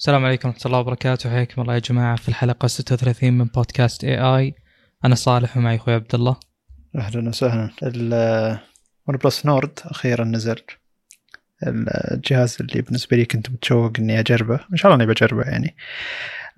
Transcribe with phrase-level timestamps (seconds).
[0.00, 1.30] السلام عليكم ورحمة الله وبركاته.
[1.30, 4.54] حياكم الله يا جماعة في الحلقة 36 من بودكاست اي اي
[5.04, 6.36] أنا صالح ومعي أخوي عبد الله.
[6.96, 7.70] أهلا وسهلا.
[7.82, 10.56] ال OnePlus Nord أخيرا نزل
[12.12, 14.60] الجهاز اللي بالنسبة لي كنت متشوق إني أجربه.
[14.72, 15.76] إن شاء الله إني بجربه يعني.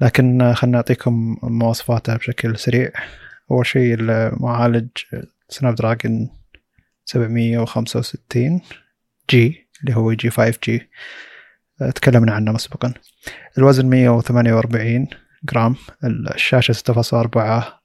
[0.01, 2.91] لكن خلنا نعطيكم مواصفاته بشكل سريع.
[3.51, 4.89] أول شيء المعالج
[5.49, 6.31] Snapdragon
[7.05, 8.61] 765
[9.31, 10.91] جي اللي هو G 5G
[11.95, 12.95] تكلمنا عنه مسبقا.
[13.59, 15.07] الوزن 148
[15.45, 17.37] جرام الشاشة 6.4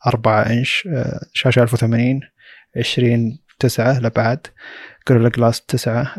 [0.07, 0.89] 4 إنش
[1.33, 2.19] شاشة 1080
[2.77, 4.47] 20 9 لبعد
[5.09, 6.13] Gorilla Glass 9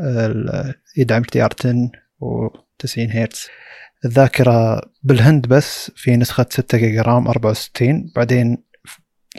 [0.97, 1.91] يدعم HDR 10
[2.23, 3.47] و90 هرتز.
[4.05, 8.59] الذاكرة بالهند بس في نسخة 6 جيجا RAM 64 بعدين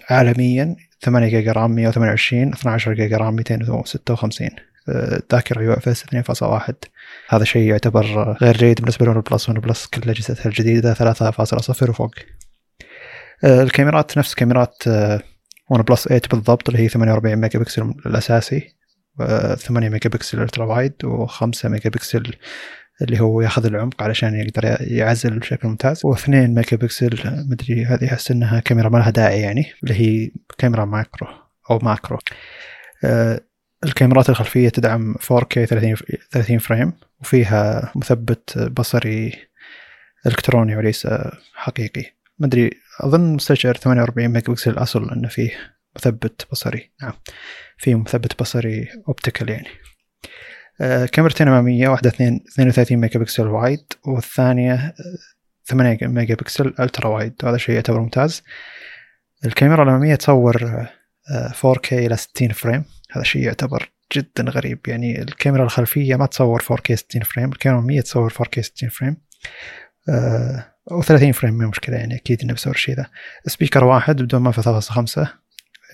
[0.09, 4.49] عالميا 8 جيجا RAM 128 12 جيجا RAM 256
[5.31, 6.73] ذاكرة UFS 2.1
[7.29, 12.15] هذا شيء يعتبر غير جيد بالنسبة لون بلس ون بلس كل اجهزتها الجديدة 3.0 وفوق
[13.43, 14.83] الكاميرات نفس كاميرات
[15.69, 18.75] ون بلس 8 بالضبط اللي هي 48 ميجا بكسل الأساسي
[19.57, 22.33] 8 ميجا بكسل ultra wide و5 ميجا بكسل
[23.01, 28.31] اللي هو ياخذ العمق علشان يقدر يعزل بشكل ممتاز و2 ميجا بكسل مدري هذه أحس
[28.31, 31.27] إنها كاميرا ما لها داعي يعني اللي هي كاميرا macro
[31.71, 32.19] أو macro.
[33.83, 35.95] الكاميرات الخلفية تدعم 4K 30
[36.31, 39.33] 30 frame وفيها مثبت بصري
[40.27, 41.07] إلكتروني وليس
[41.53, 42.05] حقيقي.
[42.39, 42.69] ما أدري
[42.99, 45.51] أظن مستشعر 48 ميجا بكسل الأصل إنه فيه
[45.95, 46.91] مثبت بصري.
[47.01, 47.13] نعم
[47.77, 49.67] فيه مثبت بصري optical يعني.
[50.81, 54.95] آه كاميرتين أمامية واحدة 32 ميجا بكسل wide والثانية
[55.65, 58.43] 8 ميجا بكسل ultra wide وهذا شيء يعتبر ممتاز.
[59.45, 60.87] الكاميرا الأمامية تصور
[61.51, 62.83] 4K إلى 60 frame.
[63.11, 64.79] هذا شيء يعتبر جدا غريب.
[64.87, 69.17] يعني الكاميرا الخلفية ما تصور 4K 60 frame الكاميرا الاماميه تصور 4K 60 frame.
[70.09, 73.05] آه أو 30 frame مو مشكلة يعني أكيد إنه بيصور الشيء ذا.
[73.45, 75.27] speaker واحد بدون منفذ 3.5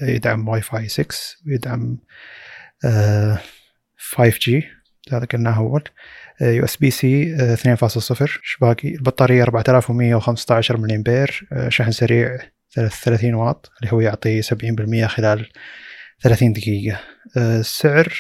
[0.02, 1.06] يدعم واي فاي 6
[1.48, 1.98] ويدعم
[2.86, 3.40] آه
[4.16, 4.64] 5G
[5.12, 5.84] هذا قلناه أول.
[6.42, 12.38] USB-C 2.0 إيش باقي؟ البطارية 4115 ملي امبير شحن سريع
[12.76, 15.50] 30 واط اللي هو يعطي 70% خلال
[16.22, 17.00] 30 دقيقة.
[17.38, 18.14] السعر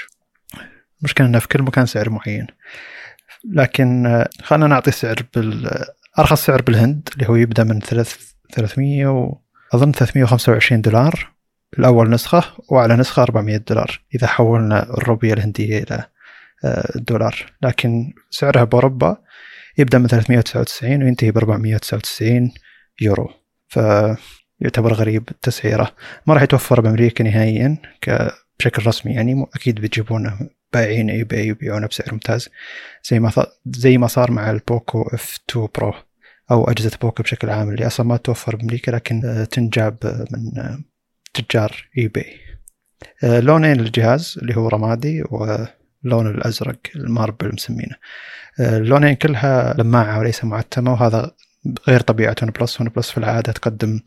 [1.01, 2.47] مشكلة انه في كل مكان سعر معين.
[3.53, 5.69] لكن خلينا نعطي سعر بال
[6.19, 9.41] أرخص سعر بالهند اللي هو يبدأ من 300 و...
[9.73, 11.33] أظن 325 دولار.
[11.79, 16.05] الأول نسخة وأعلى نسخة 400 دولار إذا حولنا الروبية الهندية إلى
[16.95, 17.53] الدولار.
[17.61, 19.17] لكن سعرها بأوروبا
[19.77, 22.51] يبدأ من 399 وينتهي ب 499
[23.01, 23.29] يورو.
[23.67, 23.79] ف
[24.59, 25.91] يعتبر غريب التسعيرة
[26.27, 27.77] ما راح يتوفر بأمريكا نهائيا
[28.59, 30.39] بشكل رسمي يعني أكيد بتجيبونه.
[30.73, 32.49] بايعين eBay يبيعونه بسعر ممتاز.
[33.09, 33.31] زي ما
[33.65, 35.93] زي ما صار مع ال Poco F2 Pro
[36.51, 40.77] أو أجهزة Poco بشكل عام اللي أصلا ما توفر بأمريكا لكن تنجاب من
[41.33, 42.25] تجار eBay
[43.23, 47.95] لونين الجهاز اللي هو رمادي واللون الأزرق ال marble مسمينه.
[48.59, 51.31] اللونين كلها لماعة وليس معتمة وهذا
[51.87, 52.81] غير طبيعة ون بلس.
[52.81, 53.99] ون بلس في العادة تقدم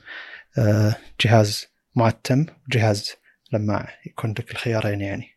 [1.21, 1.67] جهاز
[1.97, 3.15] معتم وجهاز
[3.53, 5.29] لماع يكون لك الخيارين يعني.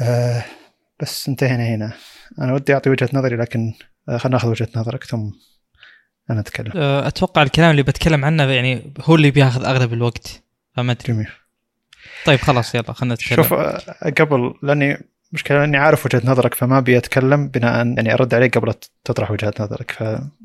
[0.00, 0.44] أه
[1.00, 1.92] بس انتهينا هنا.
[2.38, 3.72] أنا ودي أعطي وجهة نظري لكن
[4.06, 5.30] خلينا نأخذ وجهة نظرك ثم
[6.30, 6.72] أنا أتكلم.
[6.76, 10.42] أتوقع الكلام اللي بتكلم عنه يعني هو اللي بياخذ أغلب الوقت
[10.76, 11.12] فما أدري.
[11.14, 11.28] جميل.
[12.24, 13.36] طيب خلاص يلا خلينا نتكلم.
[13.36, 13.54] شوف
[14.20, 18.74] قبل لأني مشكلة إني عارف وجهة نظرك فما أبي أتكلم بناء يعني أرد عليك قبل
[19.04, 19.92] تطرح وجهة نظرك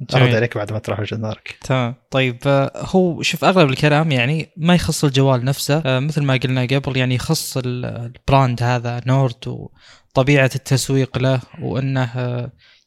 [0.09, 1.57] فأرد عليك بعد ما تطرح وجهة نظرك.
[1.61, 1.95] تمام.
[2.11, 2.37] طيب
[2.75, 7.57] هو شوف أغلب الكلام يعني ما يخص الجوال نفسه مثل ما قلنا قبل يعني يخص
[7.65, 9.69] البراند هذا نورد
[10.15, 12.09] وطبيعة التسويق له وإنه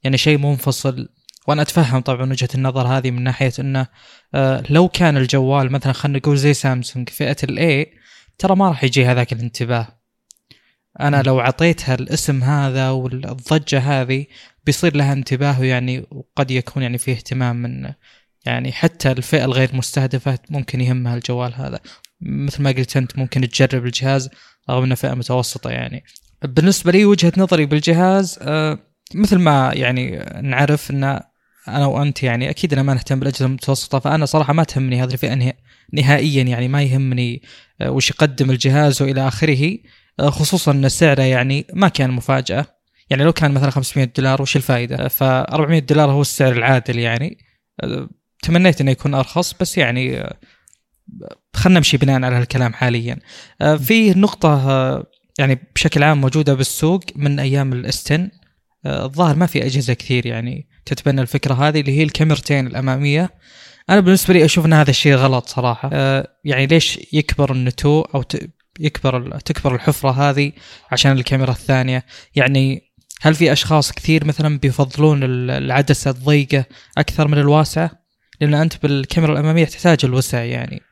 [0.04, 1.08] يعني شيء منفصل.
[1.46, 3.86] وأنا أتفهم طبعا وجهة النظر هذه من ناحية إنه
[4.70, 7.92] لو كان الجوال مثلا خلينا نقول زي سامسونج فئة الاي
[8.38, 9.97] ترى ما راح يجي هذاك الانتباه.
[11.00, 14.26] أنا لو اعطيتها الاسم هذا والضجة هذه
[14.66, 17.92] بيصير لها انتباه يعني وقد يكون يعني فيه اهتمام من
[18.46, 21.80] يعني حتى الفئة الغير مستهدفة ممكن يهمها الجوال هذا.
[22.20, 24.30] مثل ما قلت أنت ممكن تجرب الجهاز
[24.70, 26.04] رغم إنه فئة متوسطة يعني.
[26.42, 28.78] بالنسبة لي وجهة نظري بالجهاز آه
[29.14, 31.20] مثل ما يعني نعرف إن
[31.68, 35.52] أنا وأنت يعني أكيد أنا ما نهتم بالأجهزة المتوسطة فأنا صراحة ما تهمني هذه الفئة
[35.92, 37.42] نهائيا يعني ما يهمني
[37.82, 39.78] وش يقدم الجهاز وإلى آخره.
[40.20, 42.66] خصوصا إن سعره يعني ما كان مفاجأة.
[43.10, 47.38] يعني لو كان مثلا 500 دولار وش الفائدة؟ ف 400 دولار هو السعر العادل يعني.
[48.42, 50.34] تمنيت إنه يكون أرخص بس يعني
[51.54, 53.18] خلينا نمشي بناء على هالكلام حاليا.
[53.78, 55.06] في نقطة
[55.38, 58.30] يعني بشكل عام موجودة بالسوق من أيام الأستن.
[58.86, 63.30] الظاهر ما في أجهزة كثير يعني تتبنى الفكرة هذه اللي هي الكاميرتين الأمامية.
[63.90, 65.90] أنا بالنسبة لي أشوف إن هذا الشيء غلط صراحة.
[66.44, 68.24] يعني ليش يكبر النتو أو.
[68.78, 70.52] يكبر تكبر الحفرة هذه
[70.92, 72.04] عشان الكاميرا الثانية.
[72.34, 76.64] يعني هل في أشخاص كثير مثلا بيفضلون العدسة الضيقة
[76.98, 77.90] أكثر من الواسعه
[78.40, 80.82] لأن أنت بالكاميرا الأمامية تحتاج الوسع يعني.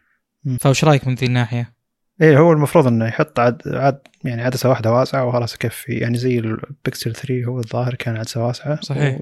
[0.60, 1.76] فوش رأيك من ذي الناحية؟
[2.22, 5.92] إيه هو المفروض إنه يحط عد, عد يعني عدسة واحدة واسعة وخلاص يكفي.
[5.92, 8.80] يعني زي البكسل 3 هو الظاهر كان عدسة واسعة.
[8.80, 9.18] صحيح.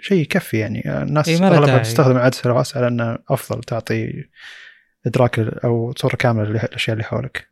[0.00, 1.02] شيء يكفي يعني.
[1.02, 4.24] الناس إيه أغلبها تستخدم العدسة الواسعة لأنه أفضل تعطي
[5.06, 7.48] إدراك أو صورة كاملة للأشياء اللي حولك.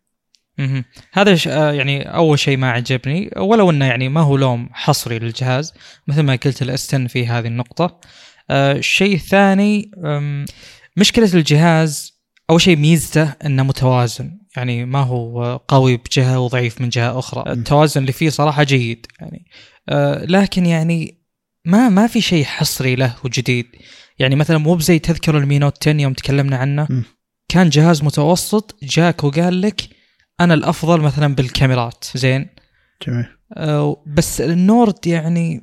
[0.59, 5.19] أها هذا آه، يعني أول شيء ما عجبني ولو إنه يعني ما هو لوم حصري
[5.19, 5.75] للجهاز
[6.07, 8.01] مثل ما قلت الأستن في هذه النقطة.
[8.51, 9.91] الشيء آه، الثاني
[10.97, 12.17] مشكلة الجهاز
[12.51, 14.39] أول شيء ميزته إنه متوازن.
[14.57, 17.53] يعني ما هو قوي بجهة وضعيف من جهة أخرى.
[17.53, 19.47] التوازن اللي فيه صراحة جيد يعني.
[19.89, 21.19] آه لكن يعني
[21.65, 23.67] ما ما في شيء حصري له وجديد.
[24.19, 26.87] يعني مثلا مو بزي تذكر المينوت 10 يوم تكلمنا عنه.
[26.91, 27.03] م.
[27.49, 29.96] كان جهاز متوسط جاك وقال لك
[30.41, 32.05] أنا الأفضل مثلا بالكاميرات.
[32.15, 32.49] زين؟
[33.07, 33.27] جميل.
[34.07, 35.63] بس ال Nord يعني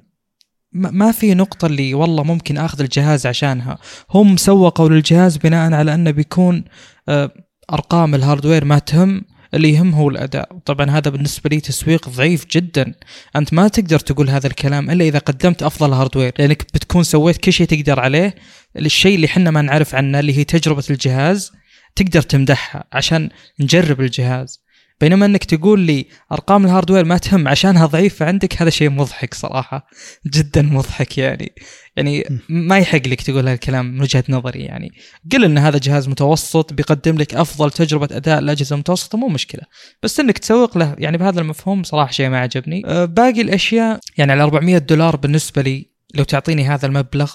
[0.73, 3.77] ما في نقطة اللي والله ممكن آخذ الجهاز عشانها،
[4.09, 6.63] هم سوقوا للجهاز بناء على أنه بيكون
[7.09, 7.31] آه،
[7.73, 9.21] أرقام ال hardware ما تهم
[9.53, 12.93] اللي يهم هو الأداء، طبعا هذا بالنسبة لي تسويق ضعيف جدا،
[13.35, 17.53] أنت ما تقدر تقول هذا الكلام إلا إذا قدمت أفضل hardware، لأنك بتكون سويت كل
[17.53, 18.35] شيء تقدر عليه،
[18.77, 21.51] الشيء اللي إحنا ما نعرف عنه اللي هي تجربة الجهاز
[21.95, 23.29] تقدر تمدحها عشان
[23.59, 24.62] نجرب الجهاز.
[25.01, 29.88] بينما إنك تقول لي أرقام الهاردوير ما تهم عشانها ضعيفة عندك هذا شيء مضحك صراحة
[30.28, 31.56] جدا مضحك يعني.
[31.95, 34.92] يعني ما يحق لك تقول هذا الكلام من وجهة نظري يعني.
[35.31, 39.63] قل إن هذا جهاز متوسط بيقدم لك أفضل تجربة أداء لأجهزة متوسطة مو مشكلة.
[40.04, 42.84] بس إنك تسوق له يعني بهذا المفهوم صراحة شيء ما عجبني.
[42.86, 47.34] أه، باقي الأشياء يعني على 400 دولار بالنسبة لي لو تعطيني هذا المبلغ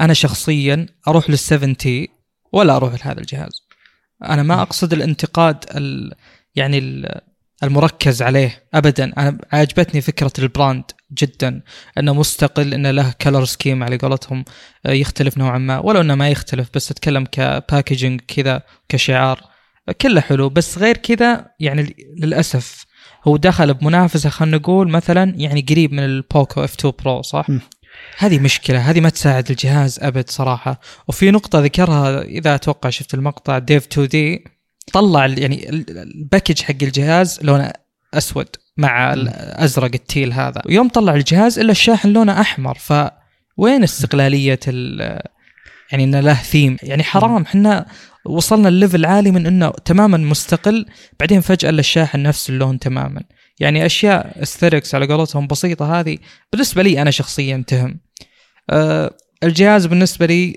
[0.00, 1.76] أنا شخصيا أروح لل 70
[2.52, 3.68] ولا أروح لهذا الجهاز.
[4.24, 6.14] أنا ما أقصد الانتقاد ال
[6.54, 6.78] يعني
[7.62, 9.04] المركز عليه ابدا.
[9.18, 11.62] أنا عجبتني فكرة ال brand جدا
[11.98, 14.44] إنه مستقل إنه له color scheme على قولتهم
[14.86, 15.78] آه، يختلف نوعا ما.
[15.78, 19.40] ولو إنه ما يختلف بس أتكلم ك packaging كذا كشعار
[20.00, 20.48] كله حلو.
[20.48, 22.84] بس غير كذا يعني للأسف
[23.24, 27.60] هو دخل بمنافسة خلينا نقول مثلا يعني قريب من ال Poco F2 Pro صح؟ م.
[28.18, 28.78] هذه مشكلة.
[28.78, 30.80] هذه ما تساعد الجهاز أبد صراحة.
[31.08, 34.57] وفي نقطة ذكرها إذا أتوقع شفت المقطع Dave2D
[34.92, 37.72] طلع يعني ال package حق الجهاز لونه
[38.14, 40.62] أسود مع الازرق ال teal هذا.
[40.66, 42.78] ويوم طلع الجهاز إلا الشاحن لونه أحمر.
[42.78, 44.60] فوين استقلالية
[45.92, 47.42] يعني انه له ثيم يعني حرام.
[47.42, 47.86] إحنا
[48.24, 50.86] وصلنا ال level عالي من إنه تماما مستقل.
[51.20, 53.22] بعدين فجأة إلا الشاحن نفس اللون تماما.
[53.60, 56.18] يعني أشياء asterisks على قولتهم بسيطة هذه.
[56.52, 58.00] بالنسبة لي أنا شخصيا تهم.
[58.70, 59.10] أه
[59.42, 60.56] الجهاز بالنسبة لي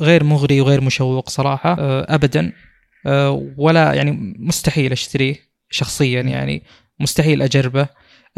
[0.00, 1.76] غير مغري وغير مشوق صراحة.
[1.78, 2.52] أه ابدا.
[3.56, 5.36] ولا يعني مستحيل أشتريه
[5.70, 6.62] شخصيا يعني
[7.00, 7.88] مستحيل أجربه.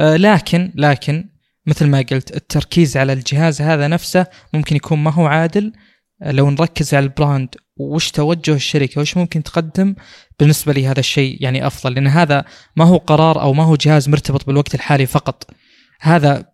[0.00, 1.28] آه، لكن لكن
[1.66, 5.72] مثل ما قلت التركيز على الجهاز هذا نفسه ممكن يكون ما هو عادل.
[6.22, 9.94] آه، لو نركز على ال brand وش توجه الشركة وش ممكن تقدم؟
[10.40, 12.44] بالنسبة لي هذا الشيء يعني أفضل لأن هذا
[12.76, 15.50] ما هو قرار أو ما هو جهاز مرتبط بالوقت الحالي فقط.
[16.00, 16.44] هذا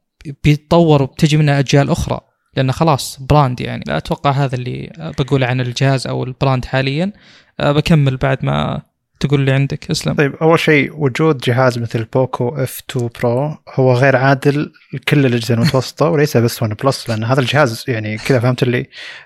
[0.44, 2.20] بيتطور وبتجي منه أجيال أخرى.
[2.56, 3.84] لأنه خلاص brand يعني.
[3.86, 7.12] لا أتوقع هذا اللي بقوله عن الجهاز أو ال brand حاليا.
[7.60, 8.82] أه، بكمل بعد ما
[9.20, 14.16] تقول لي عندك اسلم طيب أول شيء وجود جهاز مثل Poco F2 Pro هو غير
[14.16, 18.78] عادل لكل الأجهزة المتوسطة وليس بس ون بلس لأن هذا الجهاز يعني كذا فهمت اللي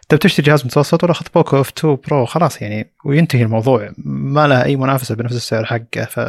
[0.02, 3.93] انت بتشتري جهاز متوسط ولا اخذ Poco F2 Pro خلاص يعني وينتهي الموضوع.
[3.99, 6.21] ما له أي منافسة بنفس السعر حقه ف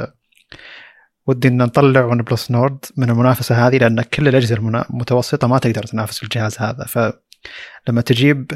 [1.27, 6.23] ودي إن نطلع OnePlus Nord من المنافسة هذه لأن كل الأجهزة المتوسطة ما تقدر تنافس
[6.23, 6.85] الجهاز هذا.
[6.85, 8.51] فلما تجيب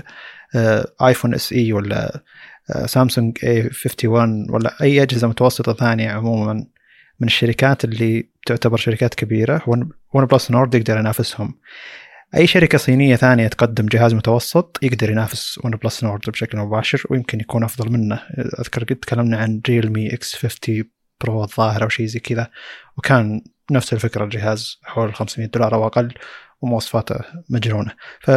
[1.01, 2.23] iPhone SE ولا
[2.85, 6.53] Samsung A51 ولا أي أجهزة متوسطة ثانية عموما
[7.19, 9.61] من الشركات اللي تعتبر شركات كبيرة
[10.13, 11.55] OnePlus Nord يقدر ينافسهم.
[12.35, 17.63] أي شركة صينية ثانية تقدم جهاز متوسط يقدر ينافس OnePlus Nord بشكل مباشر ويمكن يكون
[17.63, 18.19] أفضل منه.
[18.59, 22.49] أذكر قد تكلمنا عن Realme X50 Pro الظاهر أو شيء زي كذا.
[22.97, 26.13] وكان نفس الفكرة الجهاز حول 500 دولار أو أقل
[26.61, 27.15] ومواصفاته
[27.49, 27.91] مجنونة.
[28.21, 28.31] ف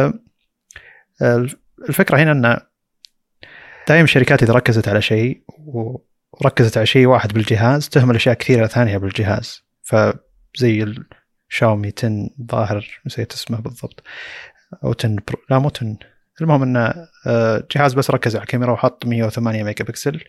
[1.89, 2.59] الفكرة هنا إن
[3.87, 5.43] دائما الشركات إذا ركزت على شيء
[6.41, 9.63] وركزت على شيء واحد بالجهاز تهمل أشياء كثيرة ثانية بالجهاز.
[9.81, 10.95] فزي
[11.49, 14.03] الشاومي 10 ظاهر نسيت اسمه بالضبط.
[14.83, 15.97] أو 10 Pro لا مو 10
[16.41, 20.23] المهم انه آه، جهاز بس ركز على الكاميرا وحط 108 ميجا بكسل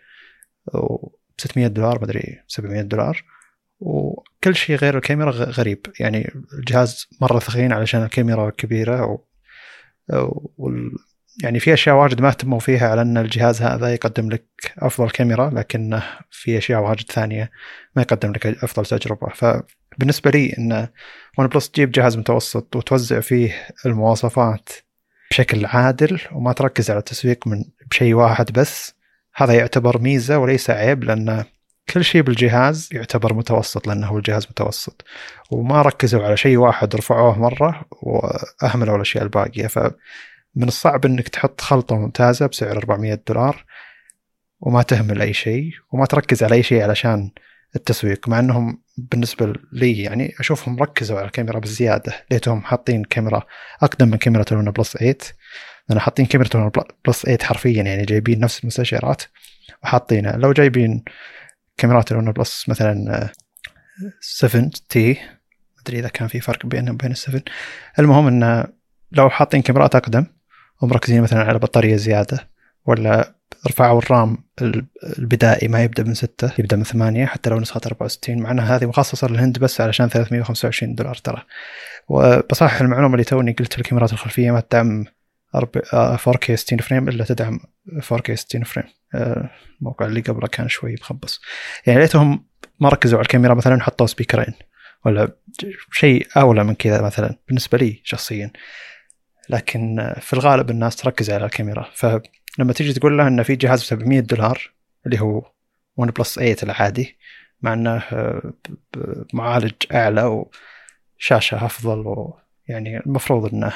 [1.39, 3.25] 600 دولار مدري 700 دولار.
[3.81, 5.87] وكل شيء غير الكاميرا غريب.
[6.01, 9.25] يعني الجهاز مرة ثخين علشان الكاميرا كبيرة
[10.57, 10.93] وال
[11.43, 14.47] يعني في أشياء واجد ما اهتموا فيها على أن الجهاز هذا يقدم لك
[14.79, 17.51] أفضل كاميرا لكن في أشياء واجد ثانية
[17.97, 19.29] ما يقدم لك أفضل تجربة.
[19.35, 20.89] فبالنسبة لي إن
[21.39, 24.69] ون بلس تجيب جهاز متوسط وتوزع فيه المواصفات
[25.31, 28.94] بشكل عادل وما تركز على التسويق من بشيء واحد بس
[29.37, 31.45] هذا يعتبر ميزة وليس عيب لأن
[31.91, 35.05] كل شيء بالجهاز يعتبر متوسط لأنه هو الجهاز متوسط.
[35.51, 39.67] وما ركزوا على شيء واحد رفعوه مرة وأهملوا الأشياء الباقية.
[39.67, 39.79] ف
[40.55, 43.65] من الصعب إنك تحط خلطة ممتازة بسعر 400 دولار
[44.61, 47.31] وما تهمل أي شيء وما تركز على أي شيء علشان
[47.77, 48.29] التسويق.
[48.29, 52.13] مع إنهم بالنسبة لي يعني أشوفهم ركزوا على الكاميرا بزيادة.
[52.31, 53.43] ليتهم حاطين كاميرا
[53.83, 55.17] أقدم من كاميرا ال OnePlus 8
[55.89, 56.71] لأن حاطين كاميرا
[57.07, 59.23] Plus 8 حرفيا يعني جايبين نفس المستشعرات
[59.83, 61.05] وحاطينها لو جايبين
[61.77, 63.31] كاميرات ال OnePlus مثلا
[64.21, 67.43] 7T ما أدري إذا كان في فرق بينهم وبين ال 7
[67.99, 68.65] المهم إنه
[69.13, 70.27] لو حاطين كاميرات أقدم
[70.83, 72.49] ومركزين مثلا على بطارية زيادة
[72.87, 73.35] ولا
[73.69, 74.39] رفعوا ال RAM
[75.19, 78.87] البدائي ما يبدأ من 6 يبدأ من 8 حتى لو نسخة 64 مع انها هذه
[78.87, 81.43] مخصصة للهند بس علشان 325 دولار ترى.
[82.09, 85.05] وبصحح المعلومة اللي توني قلت الكاميرات الخلفية ما تدعم
[86.17, 87.61] 4K 60 frame إلا تدعم
[88.01, 88.87] 4K 60 frame
[89.81, 91.41] الموقع اللي قبله كان شوي مخبص.
[91.87, 92.47] يعني ليتهم
[92.81, 94.55] ما ركزوا على الكاميرا مثلا حطوا سبيكرين
[95.05, 95.33] ولا
[95.93, 98.51] شيء أولى من كذا مثلا بالنسبة لي شخصيا.
[99.51, 101.91] لكن في الغالب الناس تركز على الكاميرا.
[101.95, 104.71] فلما تيجي تقول له انه في جهاز ب 700 دولار
[105.07, 105.51] اللي هو
[105.97, 107.19] ون بلس 8 العادي
[107.63, 108.03] مع إنه
[109.33, 110.47] معالج أعلى
[111.19, 113.73] وشاشة أفضل ويعني المفروض إنه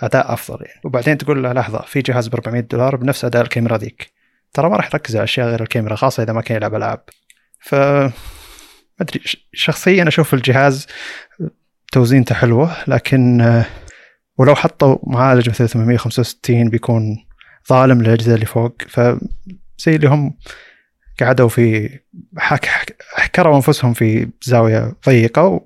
[0.00, 0.80] أداء أفضل يعني.
[0.84, 4.12] وبعدين تقول له لحظة في جهاز ب 400 دولار بنفس أداء الكاميرا ذيك.
[4.52, 7.02] ترى ما راح يركز على أشياء غير الكاميرا خاصة إذا ما كان يلعب ألعاب.
[7.60, 8.12] ف ما
[9.00, 9.20] أدري
[9.52, 10.86] شخصيا أشوف الجهاز
[11.92, 13.62] توزينته حلوة لكن
[14.38, 17.26] ولو حطوا معالج مثل 865 بيكون
[17.68, 18.82] ظالم للأجهزة اللي فوق.
[18.88, 20.38] فزي اللي هم
[21.20, 21.98] قعدوا في
[22.38, 22.68] حك
[23.14, 25.60] حكروا أنفسهم في زاوية ضيقة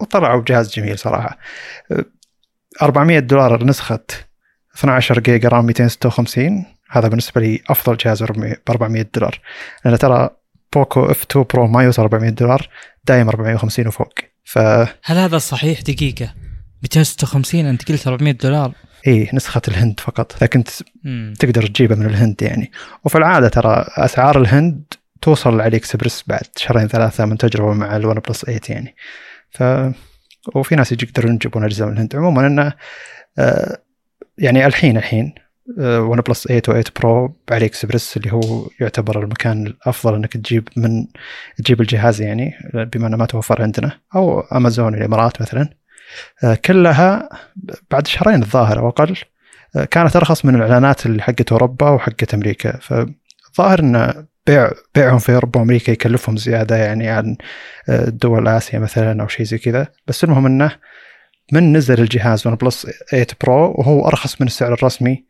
[0.00, 1.38] وطلعوا بجهاز جميل صراحة.
[2.82, 4.04] 400 دولار نسخة
[4.76, 9.40] 12 جيجا رام 256 هذا بالنسبة لي أفضل جهاز ب 400 دولار.
[9.84, 10.30] لأن ترى
[10.72, 12.68] Poco F2 Pro ما يوصل 400 دولار
[13.04, 14.12] دايم 450 وفوق.
[14.44, 14.58] ف
[15.04, 16.34] هل هذا صحيح دقيقة؟
[16.82, 18.72] 256 أنت قلت 400 دولار.
[19.06, 20.42] إي نسخة الهند فقط.
[20.42, 20.64] لكن
[21.38, 22.72] تقدر تجيبها من الهند يعني.
[23.04, 24.82] وفي العادة ترى أسعار الهند
[25.22, 28.94] توصل AliExpress بعد شهرين ثلاثة من تجربة مع ال OnePlus 8 يعني.
[29.50, 29.62] ف
[30.54, 32.72] وفي ناس يقدرون يجيبون اجهزة من الهند عموما إنه
[33.38, 33.78] آه
[34.38, 35.34] يعني الحين الحين
[35.78, 41.06] OnePlus 8 و 8 Pro AliExpress اللي هو يعتبر المكان الأفضل إنك تجيب من
[41.56, 45.68] تجيب الجهاز يعني بما إنه ما توفر عندنا أو امازون الإمارات مثلا.
[46.64, 47.28] كلها
[47.90, 49.16] بعد شهرين الظاهر أو أقل
[49.90, 52.78] كانت أرخص من الإعلانات اللي حقت أوروبا وحقت أمريكا.
[52.78, 57.36] فالظاهر ان بيع بيعهم في أوروبا وأمريكا يكلفهم زيادة يعني عن
[58.06, 59.88] دول آسيا مثلا أو شيء زي كذا.
[60.06, 60.72] بس المهم إنه
[61.52, 65.24] من نزل الجهاز OnePlus 8 Pro وهو أرخص من السعر الرسمي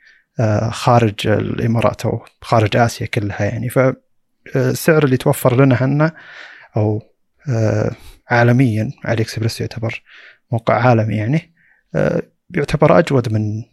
[0.70, 3.68] خارج الإمارات أو خارج آسيا كلها يعني.
[3.68, 6.12] فالسعر اللي توفر لنا هنا
[6.76, 7.02] أو
[8.30, 10.02] عالميا AliExpress يعتبر
[10.52, 11.54] موقع عالمي يعني
[12.50, 13.64] يعتبر أجود من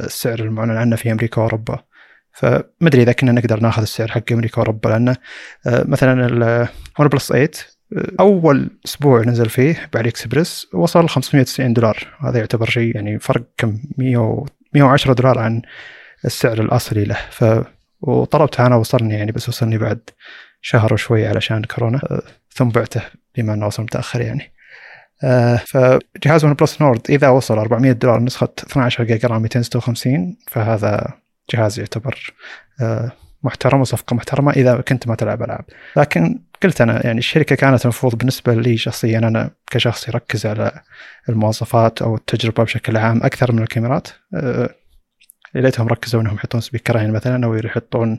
[0.00, 1.84] السعر المعلن عنه في أمريكا وأوروبا.
[2.32, 5.14] فمدري إذا كنا نقدر ناخذ السعر حق أمريكا وأوروبا لأن
[5.66, 6.26] مثلا
[6.98, 7.50] ال OnePlus 8
[8.20, 12.16] أول أسبوع نزل فيه ب AliExpress وصل 590 دولار.
[12.20, 15.62] هذا يعتبر شيء يعني فرق كم 100 110 دولار عن
[16.24, 17.18] السعر الأصلي له.
[17.30, 17.44] ف
[18.00, 20.00] وطلبته أنا وصلني يعني بس وصلني بعد
[20.60, 23.02] شهر وشوي علشان كورونا ثم بعته
[23.36, 24.52] بما أنه وصل متأخر يعني.
[25.24, 31.21] آه فجهاز OnePlus Nord إذا وصل 400 دولار نسخة 12 giga RAM 256 فهذا
[31.52, 32.34] جهاز يعتبر
[32.80, 35.64] آه محترم وصفقة محترمة إذا كنت ما تلعب ألعاب.
[35.96, 40.80] لكن قلت أنا يعني الشركة كانت المفروض بالنسبة لي شخصيا أنا كشخص يركز على
[41.28, 44.08] المواصفات أو التجربة بشكل عام أكثر من الكاميرات.
[44.34, 44.74] أه
[45.54, 48.18] ليتهم ركزوا إنهم يحطون سبيكرين مثلا أو يحطون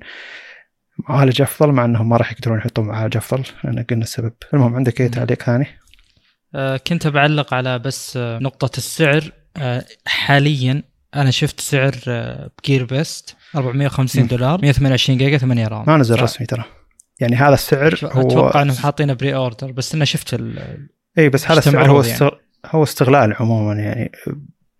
[1.10, 3.44] معالج أفضل مع إنهم ما راح يقدرون يحطون معالج أفضل.
[3.64, 4.34] لأن قلنا السبب.
[4.54, 5.68] المهم عندك أي تعليق ثاني؟
[6.56, 9.32] أه كنت بعلق على بس نقطة السعر.
[10.06, 10.84] حاليا
[11.16, 11.96] أنا شفت سعر
[12.64, 16.64] ب GearBest 450 دولار 128 جيجا 8 RAM ما نزل رسمي ترى
[17.20, 21.60] يعني هذا السعر هو أتوقع إنهم حاطينه pre-order بس أنا شفت ال اي بس هذا
[21.60, 22.32] السعر هو يعني.
[22.66, 24.12] هو استغلال عموما يعني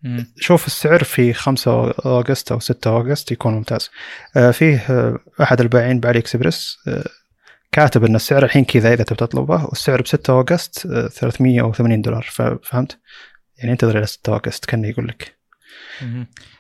[0.04, 0.24] م.
[0.38, 3.90] شوف السعر في 5 August أو 6 August يكون ممتاز
[4.36, 7.04] آه فيه آه أحد البائعين ب AliExpress آه
[7.72, 12.30] كاتب إن السعر الحين كذا إذا تبي تطلبه والسعر ب 6 August 380 دولار
[12.64, 13.00] فهمت؟
[13.58, 15.43] يعني انتظر إلى 6 اوغست كأنه يقول لك.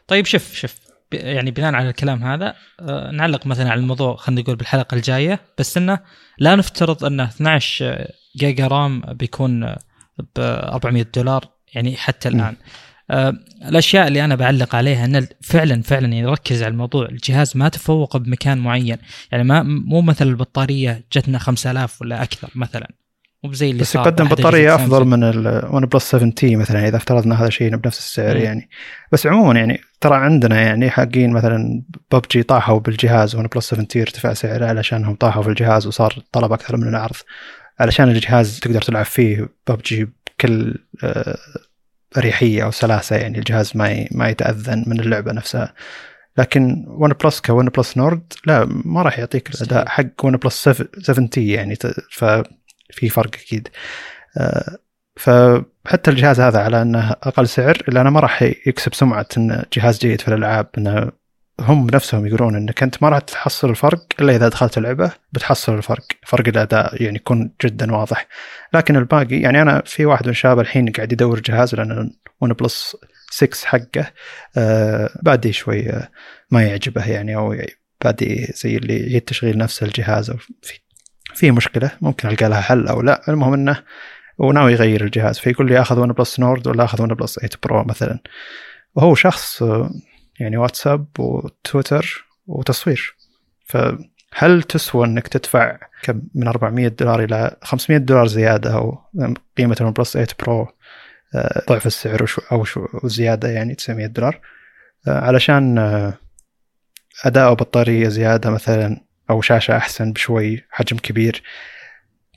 [0.08, 0.76] طيب شوف شوف
[1.14, 5.40] يعني بناء على الكلام هذا آه، نعلق مثلا على الموضوع خلينا نقول بالحلقة الجاية.
[5.60, 6.00] بس إنه
[6.40, 9.76] لا نفترض انه 12 جيجا رام بيكون
[10.36, 12.56] ب 400 دولار يعني حتى الآن.
[13.12, 13.34] آه،
[13.66, 17.06] الأشياء اللي أنا بعلق عليها إن فعلا فعلا يعني ركز على الموضوع.
[17.06, 18.98] الجهاز ما تفوق بمكان معين.
[19.32, 22.92] يعني ما مو مثل البطارية جتنا 5000 ولا أكثر مثلا.
[23.44, 25.06] مو بزي اللي بس يقدم بطارية أفضل.
[25.06, 28.42] من ال One Plus 7T مثلا إذا افترضنا هذا الشيء بنفس السعر مم.
[28.44, 28.70] يعني.
[29.12, 34.66] بس عموما يعني ترى عندنا يعني حقين مثلا ببجي طاحوا بالجهاز OnePlus 7T ارتفع سعره
[34.66, 37.16] علشانهم طاحوا في الجهاز وصار طلب أكثر من العرض.
[37.80, 41.38] علشان الجهاز تقدر تلعب فيه ببجي بكل آه،
[42.18, 45.74] اريحيه أو سلاسة يعني الجهاز ما ما يتأذى من اللعبة نفسها.
[46.38, 50.70] لكن OnePlus ك OnePlus Nord لا ما راح يعطيك الأداء حق OnePlus
[51.02, 51.76] 7T يعني.
[51.76, 51.96] ت-
[52.94, 53.68] ففي فرق أكيد.
[54.38, 54.78] آه،
[55.16, 60.00] فحتى الجهاز هذا على أنه أقل سعر إلا أنه ما راح يكسب سمعة انه جهاز
[60.00, 61.12] جيد في الألعاب انه
[61.60, 66.04] هم نفسهم يقولون إنك أنت ما راح تحصل الفرق إلا إذا دخلت اللعبه بتحصل الفرق
[66.26, 68.28] فرق الأداء يعني يكون جدا واضح.
[68.74, 72.98] لكن الباقي يعني أنا في واحد من الشباب الحين قاعد يدور جهاز لأن OnePlus
[73.32, 74.12] 6 حقه
[74.58, 76.10] آه بادي شوي آه
[76.52, 77.56] ما يعجبه يعني أو
[78.04, 80.80] بادي زي اللي يعيد تشغيل نفس الجهاز أو في
[81.36, 83.22] في مشكلة ممكن ألقى لها حل أو لا.
[83.30, 83.84] المهم إنه
[84.38, 85.40] وناوي يغير الجهاز.
[85.40, 88.20] فيقول لي آخذ OnePlus Nord ولا آخذ OnePlus 8 Pro مثلا.
[88.96, 89.64] وهو شخص
[90.40, 93.16] يعني واتساب وتويتر وتصوير.
[93.66, 99.00] فهل تسوى إنك تدفع كم من 400 دولار إلى 500 دولار زيادة أو
[99.58, 100.68] قيمة OnePlus 8 Pro
[101.36, 102.66] آه، ضعف السعر أو
[103.04, 104.40] زيادة يعني 900 دولار؟
[105.08, 106.14] آه، علشان آه،
[107.26, 111.44] أداء وبطاريه زيادة مثلا أو شاشة أحسن بشوي حجم كبير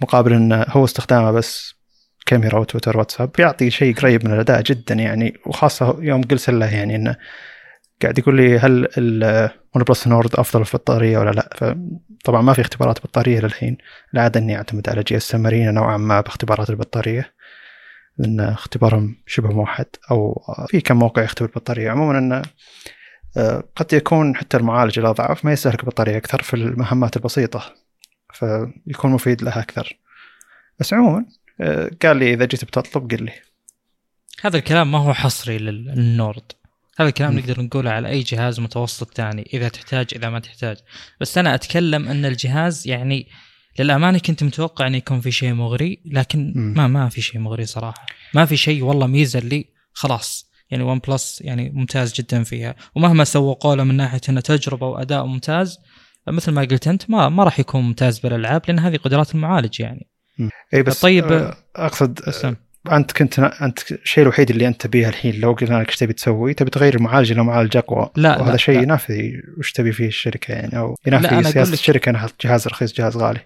[0.02, 1.74] مقابل انه هو استخدامه بس
[2.26, 6.96] كاميرا وتويتر واتساب بيعطي شيء قريب من الأداء جدا يعني وخاصة يوم قلت له يعني
[6.96, 7.16] إنه
[8.02, 12.60] قاعد يقول لي هل ال OnePlus Nord أفضل في البطاريه ولا لا؟ فطبعا ما في
[12.60, 13.76] اختبارات بطاريه للحين
[14.14, 17.32] العاده إني أعتمد على GSMArena نوعا ما باختبارات البطارية
[18.18, 22.42] لأن اختبارهم شبه موحد أو في كم موقع يختبر البطاريه عموما انه
[23.76, 27.74] قد يكون حتى المعالج اذا ضعف ما يستهلك بطارية أكثر في المهمات البسيطة
[28.32, 29.98] فيكون مفيد لها أكثر.
[30.78, 31.26] بس عموما
[31.60, 33.32] آه، قال لي إذا جيت بتطلب قل لي.
[34.42, 36.52] هذا الكلام ما هو حصري لل- للنورد.
[36.98, 37.38] هذا الكلام مم.
[37.38, 40.76] نقدر نقوله على أي جهاز متوسط ثاني إذا تحتاج إذا ما تحتاج.
[41.20, 43.28] بس أنا أتكلم أن الجهاز يعني
[43.78, 46.74] للأمانة كنت متوقع انه يكون في شيء مغري لكن مم.
[46.76, 48.06] ما ما في شيء مغري صراحة.
[48.34, 50.45] ما في شيء والله ميزة اللي خلاص.
[50.70, 52.74] يعني ون بلس يعني ممتاز جدا فيها.
[52.94, 55.78] ومهما سوقوا له من ناحية إنه تجربة وأداء ممتاز
[56.28, 60.06] مثل ما قلت أنت ما ما راح يكون ممتاز بالألعاب لأن هذه قدرات المعالج يعني.
[60.74, 62.46] اي بس طيب، آه، أقصد بس
[62.92, 66.54] أنت كنت أنت الشيء الوحيد اللي أنت تبيه الحين لو قلنا لك إيش تبي تسوي
[66.54, 68.10] تبي تغير المعالج إلى معالج أقوى.
[68.16, 68.82] لا، وهذا شيء.
[68.82, 73.40] ينافي وش تبي فيه الشركة يعني أو ينافي سياسة الشركة إنها جهاز رخيص جهاز غالي.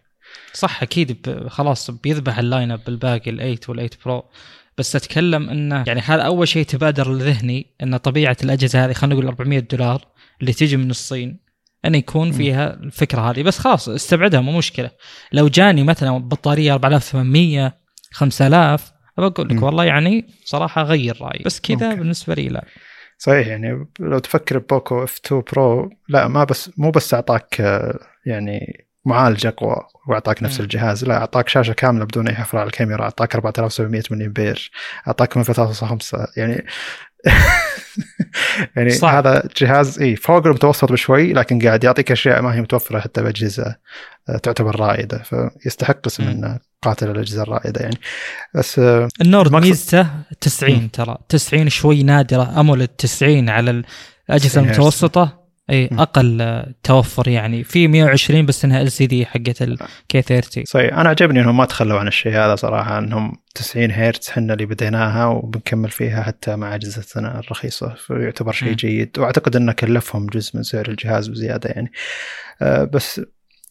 [0.53, 4.25] صح أكيد خلاص بيذبح ال lineup بالباقي ال8 وال8 Pro
[4.81, 9.27] بس أتكلم إنه يعني هذا أول شيء تبادر لذهني إن طبيعة الأجهزة هذه خلينا نقول
[9.27, 10.07] 400 دولار
[10.41, 11.41] اللي تيجي من الصين
[11.85, 12.33] انه يكون.
[12.33, 14.91] فيها الفكرة هذه بس خلاص استبعدها مو مشكلة
[15.33, 17.73] لو جاني مثلا بطارية 4800
[18.13, 19.63] 5000 بقول لك.
[19.63, 21.95] والله يعني صراحة غير رأيي بس كذا.
[21.95, 22.65] بالنسبة لي لا
[23.19, 27.99] صحيح يعني لو تفكر ب Poco F2 Pro لا ما بس مو بس أعطاك آه،
[28.27, 29.77] يعني معالج اقوى
[30.09, 30.61] وأعطاك نفس.
[30.61, 34.71] الجهاز لا أعطاك شاشة كاملة بدون أي حفره على الكاميرا أعطاك 4700 ملي إمبير
[35.07, 36.67] أعطاك من 3.5 يعني
[38.77, 39.27] يعني صعب.
[39.27, 43.77] هذا جهاز اي فوق المتوسط بشوي لكن قاعد يعطيك أشياء ما هي متوفرة حتى بأجهزة
[44.29, 46.23] آه، تعتبر رائدة فيستحق اسم.
[46.23, 47.97] إنه قاتل الأجهزة الرائدة يعني
[48.55, 50.23] بس آه، النورد ميزته مم.
[50.41, 54.79] 90 ترى 90 شوي نادرة امولد 90 على الأجهزة 90 هرتز.
[54.79, 55.40] المتوسطة
[55.71, 55.89] إي.
[55.93, 57.65] أقل توفر يعني.
[57.65, 60.99] في 120 بس إنها LCD حقت ال K30 صحيح.
[60.99, 65.27] أنا عجبني إنهم ما تخلوا عن الشيء هذا صراحة إنهم 90 هرتز إحنا اللي بديناها
[65.27, 67.95] وبنكمل فيها حتى مع أجهزتنا الرخيصة.
[67.95, 68.73] فيعتبر شيء.
[68.73, 69.19] جيد.
[69.19, 71.93] وأعتقد إنه كلفهم جزء من سعر الجهاز بزيادة يعني.
[72.63, 73.21] آه، بس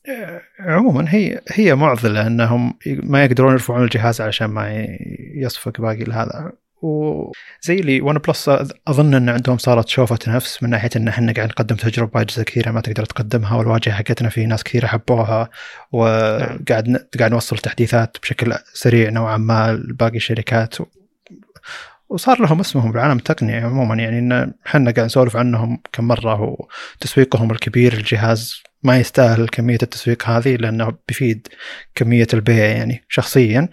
[0.10, 4.88] آه، عموما هي هي معضلة إنهم ما يقدرون يرفعون الجهاز علشان ما
[5.36, 8.50] يصفق باقي هذا وزي اللي OnePlus
[8.88, 12.72] أظن إن عندهم صارت شوفة نفس من ناحية إن إحنا قاعد نقدم تجربة باجهزه كثيره
[12.72, 15.50] ما تقدر تقدمها والواجهة حقتنا في ناس كثيرة حبوها
[15.92, 20.82] وقاعد ن- قاعد نوصل تحديثات بشكل سريع نوعا ما لباقي الشركات.
[20.82, 20.86] و...
[22.10, 26.58] وصار لهم اسمهم بالعالم التقني عموما يعني إن إحنا قاعد نسولف عنهم كم مرة
[26.98, 31.48] وتسويقهم الكبير الجهاز ما يستاهل كمية التسويق هذه لأنه بيفيد
[31.96, 33.68] كمية البيع يعني شخصيا.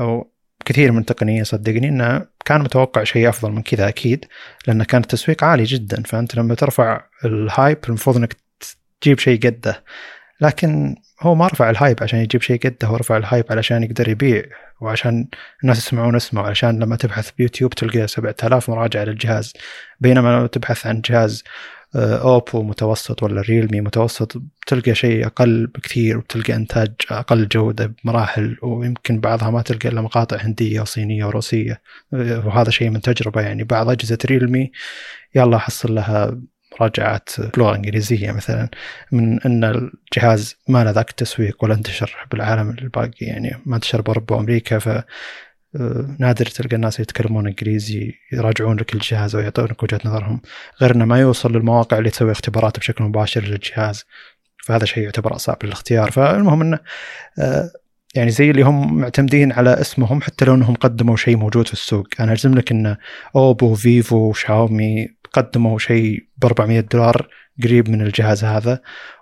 [0.00, 0.30] أو
[0.66, 4.24] كثير من التقنيه صدقني إنه كان متوقع شيء أفضل من كذا أكيد
[4.66, 8.36] لأن كان التسويق عالي جدا فأنت لما ترفع ال hype المفروض إنك
[9.00, 9.84] تجيب شيء قده
[10.40, 13.82] لكن هو ما رفع ال hype عشان يجيب شيء قده هو رفع ال hype علشان
[13.82, 14.42] يقدر يبيع
[14.80, 15.28] وعشان
[15.62, 19.52] الناس يسمعون اسمه وعشان لما تبحث بيوتيوب تلقى 7000 مراجعة للجهاز
[20.00, 21.44] بينما لو تبحث عن جهاز
[21.94, 29.20] Oppo متوسط ولا Realme متوسط تلقى شيء أقل بكثير وتلقى إنتاج أقل جودة بمراحل ويمكن
[29.20, 31.82] بعضها ما تلقى إلا مقاطع هندية وصينية وروسية.
[32.12, 33.64] وهذا شيء من تجربة يعني.
[33.64, 34.70] بعض أجهزة ريلمي
[35.34, 36.40] يلا حصل لها
[36.80, 38.68] مراجعات بلغه إنجليزية مثلا
[39.12, 44.36] من إن الجهاز ما له ذاك التسويق ولا انتشر بالعالم الباقي يعني ما انتشر بأوروبا
[44.36, 45.04] وأمريكا آه،
[46.18, 50.40] نادر تلقى الناس يتكلمون إنجليزي يراجعون لك الجهاز ويعطونك وجهة نظرهم
[50.80, 54.04] غير إنه ما يوصل للمواقع اللي تسوي اختبارات بشكل مباشر للجهاز.
[54.64, 56.10] فهذا شيء يعتبر صعب للاختيار.
[56.10, 56.78] فالمهم انه
[57.38, 57.70] آه،
[58.14, 62.08] يعني زي اللي هم معتمدين على اسمهم حتى لو إنهم قدموا شيء موجود في السوق.
[62.20, 62.96] أنا اجزم لك إن
[63.36, 67.28] Oppo Vivo Xiaomi قدموا شيء ب 400 دولار
[67.64, 68.80] قريب من الجهاز هذا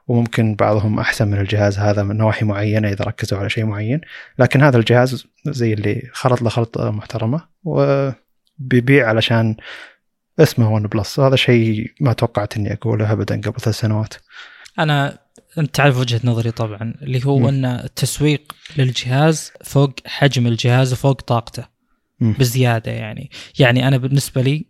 [0.08, 4.00] وممكن بعضهم أحسن من الجهاز هذا من نواحي معينة إذا ركزوا على شيء معين
[4.38, 9.56] لكن هذا الجهاز زي اللي خلط له خلطه محترمة وبيبيع علشان
[10.38, 14.14] اسمه OnePlus هذا شيء ما توقعت إني أقوله ابدا قبل ثلاث سنوات
[14.78, 15.18] أنا
[15.58, 17.46] انت تعرف وجهة نظري طبعا اللي هو م.
[17.46, 21.66] ان التسويق للجهاز فوق حجم الجهاز وفوق طاقته
[22.20, 22.32] م.
[22.32, 24.66] بزيادة يعني يعني أنا بالنسبة لي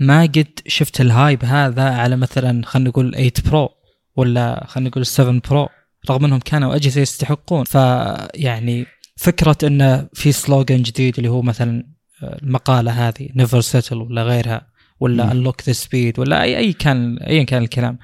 [0.00, 3.68] ما قد شفت ال hype هذا على مثلا خلينا نقول 8 Pro
[4.16, 5.68] ولا خلينا نقول 7 Pro
[6.10, 7.64] رغم إنهم كانوا أجهزة يستحقون.
[7.64, 8.86] فيعني
[9.16, 11.84] فكرة انه في slogan جديد اللي هو مثلا
[12.22, 14.66] المقالة هذه never settle ولا غيرها
[15.00, 17.98] ولا unlock the speed ولا اي أي كان ايا كان الكلام.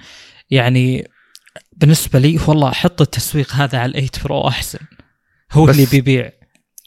[0.50, 1.08] يعني
[1.76, 4.78] بالنسبة لي والله حط التسويق هذا على ال8 Pro أحسن.
[5.52, 6.30] هو اللي بيبيع.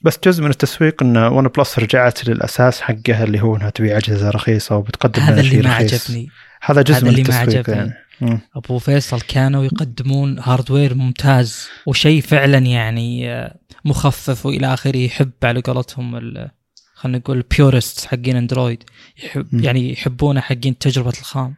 [0.03, 4.75] بس جزء من التسويق إن OnePlus رجعت للأساس حقها اللي هو إنها تبيع أجهزة رخيصة
[4.75, 6.29] وبتقدم هذا اللي ما عجبني
[6.61, 7.93] هذا جزء هذا من اللي التسويق ما عجبني.
[8.21, 8.39] يعني.
[8.55, 15.61] أبو فيصل كانوا يقدمون hardware ممتاز وشيء فعلا يعني آه، مخفف وإلى آخره يحب على
[15.61, 16.35] قولتهم
[16.93, 18.83] خلينا نقول purist حقين اندرويد
[19.23, 21.55] يحب يعني يحبونه حقين تجربة الخام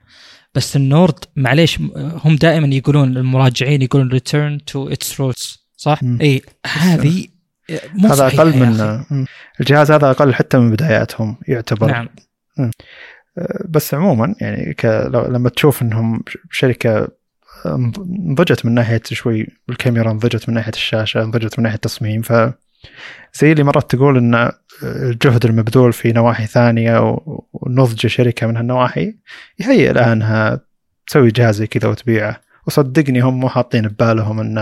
[0.55, 6.41] بس ال Nord معليش هم دائما يقولون المراجعين يقولون return to its roots صح؟ إي
[6.65, 7.27] هذه
[8.03, 9.03] هذا أقل من
[9.59, 11.91] الجهاز هذا أقل حتى من بداياتهم يعتبر.
[11.91, 12.09] نعم.
[13.69, 14.85] بس عموما يعني ك...
[15.29, 17.07] لما تشوف إنهم شركة
[18.07, 22.33] نضجت من ناحية شوي الكاميرا نضجت من ناحية الشاشة نضجت من ناحية التصميم ف
[23.33, 24.51] زي اللي مرات تقول إن
[24.83, 27.17] الجهد المبذول في نواحي ثانية
[27.53, 29.15] ونضج شركة من هالنواحي
[29.59, 30.59] يهيئ لها انها
[31.07, 32.41] تسوي جهاز زي كذا وتبيعه.
[32.67, 34.57] وصدقني هم مو حاطين ببالهم إن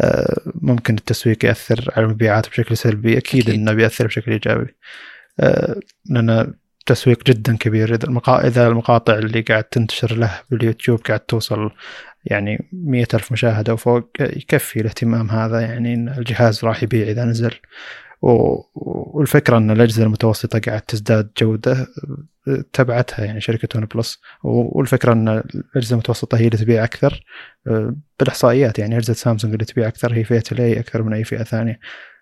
[0.00, 3.54] آه، ممكن التسويق يأثر على المبيعات بشكل سلبي أكيد, أكيد.
[3.54, 4.74] إنه بيأثر بشكل إيجابي
[5.40, 6.54] آه، لأن
[6.86, 8.20] تسويق جدا كبير إذا.
[8.28, 11.70] إذا المقاطع اللي قاعد تنتشر له باليوتيوب قاعد توصل
[12.24, 17.54] يعني مية ألف مشاهدة وفوق يكفي الاهتمام هذا يعني إن الجهاز راح يبيع إذا نزل
[18.22, 21.86] والفكرة أن الأجهزة المتوسطة قاعد تزداد جودة
[22.72, 24.20] تبعتها يعني شركة OnePlus.
[24.44, 27.24] والفكرة أن الأجهزة المتوسطة هي اللي تبيع أكثر
[28.18, 31.42] بالإحصائيات يعني أجهزة سامسونج اللي تبيع أكثر هي فئة ال A أكثر من أي فئة
[31.42, 31.78] ثانية.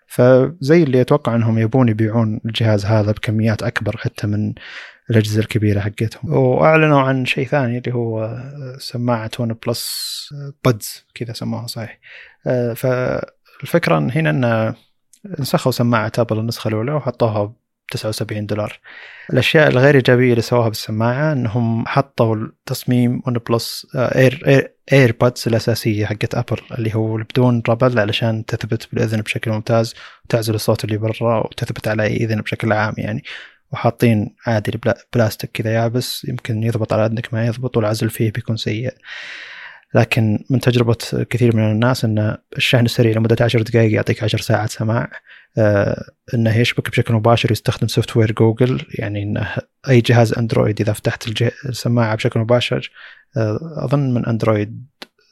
[0.07, 4.53] فزي اللي أتوقع أنهم يبون يبيعون الجهاز هذا بكميات أكبر حتى من
[5.09, 6.33] الأجهزة الكبيرة حقتهم.
[6.33, 8.39] وأعلنوا عن شيء ثاني اللي هو
[8.77, 9.89] سماعة OnePlus
[10.65, 11.99] Buds كذا سموها صحيح.
[12.75, 14.73] فالفكرة هنا أن
[15.39, 17.53] نسخوا سماعة أبل النسخة الأولى وحطوها ب
[17.91, 18.79] 79 دولار.
[19.33, 26.35] الأشياء الغير إيجابية اللي سووها بالسماعة أنهم حطوا تصميم OnePlus Air Air, AirPods الأساسية حقت
[26.35, 31.87] أبل اللي هو بدون ربل علشان تثبت بالإذن بشكل ممتاز وتعزل الصوت اللي برا وتثبت
[31.87, 33.23] على أي إذن بشكل عام يعني.
[33.71, 34.79] وحاطين عادي
[35.13, 38.93] بلاستيك كذا يابس يمكن يضبط على أذنك ما يضبط والعزل فيه بيكون سيء.
[39.95, 40.97] لكن من تجربة
[41.29, 45.11] كثير من الناس أن الشحن السريع لمدة 10 دقائق يعطيك 10 ساعات سماع
[45.57, 49.55] آه انه يشبك بشكل مباشر يستخدم software جوجل يعني انه
[49.89, 51.27] أي جهاز اندرويد إذا فتحت
[51.65, 52.91] السماعة بشكل مباشر
[53.37, 54.85] آه أظن من اندرويد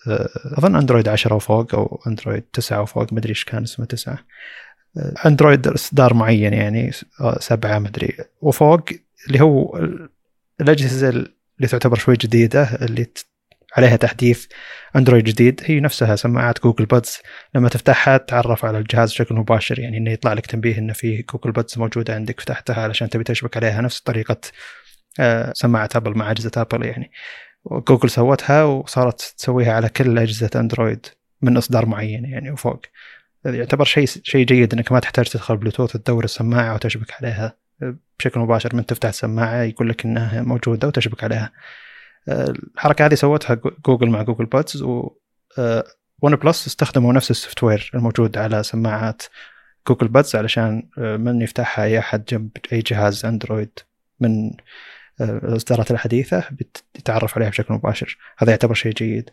[0.07, 4.19] آه أظن اندرويد 10 وفوق أو اندرويد 9 وفوق ما أدري إيش كان اسمه 9
[4.97, 6.91] آه اندرويد إصدار معين يعني
[7.39, 8.17] سبعة ما أدري.
[8.41, 8.89] وفوق
[9.27, 9.87] اللي هو
[10.61, 13.07] الأجهزة اللي تعتبر شوي جديدة اللي
[13.77, 14.45] عليها تحديث
[14.95, 15.61] Android جديد.
[15.65, 17.19] هي نفسها سماعات جوجل Buds
[17.55, 21.51] لما تفتحها تعرف على الجهاز بشكل مباشر يعني إنه يطلع لك تنبيه إنه في جوجل
[21.51, 23.81] Buds موجودة عندك فتحتها علشان تبي تشبك عليها.
[23.81, 24.37] نفس طريقة
[25.19, 27.11] آه، سماعة ابل مع أجهزة ابل يعني.
[27.71, 31.05] جوجل سوتها وصارت تسويها على كل أجهزة Android
[31.41, 32.81] من إصدار معين يعني وفوق.
[33.45, 37.57] يعتبر شيء شيء جيد إنك ما تحتاج تدخل بلوتوث تدور السماعة وتشبك عليها.
[38.19, 41.51] بشكل مباشر من تفتح السماعة يقول لك إنها موجودة وتشبك عليها.
[42.29, 45.17] الحركة هذه سوتها جوجل مع جوجل Buds و
[46.21, 49.23] OnePlus استخدموا نفس ال software الموجود على سماعات
[49.87, 53.79] جوجل Buds علشان من يفتحها أي أحد جنب أي جهاز Android
[54.19, 54.51] من
[55.21, 56.43] الاصدارات الحديثة
[56.95, 58.17] بيتعرف عليها بشكل مباشر.
[58.37, 59.29] هذا يعتبر شيء جيد.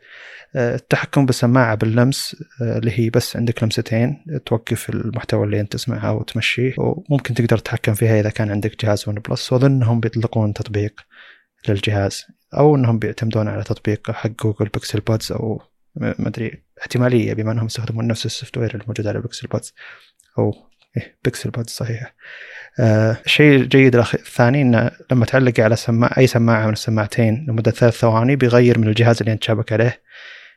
[0.57, 7.35] التحكم بالسماعة باللمس اللي هي بس عندك لمستين توقف المحتوى اللي أنت تسمعه وتمشيه وممكن
[7.35, 11.00] تقدر تتحكم فيها إذا كان عندك جهاز OnePlus واظن انهم بيطلقون تطبيق
[11.68, 12.26] للجهاز.
[12.54, 15.62] أو إنهم بيعتمدون على تطبيق حق جوجل Pixel Buds أو
[15.96, 19.74] ما أدري احتمالية بما إنهم يستخدمون نفس ال software الموجود على Pixel Buds
[20.38, 20.54] أو
[20.96, 22.14] إيه Pixel Buds صحيح.
[22.80, 27.98] آه الشيء الجيد الثاني انه لما تعلق على سماعة أي سماعة من السماعتين لمدة ثلاث
[27.98, 30.02] ثواني بيغير من الجهاز اللي انت شابك عليه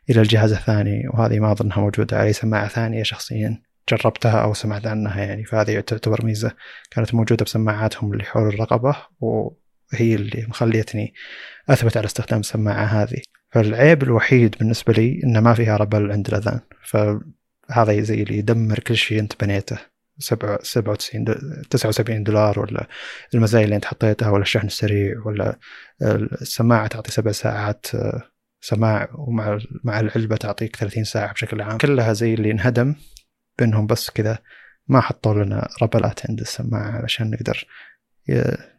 [0.10, 4.88] إلى الجهاز الثاني وهذه ما أظنها موجودة على أي سماعة ثانية شخصيا جربتها أو سمعت
[4.88, 6.52] عنها يعني فهذه تعتبر ميزة.
[6.92, 11.14] كانت موجودة بسماعاتهم اللي حول الرقبة وهي اللي مخليتني
[11.70, 13.22] أثبت على استخدام السماعه هذه.
[13.52, 16.60] فالعيب الوحيد بالنسبة لي إنه ما فيها ربل عند الأذان.
[16.84, 19.78] فهذا زي اللي يدمر كل شيء أنت بنيته.
[20.20, 21.26] 97
[21.70, 22.88] 79 دولار ولا
[23.34, 25.60] المزايا اللي أنت حطيتها ولا الشحن السريع ولا
[26.42, 27.86] السماعة تعطي سبع ساعات
[28.62, 31.78] سماع ومع مع العلبة تعطيك 30 ساعة بشكل عام.
[31.78, 32.96] كلها زي اللي انهدم
[33.60, 34.38] بانهم بس كذا.
[34.88, 37.66] ما حطوا لنا ربلات عند السماعة علشان نقدر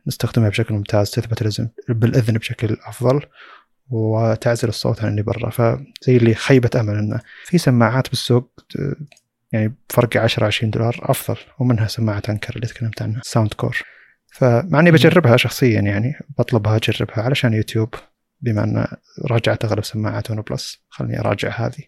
[0.07, 3.21] نستخدمها بشكل ممتاز تثبت بالإذن بشكل أفضل
[3.89, 5.51] وتعزل الصوت عن اللي برا.
[5.51, 8.65] فزي اللي خيبة أمل إنه في سماعات بالسوق
[9.53, 13.83] يعني فرق 10 20 دولار أفضل ومنها سماعة Anker اللي تكلمت عنها Soundcore.
[14.33, 17.95] فمع إني بجربها شخصيا يعني بطلبها أجربها علشان يوتيوب
[18.41, 18.87] بما أن
[19.25, 20.85] راجعت أغلب سماعات OnePlus.
[20.89, 21.83] خلني أراجع هذه.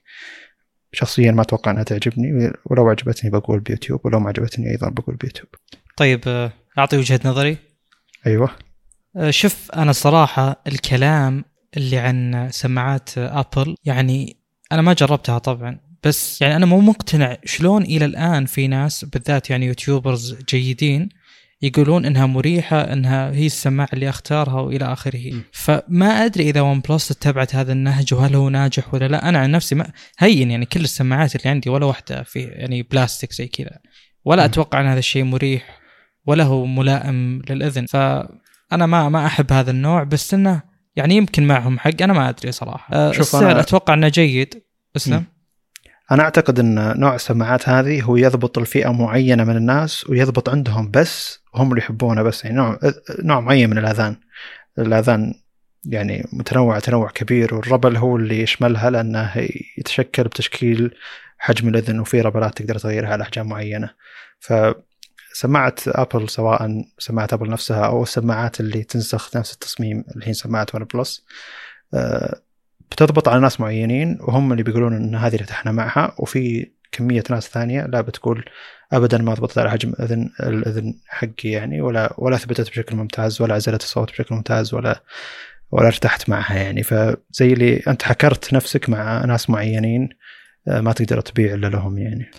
[0.93, 5.49] شخصيا ما أتوقع أنها تعجبني ولو عجبتني بقول بيوتيوب ولو ما عجبتني أيضا بقول بيوتيوب.
[5.97, 7.57] طيب أعطي وجهة نظري.
[8.27, 8.51] أيوه.
[9.31, 11.45] شوف أنا صراحة الكلام
[11.77, 14.37] اللي عن سماعات آبل يعني
[14.73, 19.51] أنا ما جربتها طبعا بس يعني أنا مو مقتنع شلون إلى الآن في ناس بالذات
[19.51, 21.09] يعني YouTubers جيدين
[21.63, 25.35] يقولون إنها مريحة إنها هي السماعه اللي أختارها وإلى آخره.
[25.35, 25.43] م.
[25.53, 29.29] فما أدري إذا OnePlus اتبعت هذا النهج وهل هو ناجح ولا لا.
[29.29, 33.33] أنا عن نفسي ما هين يعني كل السماعات اللي عندي ولا واحدة في يعني بلاستيك
[33.33, 33.79] زي كذا
[34.25, 34.45] ولا م.
[34.45, 35.86] أتوقع إن هذا الشيء مريح.
[36.27, 37.87] ولا هو ملائم للإذن.
[37.87, 40.63] فأنا ما ما أحب هذا النوع بس إنه
[40.97, 42.95] يعني يمكن معهم حق أنا ما أدري صراحة.
[42.95, 43.61] أه السعر أنا...
[43.61, 44.63] أتوقع إنه جيد.
[44.97, 45.25] اسلم.
[46.11, 51.41] أنا أعتقد إن نوع السماعات هذه هو يضبط الفئة معينة من الناس ويضبط عندهم بس
[51.55, 52.45] هم اللي يحبونه بس.
[52.45, 52.79] يعني نوع
[53.25, 54.17] نوع معين من الأذان.
[54.79, 55.35] الأذان
[55.85, 59.33] يعني متنوع تنوع كبير والربل هو اللي يشملها لأنه
[59.79, 60.95] يتشكل بتشكيل
[61.39, 63.91] حجم الإذن وفي ربلات تقدر تغيرها على أحجام معينة.
[64.41, 64.53] ف
[65.37, 71.27] سماعة ابل سواء سماعة ابل نفسها أو السماعات اللي تنسخ نفس التصميم الحين سماعة OnePlus
[72.91, 77.87] بتضبط على ناس معينين وهم اللي بيقولون إن هذه ارتحنا معها وفي كمية ناس ثانية
[77.87, 78.45] لا بتقول
[78.93, 83.55] ابدا ما ضبطت على حجم اذن الأذن حقي يعني ولا ولا ثبتت بشكل ممتاز ولا
[83.55, 85.03] عزلت الصوت بشكل ممتاز ولا
[85.71, 90.09] ولا ارتحت معها يعني فزي اللي أنت حكرت نفسك مع ناس معينين
[90.69, 92.31] آه، ما تقدر تبيع إلا لهم يعني.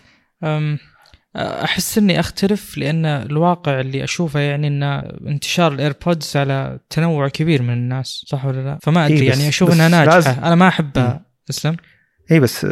[1.37, 4.83] أحس إني أختلف لأن الواقع اللي أشوفه يعني إن
[5.27, 9.49] انتشار ال AirPods على تنوع كبير من الناس صح ولا لا؟ فما أدري إيه يعني
[9.49, 10.31] أشوف إنها ناجحة لازم.
[10.31, 11.77] أنا ما احبها تسلم
[12.31, 12.67] اي بس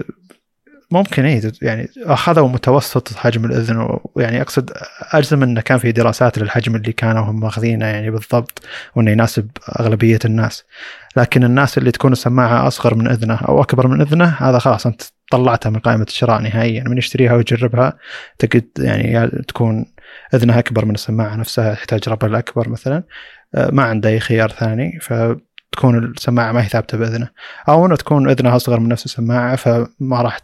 [0.92, 4.72] ممكن اي يعني أخذوا متوسط حجم الأذن ويعني أقصد
[5.12, 8.62] اجزم انه كان في دراسات للحجم اللي كانوا هم ماخذينه يعني بالضبط
[8.96, 9.48] وإنه يناسب
[9.80, 10.64] أغلبية الناس
[11.18, 15.02] لكن الناس اللي تكون السماعه أصغر من أذنه أو أكبر من أذنه هذا خلاص أنت
[15.32, 17.98] طلعتها من قائمة الشراء نهائيا من يشتريها ويجربها.
[18.40, 19.86] تقد يعني تكون
[20.34, 23.04] إذنها أكبر من السماعة نفسها يحتاج ربل اكبر مثلا.
[23.56, 27.30] آه، ما عنده أي خيار ثاني فتكون السماعة ما هي ثابتة بإذنه.
[27.70, 30.40] أو إنه تكون إذنها أصغر من نفس السماعة فما راح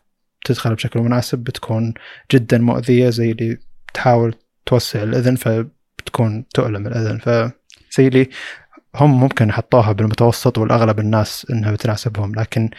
[0.45, 1.93] تدخل بشكل مناسب بتكون
[2.31, 3.57] جدا مؤذية زي اللي
[3.93, 7.17] تحاول توسع الإذن فبتكون تؤلم الإذن.
[7.17, 8.29] فزي اللي
[8.95, 12.69] هم ممكن حطوها بالمتوسط والأغلب الناس إنها بتناسبهم لكن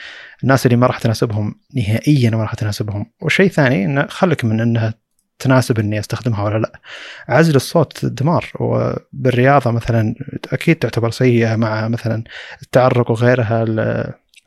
[0.42, 3.06] الناس اللي ما راح تناسبهم نهائيا ما راح تناسبهم.
[3.22, 4.94] وشيء ثاني انه خلك من إنها
[5.38, 6.80] تناسب إني أستخدمها ولا لا.
[7.28, 10.14] عزل الصوت دمار وبالرياضة مثلا
[10.52, 12.24] أكيد تعتبر سيئة مع مثلا
[12.62, 13.64] التعرق وغيرها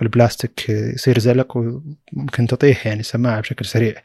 [0.01, 3.95] البلاستيك يصير زلق وممكن تطيح يعني سماعة بشكل سريع.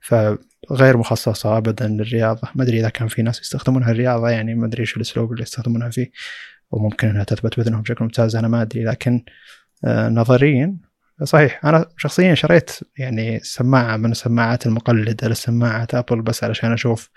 [0.00, 2.48] فغير مخصصة ابدا للرياضة.
[2.54, 5.90] ما أدري إذا كان في ناس يستخدمونها الرياضة يعني ما أدري شو الأسلوب اللي يستخدمونها
[5.90, 6.10] فيه.
[6.72, 9.24] وممكن إنها تثبت بإذنهم بشكل ممتاز أنا ما أدري لكن
[9.84, 10.76] آه، نظريا
[11.24, 11.66] صحيح.
[11.66, 17.10] أنا شخصيا شريت يعني سماعة من السماعات المقلدة لسماعات أبل بس علشان أشوف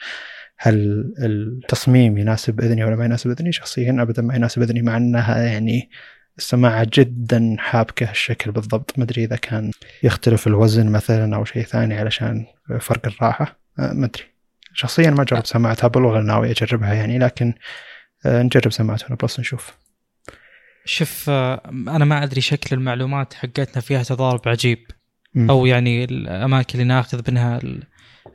[0.57, 3.51] هل التصميم يناسب إذني ولا ما يناسب إذني.
[3.51, 5.89] شخصيا ابدا ما يناسب إذني مع إنها يعني
[6.37, 8.99] السماعة جدا حابكة الشكل بالضبط.
[8.99, 9.71] ما أدري إذا كان
[10.03, 12.45] يختلف الوزن مثلا أو شيء ثاني علشان
[12.79, 14.23] فرق الراحة أه، ما أدري.
[14.73, 17.53] شخصيا ما جربت سماعة أبل ولا ناوي أجربها يعني لكن
[18.25, 19.77] نجرب سماعة ون بلس نشوف.
[20.85, 24.79] شوف أه، أنا ما أدري شكل المعلومات حقتنا فيها تضارب عجيب.
[25.38, 27.59] أو يعني الأماكن اللي ناخذ منها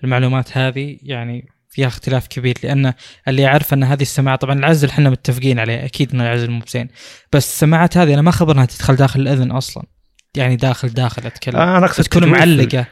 [0.05, 2.55] المعلومات هذه يعني فيها اختلاف كبير.
[2.63, 2.93] لأن
[3.29, 6.89] اللي اعرف أن هذه السماعة طبعا العزل إحنا متفقين عليه أكيد إن العزل مو بزين.
[7.33, 9.85] بس السماعات هذه أنا ما خبر انها تدخل داخل الأذن أصلا.
[10.37, 11.57] يعني داخل داخل أتكلم.
[11.57, 12.87] آه أنا أقصد تكون معلقة.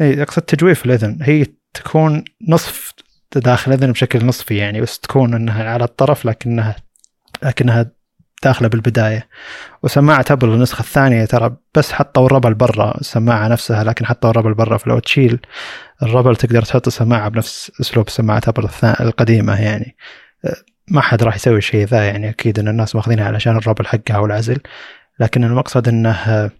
[0.00, 1.18] اي أقصد تجويف الأذن.
[1.22, 2.92] هي تكون نصف
[3.36, 6.76] داخل الاذن بشكل نصفي يعني بس تكون إنها على الطرف لكنها
[7.42, 7.90] لكنها
[8.42, 9.28] داخلة بالبداية.
[9.82, 14.78] وسماعة أبل النسخة الثانية ترى بس حطوا الربل برا السماعة نفسها لكن حطوا الربل برا
[14.78, 15.40] فلو تشيل
[16.02, 18.68] الربل تقدر تحط السماعه بنفس أسلوب سماعة أبل
[19.00, 19.96] القديمة يعني.
[20.88, 24.58] ما حد راح يسوي الشيء ذا يعني أكيد إن الناس ماخذينها علشان الربل حقها والعزل.
[25.20, 26.50] لكن المقصد إنه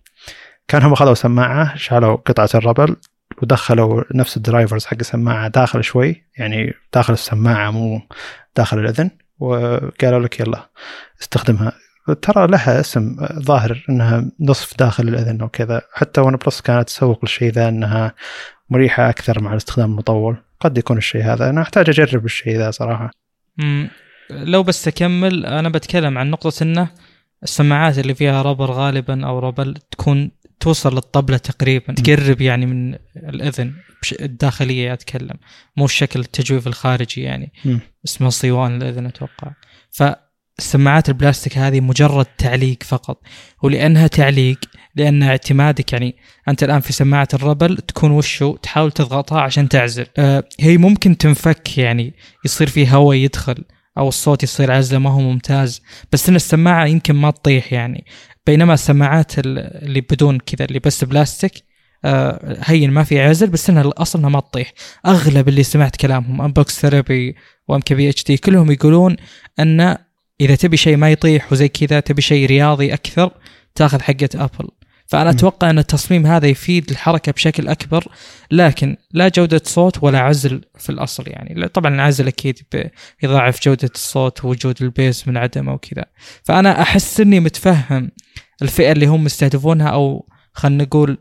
[0.68, 2.96] كان هم أخذوا سماعة شالوا قطعة الربل
[3.42, 8.00] ودخلوا نفس ال drivers حق السماعه داخل شوي يعني داخل السماعة مو
[8.56, 10.70] داخل الأذن وقالوا لك يلا
[11.22, 11.72] استخدمها.
[12.22, 17.68] ترى لها اسم ظاهر إنها نصف داخل الأذن وكذا حتى OnePlus كانت تسوق للشيء ذا
[17.68, 18.14] إنها
[18.70, 20.36] مريحة أكثر مع الاستخدام المطول.
[20.60, 21.50] قد يكون الشيء هذا.
[21.50, 23.10] أنا أحتاج أجرب الشيء ذا صراحة.
[23.56, 23.90] مم.
[24.30, 26.88] لو بس اكمل أنا بتكلم عن نقطة إنه
[27.42, 33.72] السماعات اللي فيها ربر غالبا أو ربل تكون توصل للطبلة تقريبا تقرب يعني من الأذن
[34.20, 35.36] الداخلية أتكلم.
[35.76, 37.78] مو الشكل التجويف الخارجي يعني م.
[38.04, 39.52] اسمه صيوان الأذن أتوقع.
[39.90, 43.20] فالسماعات البلاستيك هذه مجرد تعليق فقط
[43.62, 44.58] ولأنها تعليق
[44.94, 46.16] لأن اعتمادك يعني
[46.48, 50.06] أنت الآن في سماعة الربل تكون وشو تحاول تضغطها عشان تعزل.
[50.18, 53.64] آه هي ممكن تنفك يعني يصير في هواء يدخل
[53.98, 58.04] أو الصوت يصير عزلة ما هو ممتاز بس إن السماعة يمكن ما تطيح يعني.
[58.48, 61.52] بينما السماعات اللي بدون كذا اللي بس بلاستيك
[62.04, 64.72] آه هين ما في عزل بس إنها أصلا ما تطيح.
[65.06, 67.36] أغلب اللي سمعت كلامهم Unbox Therapy
[67.68, 69.16] و MKBHD كلهم يقولون
[69.60, 69.96] إن
[70.40, 73.30] إذا تبي شيء ما يطيح وزي كذا تبي شيء رياضي أكثر
[73.74, 74.68] تأخذ حقة ابل
[75.08, 78.04] فأنا أتوقع أن التصميم هذا يفيد الحركة بشكل أكبر
[78.50, 81.68] لكن لا جودة صوت ولا عزل في الأصل يعني.
[81.68, 82.58] طبعا العزل أكيد
[83.22, 86.04] يضاعف جودة الصوت ووجود ال bass من عدمه وكذا.
[86.44, 88.10] فأنا أحس إني متفهم
[88.62, 91.18] الفئة اللي هم يستهدفونها أو خلينا نقول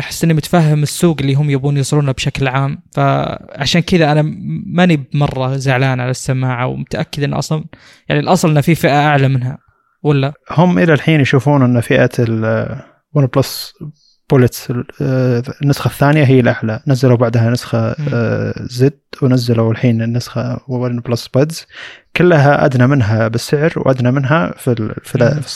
[0.00, 2.82] أحس إني متفهم السوق اللي هم يبون يوصلونه بشكل عام.
[2.92, 4.22] فعشان كذا أنا
[4.66, 7.64] ماني مرة زعلان على السماعة ومتأكد إن أصلا
[8.08, 9.58] يعني الأصل انه في فئة أعلى منها
[10.02, 12.10] ولا؟ هم إلى الحين يشوفون إن فئة
[13.18, 13.74] OnePlus
[14.30, 14.72] Bullets
[15.62, 17.92] النسخة الثانية هي الأعلى نزلوا بعدها نسخة
[18.66, 21.66] Z آه، ونزلوا الحين النسخة OnePlus Buds.
[22.16, 24.94] كلها أدنى منها بالسعر وأدنى منها في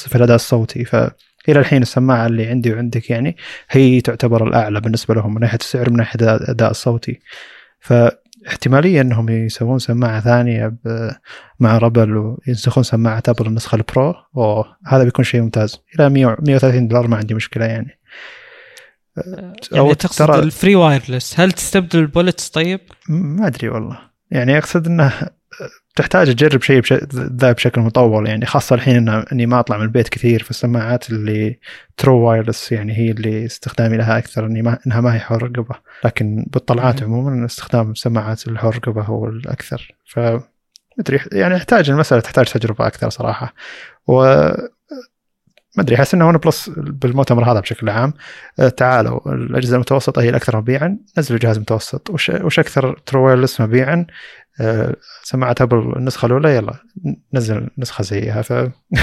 [0.07, 0.85] في الأداء الصوتي.
[0.85, 0.96] ف
[1.48, 3.37] إلى الحين السماعة اللي عندي وعندك يعني
[3.70, 7.20] هي تعتبر الأعلى بالنسبة لهم من ناحية السعر من ناحية الأداء الصوتي.
[8.44, 10.76] فاحتماليه انهم يسوون سماعة ثانية
[11.61, 14.14] مع ربل وينسخون سماعة ابل النسخه ال Pro.
[14.35, 15.78] وهذا بيكون شيء ممتاز.
[15.94, 17.98] إلى 100 130 دولار ما عندي مشكلة يعني.
[19.18, 20.38] أه، يعني تقصد ترى...
[20.38, 23.98] الفري وايرلس هل تستبدل ال Bullets طيب؟ ما أدري والله.
[24.31, 25.12] يعني أقصد إنه
[25.97, 26.83] تحتاج تجرب شيء
[27.15, 31.59] ذا بشكل مطول يعني خاصة الحين إن إني ما أطلع من البيت كثير فالسماعات اللي
[31.96, 35.75] true wireless يعني هي اللي استخدامي لها أكثر إني ما إنها ما هي حر رقبة.
[36.05, 39.95] لكن بالطلعات عموما استخدام سماعات الحول رقبة هو الأكثر.
[40.05, 40.21] ف
[40.99, 43.55] مدري يعني يحتاج المسألة تحتاج تجربة أكثر صراحة.
[44.07, 44.25] و
[45.77, 48.12] ما ادري أحس إنه OnePlus بالمؤتمر هذا بشكل عام
[48.61, 52.11] آه، تعالوا الأجهزة المتوسطة هي الأكثر مبيعا نزلوا جهاز متوسط.
[52.11, 54.07] وش, وش أكثر true wireless مبيعا؟
[54.61, 56.75] آه، سماعة Apple النسخة الأولى يلا
[57.35, 58.53] نزل نسخة زيها ف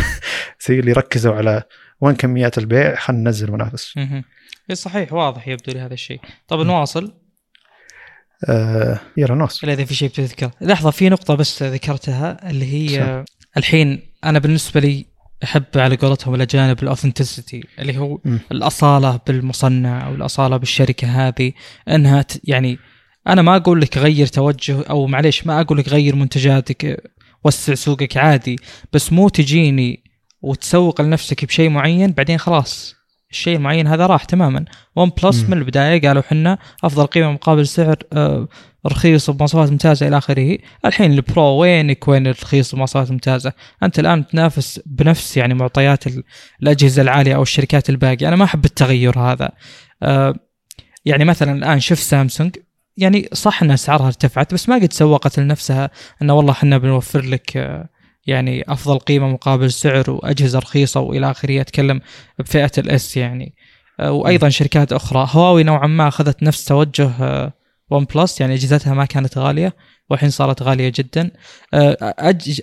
[0.67, 1.63] زي اللي ركزوا على
[2.01, 3.97] وين كميات البيع خلينا ننزل منافس.
[4.69, 6.19] اي صحيح واضح يبدو لي هذا الشيء.
[6.47, 7.13] طب نواصل.
[8.49, 9.69] آه يلا نواصل.
[9.69, 10.51] إذا في شيء بتذكر.
[10.61, 13.33] لحظة في نقطة بس ذكرتها اللي هي سم.
[13.57, 15.05] الحين أنا بالنسبة لي
[15.43, 18.37] أحب على قولتهم الأجانب الاوثنتسيتي اللي هو م.
[18.51, 21.51] الأصالة بالمصنع أو الأصالة بالشركة هذه
[21.87, 22.79] إنها يعني
[23.27, 27.03] أنا ما أقول لك غير توجه أو معليش ما أقول لك غير منتجاتك
[27.43, 28.55] وسع سوقك عادي
[28.93, 30.03] بس مو تجيني
[30.41, 32.95] وتسوق لنفسك بشيء معين بعدين خلاص
[33.31, 34.65] الشيء المعين هذا راح تماما.
[34.95, 35.43] OnePlus.
[35.43, 38.47] من البداية قالوا حنا أفضل قيمة مقابل سعر آه،
[38.87, 40.57] رخيص بمواصفات ممتازة إلى آخره.
[40.85, 43.53] الحين ال Pro وينك وين الرخيص بمواصفات ممتازة؟
[43.83, 46.23] أنت الآن تنافس بنفس يعني معطيات ال-
[46.63, 48.27] الأجهزة العالية أو الشركات الباقية.
[48.27, 49.49] أنا ما أحب التغير هذا.
[50.03, 50.35] آه،
[51.05, 52.55] يعني مثلا الآن شوف سامسونج
[52.99, 55.89] يعني صح إن أسعارها ارتفعت بس ما قد سوقت لنفسها
[56.21, 57.89] إنه والله إحنا بنوفر لك آه،
[58.27, 62.01] يعني أفضل قيمة مقابل سعر وأجهزة رخيصة وإلى آخره اتكلم
[62.39, 63.55] بفئة الأس يعني.
[63.99, 65.27] آه، وأيضا شركات أخرى.
[65.31, 67.53] هواوي نوعا ما أخذت نفس توجه آه،
[67.89, 69.75] ون بلس يعني أجهزتها ما كانت غالية
[70.09, 71.31] والحين صارت غالية جدا.
[71.73, 72.15] آه،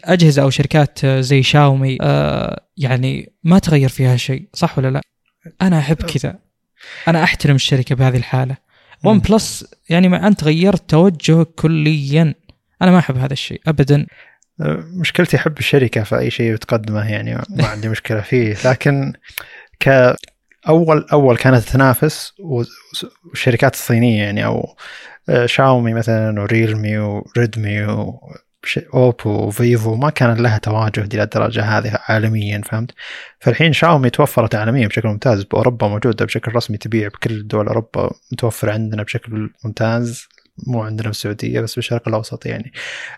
[0.05, 5.01] أجهزة أو شركات آه، زي شاومي آه، يعني ما تغير فيها شيء صح ولا لا؟
[5.62, 6.39] أنا أحب كذا.
[7.09, 8.65] أنا أحترم الشركة بهذه الحالة.
[9.05, 9.18] ون.
[9.18, 12.34] بلس يعني ما انت غيرت توجه كليا.
[12.82, 14.07] أنا ما أحب هذا الشيء ابدا.
[15.01, 18.57] مشكلتي أحب الشركة في أي شيء بتقدمه يعني ما عندي مشكلة فيه.
[18.64, 19.12] لكن
[19.80, 20.14] ك
[20.68, 24.76] أول أول كانت تنافس والشركات الصينية يعني أو
[25.28, 27.86] آه، شاومي مثلا وريلمي وريدمي
[28.94, 32.90] اوبو وفيفو ما كان لها تواجد إلى الدرجة هذه عالميا فهمت؟
[33.40, 38.72] فالحين شاومي توفرت عالميا بشكل ممتاز بأوروبا موجودة بشكل رسمي تبيع بكل دول أوروبا متوفرة
[38.72, 40.28] عندنا بشكل ممتاز
[40.66, 42.72] مو عندنا في السعودية بس بالشرق الأوسط يعني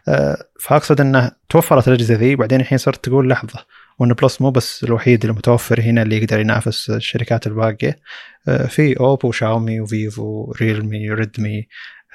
[0.09, 3.67] آه، فأقصد إنه توفرت الأجهزة ذي بعدين الحين صرت تقول لحظة
[3.99, 7.99] OnePlus مو بس الوحيد المتوفر هنا اللي يقدر ينافس الشركات الباقية
[8.49, 11.69] آه، في Oppo Xiaomi و Vivo Realme Redmi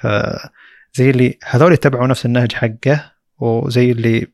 [0.04, 0.50] آه،
[0.94, 4.26] زي اللي هذول يتبعوا نفس النهج حقه وزي اللي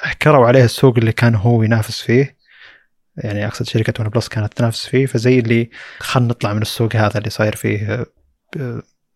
[0.00, 2.36] حكروا عليه السوق اللي كان هو ينافس فيه.
[3.16, 5.06] يعني أقصد شركة OnePlus كانت تنافس فيه.
[5.06, 8.06] فزي اللي خلينا نطلع من السوق هذا اللي صاير فيه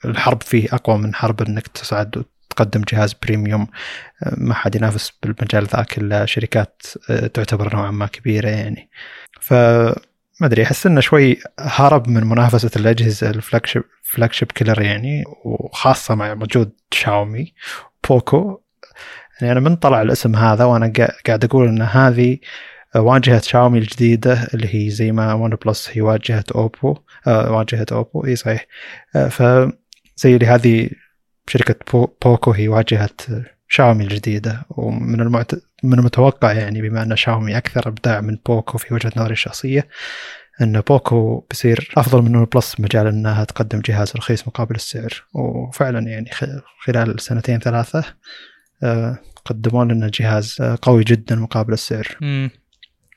[0.05, 3.67] الحرب فيه أقوى من حرب إنك تصعد وتقدم جهاز premium
[4.37, 6.83] ما حد ينافس بالمجال ذاك إلا شركات
[7.35, 8.91] تعتبر نوعا ما كبيرة يعني.
[9.41, 9.53] ف
[10.41, 16.15] ما أدري أحس إنه شوي هرب من منافسة الأجهزة ال flagship flagship killer يعني وخاصة
[16.15, 17.55] مع وجود Xiaomi
[18.09, 18.61] Poco.
[19.41, 22.39] يعني أنا من طلع الاسم هذا وأنا قا- قاعد أقول إن هذه
[22.97, 28.37] واجهة شاومي الجديدة اللي هي زي ما OnePlus هي واجهة Oppo آه واجهة Oppo إي
[28.37, 28.67] صحيح.
[29.17, 30.91] آه فزي اللي هذه
[31.49, 33.11] شركة بو Poco هي واجهة
[33.69, 34.63] شاومي الجديدة.
[34.71, 35.51] ومن المعت...
[35.85, 39.89] من المتوقع يعني بما أن شاومي أكثر أبداع من Poco في وجهة نظري الشخصية
[40.61, 45.25] إن Poco بيصير أفضل من OnePlus بمجال أنها تقدم جهاز رخيص مقابل السعر.
[45.35, 46.31] وفعلا يعني
[46.85, 48.05] خلال سنتين ثلاثة آه،
[49.45, 52.17] قدموا لنا جهاز قوي جدا مقابل السعر.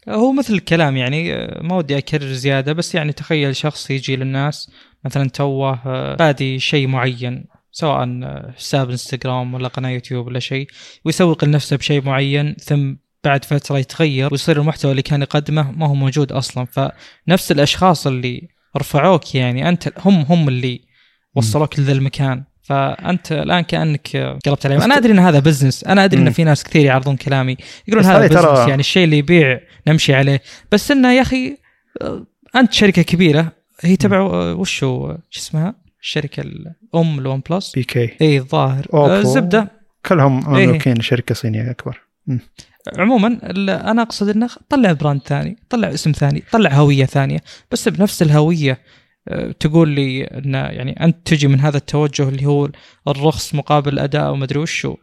[0.10, 4.72] هو مثل الكلام يعني ما ودي أكرر زيادة بس يعني تخيل شخص يجي للناس
[5.06, 10.68] مثلا توه آه، بادي شيء معين سواء آه، حساب إنستغرام ولا قناة يوتيوب ولا شيء
[11.06, 15.94] ويسوق لنفسه بشيء معين ثم بعد فترة يتغير ويصير المحتوى اللي كان يقدمه ما هو
[15.94, 16.66] موجود أصلا.
[16.66, 18.48] فنفس الأشخاص اللي
[18.78, 20.82] رفعوك يعني أنت هم هم اللي
[21.36, 22.44] وصلوك لذا المكان.
[22.70, 24.82] فأنت الآن كأنك قلبت عليهم.
[24.82, 26.30] أنا أدري إن هذا business أنا أدري إن.
[26.32, 27.58] في ناس كثير يعارضون كلامي.
[27.88, 30.42] يقولون هذا business ترى- يعني الشيء اللي يبيع نمشي عليه.
[30.72, 31.58] بس إنه يا أخي
[32.56, 33.52] أنت شركة كبيرة
[33.82, 34.20] هي تبع
[34.54, 38.88] وش هو شو اسمها؟ الشركة الام ال OnePlus BBK الظاهر.
[38.94, 39.72] آه، الزبدة.
[40.06, 40.68] كلهم إيه.
[40.68, 42.02] مملوكين شركة صينية أكبر.
[42.98, 47.40] عموما ال- أنا أقصد إنه طلع brand ثاني طلع اسم ثاني طلع هوية ثانية.
[47.72, 48.78] بس بنفس الهوية
[49.60, 52.70] تقول لي إن يعني أنت تجي من هذا التوجه اللي هو
[53.08, 54.96] الرخص مقابل الاداء وما أدري وشو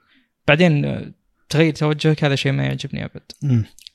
[0.48, 1.12] بعدين آه،
[1.48, 3.22] تغير توجهك هذا شيء ما يعجبني أبد.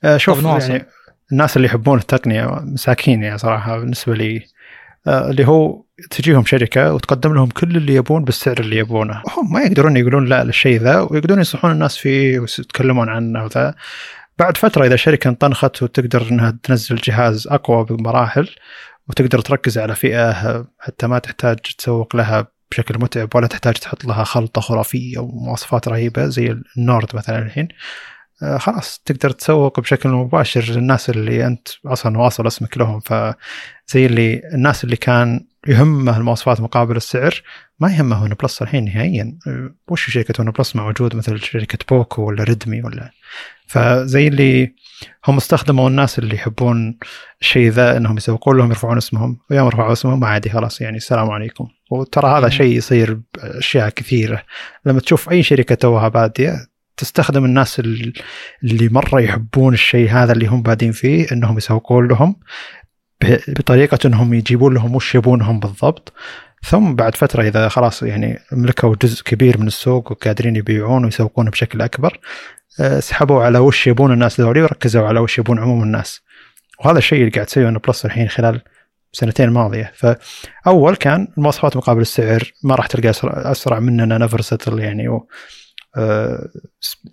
[0.04, 0.72] آه، شوف نواصل.
[0.72, 0.86] يعني
[1.32, 4.46] الناس اللي يحبون التقنية مساكين يعني صراحة بالنسبة لي
[5.08, 9.62] آه، اللي هو تجيهم شركة وتقدم لهم كل اللي يبون بالسعر اللي يبونه هم ما
[9.62, 13.76] يقدرون يقولون لا للشيء ذا ويقدرون ينصحون الناس فيه ويتكلمون عنه وذا
[14.40, 18.50] بعد فترة إذا شركة انطلقت وتقدر إنها تنزل جهاز أقوى بمراحل
[19.10, 24.24] وتقدر تركز على فئة حتى ما تحتاج تسوق لها بشكل متعب ولا تحتاج تحط لها
[24.24, 27.68] خلطة خرافية ومواصفات رهيبة زي ال Nord مثلا الحين.
[28.44, 33.00] آه، خلاص تقدر تسوق بشكل مباشر للناس اللي أنت أصلا واصل اسمك لهم.
[33.00, 37.42] فزي اللي الناس اللي كان يهمه المواصفات مقابل السعر
[37.80, 39.38] ما يهمه OnePlus الحين نهائيا.
[39.48, 43.12] آه، وش شركة OnePlus موجود مثل شركة Poco ولا Redmi ولا؟
[43.68, 44.76] فزي اللي
[45.28, 46.98] هم استخدموا الناس اللي يحبون
[47.42, 51.68] الشيء ذا إنهم يسوقون لهم يرفعون اسمهم ويوم رفعوا اسمهم عادي خلاص يعني السلام عليكم.
[51.92, 52.50] وترى هذا.
[52.50, 54.44] شيء يصير بأشياء كثيرة.
[54.86, 56.54] لما تشوف أي شركة توها بادية
[56.98, 58.14] تستخدم الناس ال-
[58.64, 62.36] اللي مرة يحبون الشيء هذا اللي هم بادين فيه إنهم يسوقون لهم
[63.48, 66.14] بطريقة إنهم يجيبون لهم وش يبونهم بالضبط.
[66.64, 71.82] ثم بعد فترة إذا خلاص يعني ملكوا جزء كبير من السوق وقادرين يبيعون ويسوقون بشكل
[71.82, 72.20] أكبر
[73.00, 76.22] سحبوا على وش يبون الناس ذولي وركزوا على وش يبون عموم الناس.
[76.80, 78.62] وهذا الشيء اللي قاعد تسويه Plus الحين خلال
[79.14, 85.08] سنتين الماضيه فأول كان المواصفات مقابل السعر ما راح تلقى اسرع, مننا never settle يعني
[85.08, 85.28] و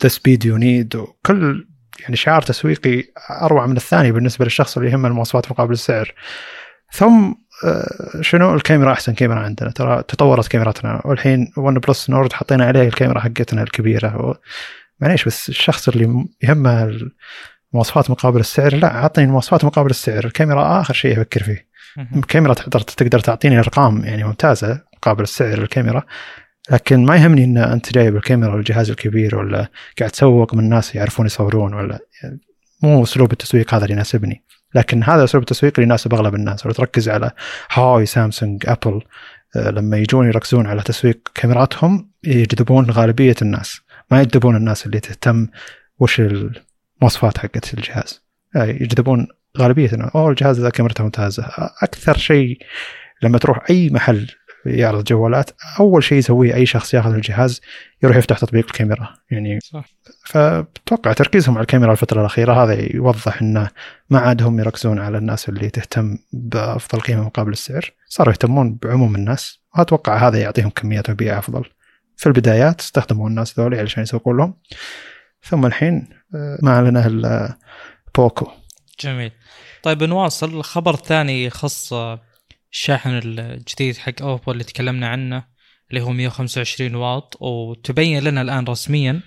[0.03, 1.69] the speed you need وكل
[2.01, 6.15] يعني شعار تسويقي أروع من الثاني بالنسبة للشخص اللي يهمه المواصفات مقابل السعر.
[6.93, 7.33] ثم
[7.65, 9.71] آه، شنو؟ الكاميرا أحسن كاميرا عندنا.
[9.71, 11.03] ترى تطورت كاميراتنا.
[11.05, 14.39] والحين OnePlus Nord حطينا عليه الكاميرا حقتنا الكبيرة
[15.01, 16.99] معليش بس الشخص اللي يهمه
[17.73, 21.69] المواصفات مقابل السعر لا اعطني المواصفات مقابل السعر الكاميرا آخر شيء أفكر فيه.
[22.17, 26.03] الكاميرا تقدر تقدر تعطيني ارقام يعني ممتازة مقابل السعر الكاميرا
[26.71, 29.69] لكن ما يهمني إن أنت جايب الكاميرا والجهاز الكبير ولا
[29.99, 32.41] قاعد تسوق من الناس يعرفون يصورون ولا يعني
[32.83, 34.45] مو أسلوب التسويق هذا اللي يناسبني.
[34.75, 36.67] لكن هذا أسلوب التسويق اللي يناسب أغلب الناس.
[36.67, 37.31] لو تركز على
[37.73, 39.03] هاي سامسونج أبل
[39.57, 43.81] لما يجون يركزون على تسويق كاميراتهم يجذبون غالبية الناس.
[44.11, 45.47] ما يجذبون الناس اللي تهتم
[45.99, 48.23] وش المواصفات حقت الجهاز.
[48.55, 49.27] يجذبون
[49.59, 51.45] غالبيه أوه الجهاز ذا كاميرته ممتازة.
[51.83, 52.59] أكثر شيء
[53.23, 54.31] لما تروح أي محل
[54.67, 55.51] يعرض جوالات
[55.81, 57.61] أول شيء يسويه أي شخص ياخذ الجهاز
[58.03, 59.15] يروح يفتح تطبيق الكاميرا.
[59.31, 59.85] يعني صح.
[60.27, 63.69] فبتوقع تركيزهم على الكاميرا الفترة الأخيرة هذا يوضح إنه
[64.11, 67.93] ما عاد هم يركزون على الناس اللي تهتم بأفضل قيمة مقابل السعر.
[68.07, 69.59] صاروا يهتمون بعموم الناس.
[69.79, 71.65] واتوقع هذا يعطيهم كميات مبيع أفضل.
[72.19, 74.55] في البدايات استخدموا الناس ذولي علشان يسوقون لهم.
[75.43, 77.59] ثم الحين آه، ما لنا إلا
[78.16, 78.51] بوكو.
[79.01, 79.31] جميل.
[79.83, 80.55] طيب نواصل.
[80.59, 81.93] الخبر الثاني يخص
[82.73, 85.45] الشاحن الجديد حق أوبو اللي تكلمنا عنه
[85.91, 87.37] اللي هو 125 واط.
[87.41, 89.21] وتبين لنا الآن رسميا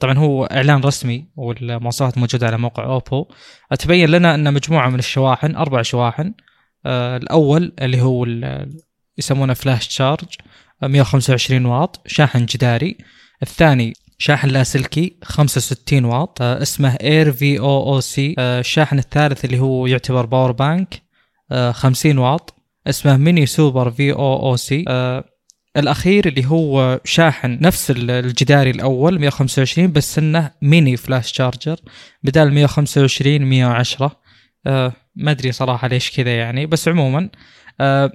[0.00, 3.28] طبعا هو إعلان رسمي والمواصفات موجودة على موقع أوبو.
[3.78, 6.34] تبين لنا إن مجموعة من الشواحن أربع شواحن
[6.86, 8.26] آه الأول اللي هو
[9.18, 10.28] يسمونه flash charge
[10.82, 12.98] 125 واط شاحن جداري.
[13.42, 16.42] الثاني شاحن لاسلكي 65 واط.
[16.42, 21.02] آه اسمه Air VOOC الشاحن الثالث اللي هو يعتبر power bank
[21.52, 22.54] آه 50 واط.
[22.86, 24.84] اسمه ميني سوبر في أو أو سي
[25.76, 31.76] الأخير اللي هو شاحن نفس الجداري الأول 125 بس إنه mini flash charger
[32.22, 34.16] بدال 125 110
[34.66, 37.28] آه ما أدري صراحة ليش كذا يعني بس عموما
[37.80, 38.12] آه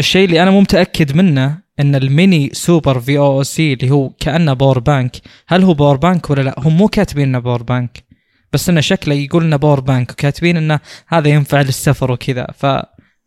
[0.00, 5.16] الشيء اللي أنا مو متأكد منه إن ال Mini SuperVOOC اللي هو كأنه power bank
[5.48, 8.04] هل هو power bank ولا لا هم مو كاتبين إنه power bank
[8.52, 12.66] بس إنه شكله يقول إنه power bank وكاتبين إنه هذا ينفع للسفر وكذا ف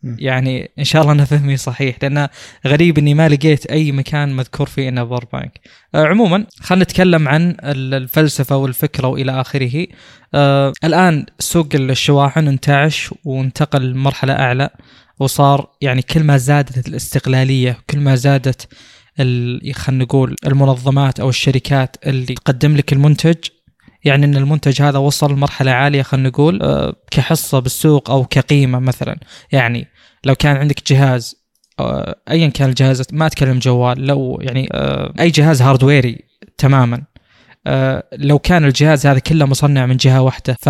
[0.05, 2.27] يعني إن شاء الله أنا فهمي صحيح لأن
[2.67, 5.59] غريب إني ما لقيت أي مكان مذكور فيه إنه power bank.
[5.95, 9.87] آه عموما خلينا نتكلم عن الفلسفة والفكرة وإلى آخره.
[10.33, 14.69] آه الآن سوق الشواحن انتعش وانتقل لمرحلة أعلى
[15.19, 18.67] وصار يعني كل ما زادت الاستقلالية كل ما زادت
[19.17, 23.35] خلينا نقول المنظمات أو الشركات اللي تقدم لك المنتج
[24.05, 29.19] يعني إن المنتج هذا وصل لمرحلة عالية خلينا نقول آه، كحصة بالسوق أو كقيمة مثلا.
[29.51, 29.87] يعني
[30.25, 31.35] لو كان عندك جهاز
[31.79, 36.19] آه، ايا كان الجهاز ما أتكلم جوال لو يعني آه، أي جهاز هاردويري
[36.57, 37.03] تماما
[38.13, 40.69] لو كان الجهاز هذا كله مصنع من جهة واحدة ف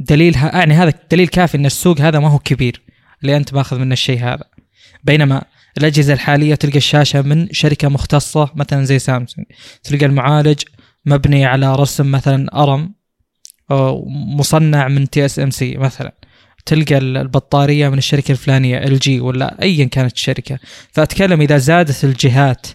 [0.00, 2.82] دليل يعني هذا دليل كافي إن السوق هذا ما هو كبير.
[3.22, 4.44] اللي أنت ماخذ منه الشيء هذا؟
[5.04, 5.42] بينما
[5.78, 9.46] الأجهزة الحالية تلقى الشاشة من شركة مختصة مثلا زي سامسونج.
[9.84, 10.62] تلقى المعالج
[11.06, 12.94] مبني على رسم مثلا ARM
[14.36, 16.14] مصنع من TSMC مثلا.
[16.66, 20.58] تلقى البطارية من الشركة الفلانية LG ولا ايا كانت الشركة.
[20.92, 22.66] فأتكلم إذا زادت الجهات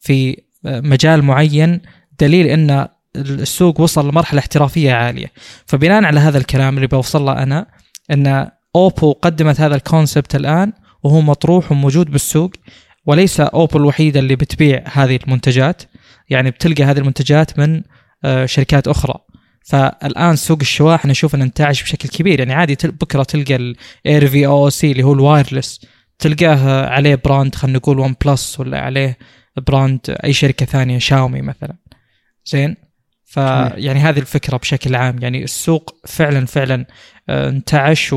[0.00, 1.80] في مجال معين
[2.20, 5.32] دليل إن السوق وصل لمرحلة احترافية عالية.
[5.66, 7.66] فبناء على هذا الكلام اللي بوصل له أنا
[8.10, 12.50] إن Oppo قدمت هذا ال concept الآن وهو مطروح وموجود بالسوق
[13.06, 15.82] وليس Oppo الوحيده اللي بتبيع هذه المنتجات.
[16.30, 17.82] يعني بتلقى هذه المنتجات من
[18.24, 19.14] آه، شركات أخرى.
[19.64, 22.38] فالآن سوق الشواحن أشوف إنه انتعش بشكل كبير.
[22.38, 25.80] يعني عادي بكرة تلقى ال Air VOOC اللي هو ال wireless
[26.18, 29.18] تلقاه عليه brand خلينا نقول OnePlus ولا عليه
[29.56, 31.76] brand أي شركة ثانية شاومي مثلا.
[32.46, 32.76] زين؟
[33.24, 35.16] فيعني هذه الفكرة بشكل عام.
[35.22, 36.86] يعني السوق فعلا فعلا
[37.28, 38.14] انتعش.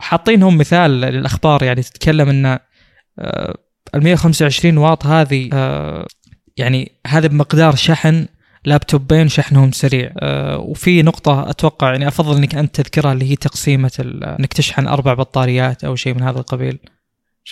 [0.00, 2.46] وحاطينهم مثال للأخبار يعني تتكلم إن
[3.18, 3.58] آه،
[3.94, 5.48] ال 125 واط هذه
[6.56, 8.26] يعني هذا بمقدار شحن
[8.64, 10.10] لابتوبين شحنهم سريع.
[10.20, 13.90] أه وفي نقطة أتوقع يعني أفضل أنك أنت تذكرها اللي هي تقسيمة
[14.40, 16.78] أنك تشحن أربع بطاريات أو شيء من هذا القبيل.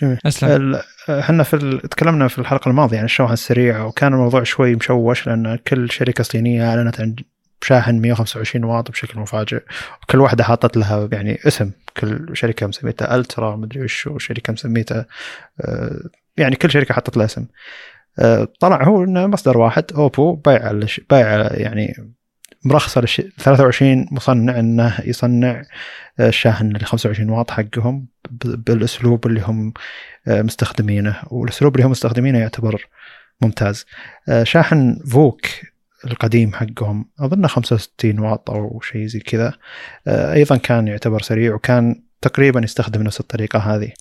[0.01, 0.18] جميل.
[0.26, 0.80] أسلم.
[1.09, 1.80] إحنا في ال...
[1.80, 6.70] تكلمنا في الحلقة الماضية عن الشواحن السريعة وكان الموضوع شوي مشوش لأن كل شركة صينية
[6.70, 7.16] أعلنت عن
[7.64, 9.62] شاحن 125 واط بشكل مفاجئ.
[10.02, 11.70] وكل واحدة حاطت لها يعني اسم.
[11.96, 15.06] كل شركة مسميتها ألترا مدري وش وشركة مسميتها
[15.60, 16.00] أه
[16.36, 17.46] يعني كل شركة حطت لها اسم.
[18.60, 22.14] طلع هو إنه مصدر واحد أوبو بايع بايع يعني
[22.64, 23.20] مرخصه للش...
[23.38, 25.62] 23 مصنع إنه يصنع
[26.20, 28.06] الشاحن اللي 25 واط حقهم
[28.42, 29.72] بالأسلوب اللي هم
[30.26, 31.16] مستخدمينه.
[31.26, 32.86] والأسلوب اللي هم مستخدمينه يعتبر
[33.40, 33.86] ممتاز.
[34.42, 35.46] شاحن VOOC
[36.07, 37.11] القديم حقهم.
[37.20, 39.52] اظنه 65 واط أو شيء زي كذا.
[40.09, 43.92] أيضا كان يعتبر سريع وكان تقريبا يستخدم نفس الطريقة هذه.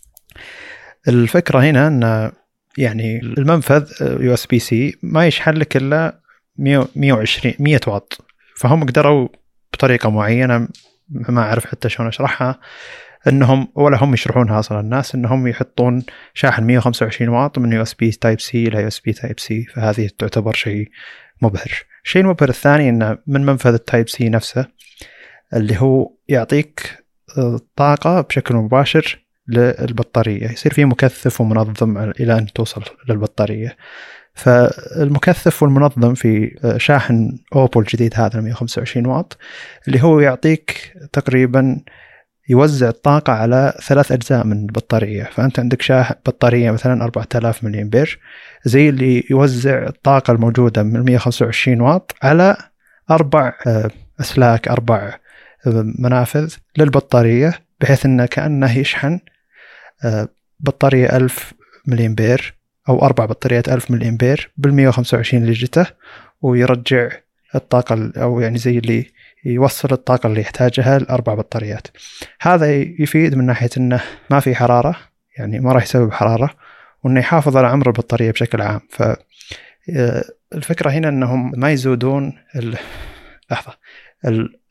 [1.08, 2.32] الفكرة هنا إن
[2.78, 6.20] يعني المنفذ USB C ما يشحن لك إلا
[6.58, 8.18] 120 100 واط.
[8.58, 9.28] فهم قدروا
[9.74, 10.68] بطريقة معينة
[11.10, 12.60] ما أعرف حتى شلون أشرحها
[13.28, 14.80] إنهم ولا هم يشرحونها أصلا.
[14.80, 19.00] الناس إنهم يحطون شاحن 125 واط من يو إس بي تايب سي إلى يو إس
[19.00, 19.66] بي تايب سي.
[19.66, 20.90] فهذه تعتبر شيء
[21.44, 21.86] مبهر.
[22.06, 24.66] الشيء المبهر الثاني إنه من منفذ ال Type C نفسه
[25.54, 27.04] اللي هو يعطيك
[27.76, 33.78] طاقة بشكل مباشر للبطارية يصير في مكثف ومنظم إلى أن توصل للبطارية.
[34.34, 39.38] فالمكثف والمنظم في شاحن اوبو الجديد هذا 125 واط
[39.88, 41.82] اللي هو يعطيك تقريبا
[42.50, 48.20] يوزع الطاقة على ثلاث أجزاء من البطارية فأنت عندك شاحن بطارية مثلا 4000 ملي أمبير
[48.66, 52.58] زي اللي يوزع الطاقة الموجودة من 125 واط على
[53.12, 53.54] أربع
[54.20, 55.18] أسلاك أربع
[56.00, 59.20] منافذ للبطارية بحيث أنه كأنه يشحن
[60.60, 61.54] بطارية 1000
[61.88, 62.56] ملي أمبير
[62.90, 65.86] أو أربع بطاريات 1000 ملي أمبير بال 125 اللي جته
[66.42, 67.10] ويرجع
[67.56, 69.06] الطاقة أو يعني زي اللي
[69.46, 71.88] يوصل الطاقة اللي يحتاجها لأربع بطاريات.
[72.42, 74.96] هذا يفيد من ناحية أنه ما في حرارة
[75.38, 76.50] يعني ما راح يسبب حرارة
[77.04, 78.82] وأنه يحافظ على عمر البطارية بشكل عام.
[78.90, 79.04] ف
[80.54, 82.78] الفكرة هنا أنهم ما يزودون ال...
[83.52, 83.78] لحظة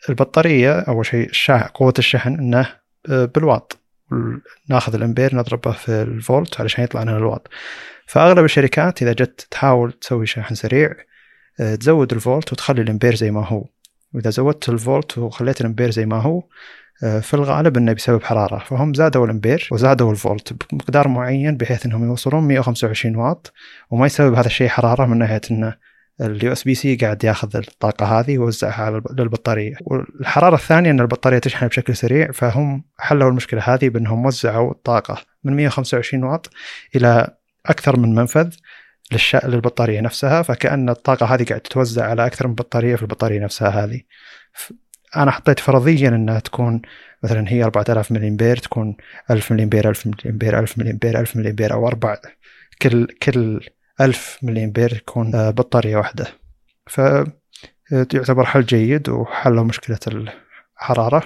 [0.09, 1.31] البطارية أول شيء
[1.75, 2.69] قوة الشحن أنه
[3.09, 3.79] بالواط.
[4.69, 7.49] ناخذ الأمبير نضربه في الفولت علشان يطلع لنا الواط.
[8.07, 10.95] فأغلب الشركات إذا جت تحاول تسوي شاحن سريع
[11.59, 13.65] تزود الفولت وتخلي الأمبير زي ما هو.
[14.15, 16.43] واذا زودت الفولت وخليت الإمبير زي ما هو
[17.21, 22.45] في الغالب إنه بسبب حراره فهم زادوا الإمبير وزادوا الفولت بمقدار معين بحيث إنهم يوصلون
[22.45, 23.53] 125 واط
[23.91, 25.75] وما يسبب هذا الشيء حرارة من ناحية إنه
[26.21, 29.75] ال USB C قاعد ياخذ الطاقة هذه ويوزعها للبطارية.
[29.81, 35.57] والحرارة الثانية إن البطارية تشحن بشكل سريع فهم حلوا المشكلة هذه بإنهم وزعوا الطاقة من
[35.57, 36.51] 125 واط
[36.97, 37.37] إلى
[37.67, 38.51] أكثر من منفذ.
[39.13, 39.37] للش...
[39.37, 44.01] للبطارية نفسها فكأن الطاقة هذه قاعدة تتوزع على أكثر من بطارية في البطارية نفسها هذه.
[45.17, 46.83] أنا حطيت فرضيا إنها تكون
[47.23, 48.97] مثلا هي 4000 ملي امبير تكون
[49.31, 52.17] 1000 ملي امبير 1000 ملي امبير 1000 ملي امبير 1000 ملي امبير أو أربع.
[52.83, 53.61] كل كل
[54.01, 56.27] 1000 ملي امبير يكون بطارية واحدة.
[56.87, 57.01] ف
[57.91, 59.99] يعتبر حل جيد وحلوا مشكلة
[60.77, 61.25] الحرارة.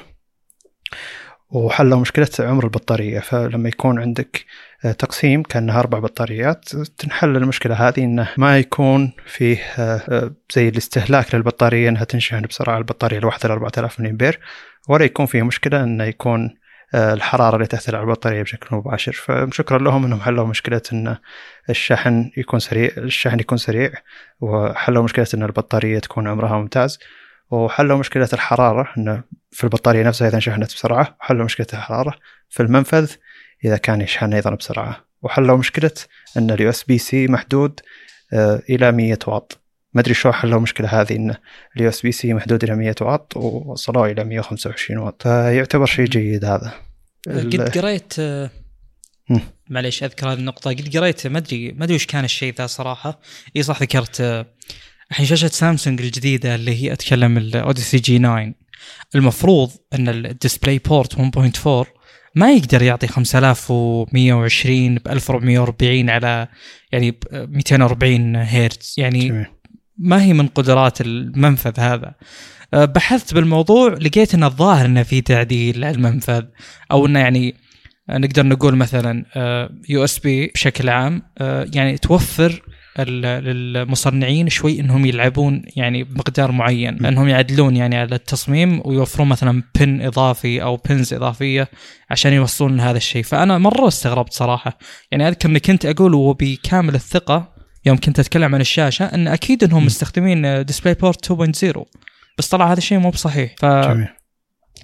[1.50, 3.20] وحلوا مشكلة عمر البطارية.
[3.20, 4.44] فلما يكون عندك
[4.98, 9.58] تقسيم كأنها أربع بطاريات تنحل المشكلة هذه أنه ما يكون فيه
[10.54, 14.40] زي الاستهلاك للبطارية أنها تنشحن بسرعة البطارية الواحدة ل 4000 ملي أمبير
[14.88, 16.54] ولا يكون فيه مشكلة أنه يكون
[16.94, 19.12] الحرارة اللي تأثر على البطارية بشكل مباشر.
[19.12, 21.16] فشكرا لهم أنهم حلوا مشكلة أن
[21.70, 23.92] الشحن يكون سريع الشحن يكون سريع
[24.40, 26.98] وحلوا مشكلة أن البطارية تكون عمرها ممتاز.
[27.50, 28.88] وحلوا مشكلة الحرارة.
[28.98, 32.18] أنه في البطارية نفسها إذا انشحنت بسرعة وحلوا مشكلة الحرارة.
[32.48, 33.12] في المنفذ
[33.64, 35.04] إذا كان يشحن أيضا بسرعة.
[35.22, 35.90] وحلوا مشكلة
[36.36, 37.80] أن ال USB C محدود
[38.70, 39.60] إلى 100 واط.
[39.94, 41.34] ما أدري شو حلوا المشكلة هذه أن
[41.76, 45.22] ال USB C محدود إلى 100 واط ووصلوه إلى 125 واط.
[45.22, 46.72] فيعتبر شيء جيد هذا.
[47.28, 48.14] قد قريت
[49.70, 50.70] معليش أذكر هذه النقطة.
[50.70, 53.20] قد قريت ما أدري ما أدري وش كان الشيء ذا صراحة.
[53.56, 54.46] إي صح ذكرت
[55.10, 58.54] الحين شاشة سامسونج الجديدة اللي هي أتكلم ال Odyssey G 9
[59.14, 61.86] المفروض إن ال DisplayPort 1.4
[62.34, 66.48] ما يقدر يعطي 5120 ب 1440 على
[66.92, 68.94] يعني ب 240 هرتز.
[68.98, 69.46] يعني جميل.
[69.98, 72.14] ما هي من قدرات المنفذ هذا.
[72.72, 76.44] بحثت بالموضوع لقيت إن الظاهر إنه في تعديل على المنفذ
[76.90, 77.54] أو إنه يعني
[78.10, 79.24] نقدر نقول مثلا
[79.88, 81.22] USB بشكل عام
[81.74, 82.62] يعني توفر
[83.04, 90.02] للمصنعين شوي إنهم يلعبون يعني بمقدار معين إنهم يعدلون يعني على التصميم ويوفرون مثلا pin
[90.02, 91.68] إضافي أو pins إضافية
[92.10, 93.22] عشان يوصلون لهذا الشيء.
[93.22, 94.78] فأنا مرة استغربت صراحة.
[95.10, 99.86] يعني أذكر إني كنت أقول وبكامل الثقة يوم كنت أتكلم عن الشاشة إن أكيد إنهم
[99.86, 101.84] مستخدمين DisplayPort 2.0
[102.38, 103.54] بس طلع هذا الشيء مو بصحيح.
[103.58, 104.08] ف جميل.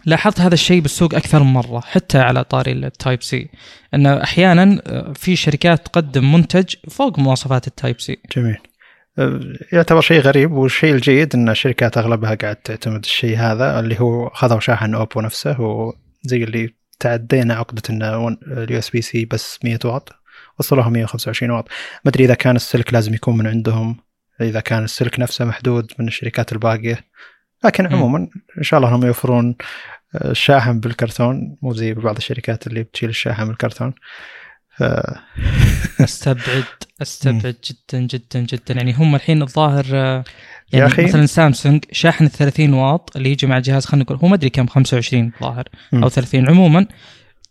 [0.06, 3.48] لاحظت هذا الشيء بالسوق أكثر من مرة حتى على طاري ال Type C
[3.94, 4.82] انه أحيانا
[5.14, 8.58] في شركات تقدم منتج فوق مواصفات ال Type C جميل.
[9.72, 14.60] يعتبر شيء غريب والشيء الجيد إن الشركات أغلبها قاعد تعتمد الشيء هذا اللي هو خذوا
[14.60, 20.08] شاحن Oppo نفسه وزي اللي تعدينا عقدة انه ال USB C بس 100 واط
[20.58, 21.68] وصلوها 125 واط.
[22.04, 23.96] ما أدري إذا كان السلك لازم يكون من عندهم
[24.40, 26.98] إذا كان السلك نفسه محدود من الشركات الباقية.
[27.64, 27.86] لكن.
[27.86, 29.56] عموما إن شاء الله انهم يوفرون
[30.14, 33.94] آه، الشاحن بالكرتون مو زي بعض الشركات اللي بتشيل الشاحن بالكرتون
[34.76, 34.82] ف...
[36.00, 36.64] أستبعد
[37.02, 40.24] أستبعد جدا جدا جدا يعني هم الحين الظاهر آه،
[40.72, 41.04] يا يعني أخي.
[41.04, 44.50] مثلا سامسونج شاحن ال 30 واط اللي يجي مع الجهاز خلينا نقول هو ما أدري
[44.50, 45.68] كم 25 الظاهر.
[45.94, 46.86] أو 30 عموما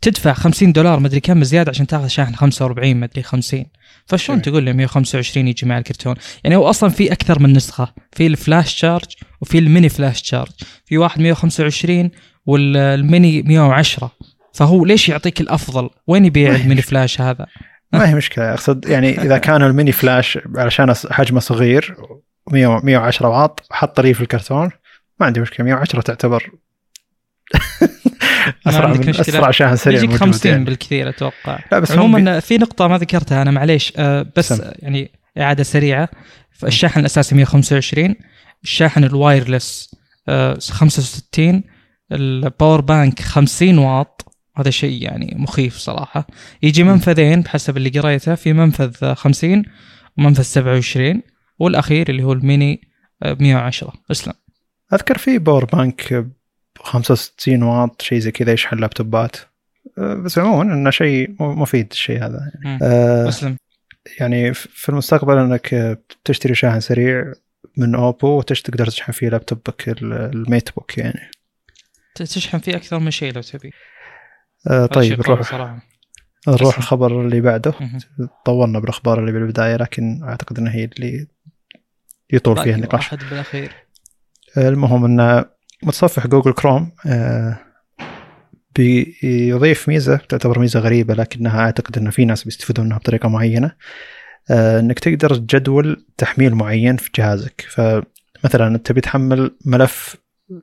[0.01, 3.65] تدفع 50 دولار ما أدري كم زياده عشان تاخذ شاحن 45 ما أدري 50
[4.05, 4.41] فشلون.
[4.41, 8.35] تقول لي 125 يجي مع الكرتون يعني هو أصلا في أكثر من نسخة في ال
[8.35, 10.51] Flash Charge وفي ال Mini Flash Charge
[10.85, 12.11] في واحد 125
[12.45, 14.11] والميني 110
[14.53, 17.47] فهو ليش يعطيك الأفضل؟ وين يبيع ال Mini Flash هذا؟
[17.93, 18.53] ما هي مشكلة.
[18.53, 21.95] أقصد يعني إذا كان ال Mini Flash علشان حجمه صغير
[22.51, 24.69] 100 110 واط حط لي في الكرتون
[25.19, 25.65] ما عندي مشكلة.
[25.65, 26.51] 110 تعتبر
[28.67, 29.09] أسرع من.
[29.09, 30.63] أسرع شاحن سريع يجيك موجود 50 يعني.
[30.63, 31.59] بالكثير أتوقع.
[31.71, 33.93] لا بس عموما في نقطة ما ذكرتها أنا معليش.
[33.97, 34.71] آه، بس سم.
[34.79, 36.09] يعني إعادة سريعة.
[36.63, 38.15] الشاحن الأساسي 125
[38.63, 39.95] الشاحن ال wireless
[40.29, 41.63] آه، 65
[42.11, 44.21] ال power bank 50 واط.
[44.57, 46.27] هذا شيء يعني مخيف صراحة.
[46.63, 48.35] يجي منفذين بحسب اللي قريته.
[48.35, 49.63] في منفذ آه، 50
[50.17, 51.21] ومنفذ 27
[51.59, 52.81] والأخير اللي هو الميني
[53.23, 54.33] آه، 110 أسلم.
[54.93, 56.31] أذكر في power bank ب
[56.79, 59.37] 65 واط شيء زي كذا يشحن لابتوبات.
[59.97, 62.51] بس عموما إنه شيء مفيد الشيء هذا.
[62.81, 63.57] أه، أسلم.
[64.19, 67.33] يعني في المستقبل إنك تشتري شاحن سريع
[67.77, 71.31] من اوبو وتش تقدر تشحن فيه لابتوبك ال- الميت بوك يعني.
[72.15, 73.71] تشحن فيه أكثر من شيء لو تبي.
[74.67, 75.53] شيء طيب نروح
[76.47, 76.77] نروح.
[76.77, 77.73] الخبر اللي بعده.
[78.45, 81.27] طولنا بالأخبار اللي بالبداية لكن أعتقد إنها هي اللي
[82.33, 83.03] يطول فيها باقي النقاش.
[83.13, 83.71] واحد بالأخير.
[84.57, 85.45] المهم ان
[85.83, 87.59] متصفح Google Chrome آه،
[88.75, 93.67] بيضيف ميزة تعتبر ميزة غريبة لكنها أعتقد ان في ناس بيستفيدون منها بطريقة معينة.
[93.67, 93.75] آه،
[94.49, 97.65] إنك تقدر تجدول تحميل معين في جهازك.
[97.69, 100.15] فمثلا أنت تبي تحمل ملف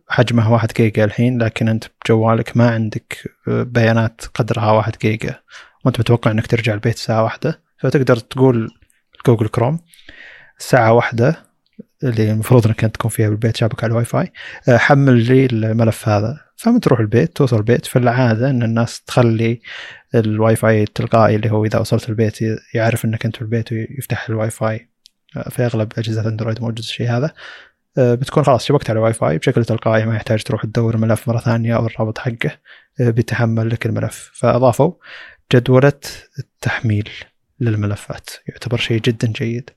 [0.09, 5.41] حجمه 1 جيجا الحين لكن أنت بجوالك ما عندك آه، بيانات قدرها 1 جيجا
[5.85, 7.61] وأنت متوقع إنك ترجع البيت ساعه واحدة.
[7.79, 8.71] فتقدر تقول
[9.27, 9.81] Google Chrome
[10.59, 11.37] ساعه واحدة
[12.03, 14.33] اللي المفروض إنك تكون فيها بالبيت شابك على الواي فاي
[14.69, 16.48] آه، حمل لي الملف هذا.
[16.59, 17.87] فمن تروح البيت توصل البيت.
[17.87, 19.61] في العاده إن الناس تخلي
[20.15, 22.39] الواي فاي التلقائي اللي هو إذا وصلت البيت
[22.75, 24.89] يعرف إنك أنت في البيت ويفتح الواي فاي
[25.37, 27.35] آه، في أغلب أجهزة Android موجود الشيء هذا.
[27.99, 31.39] آه، بتكون خلاص شبكت على الواي فاي بشكل تلقائي ما يحتاج تروح تدور الملف مرة
[31.39, 32.59] ثانية أو الرابط حقه.
[33.01, 34.31] آه، بيتحمل لك الملف.
[34.35, 34.93] فأضافوا
[35.55, 36.01] جدولة
[36.39, 37.11] التحميل
[37.61, 38.31] للملفات.
[38.49, 39.71] يعتبر شيء جدا جيد.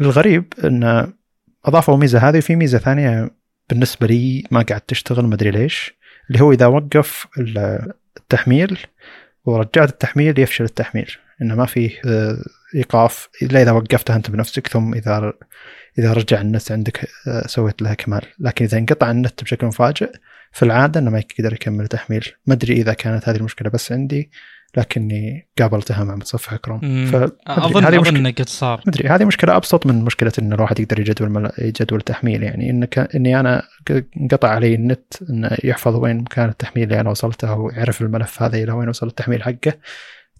[0.00, 1.12] الغريب إن
[1.64, 5.94] أضافوا ميزة هذه وفي ميزة ثانية بالنسبة لي ما قاعد تشتغل ما أدري ليش.
[6.30, 8.78] اللي هو إذا وقف ال- التحميل
[9.44, 11.10] ورجعت التحميل يفشل التحميل
[11.42, 12.36] إنه ما فيه آه،
[12.74, 13.28] إيقاف.
[13.42, 15.32] إلا إذا وقفتها أنت بنفسك ثم إذا
[15.98, 18.22] إذا رجع النت عندك آه، سويت لها كمال.
[18.38, 20.12] لكن إذا انقطع النت بشكل مفاجئ
[20.52, 22.32] في العادة إنه ما يقدر يكمل تحميل.
[22.46, 24.30] ما أدري إذا كانت هذه المشكلة بس عندي.
[24.76, 26.80] لكني قابلتها مع متصفح كروم.
[26.82, 27.06] مم.
[27.06, 27.14] ف
[27.46, 28.80] اظن هذه إنه قد صار.
[28.86, 31.50] مدري هذه مشكلة أبسط من مشكلة إن الواحد يقدر يجدول.
[31.58, 32.70] يجدول تحميل يعني.
[32.70, 37.54] إنك إني أنا ق- انقطع علي النت إنه يحفظ وين مكان التحميل اللي أنا وصلته
[37.54, 39.72] ويعرف الملف هذا إلى وين وصل التحميل حقه.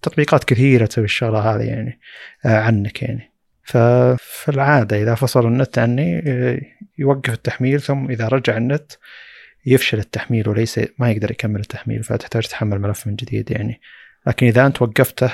[0.02, 2.00] تطبيقات كثيرة تسوي الشغلة هذه يعني
[2.46, 3.32] آه عنك يعني.
[3.64, 6.60] ففي العادة إذا فصل النت عني آه،
[6.98, 8.92] يوقف التحميل ثم إذا رجع النت
[9.66, 13.80] يفشل التحميل وليس ما يقدر يكمل التحميل فتحتاج تحمل ملف من جديد يعني.
[14.26, 15.32] لكن إذا أنت وقفته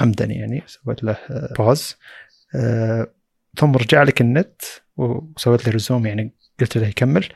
[0.00, 1.16] عمدا يعني سويت له
[1.58, 1.96] pause
[2.54, 3.06] آه،
[3.58, 4.62] ثم رجع لك النت
[4.96, 7.28] وسويت له resume يعني قلت له يكمل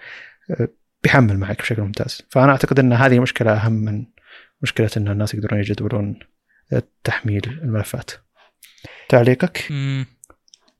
[0.50, 0.68] آه،
[1.02, 2.22] بيحمل معك بشكل ممتاز.
[2.30, 4.06] فأنا أعتقد إن هذه مشكلة أهم من
[4.62, 6.18] مشكلة إن الناس يقدرون يجدولون
[7.04, 8.10] تحميل الملفات.
[9.08, 9.72] تعليقك.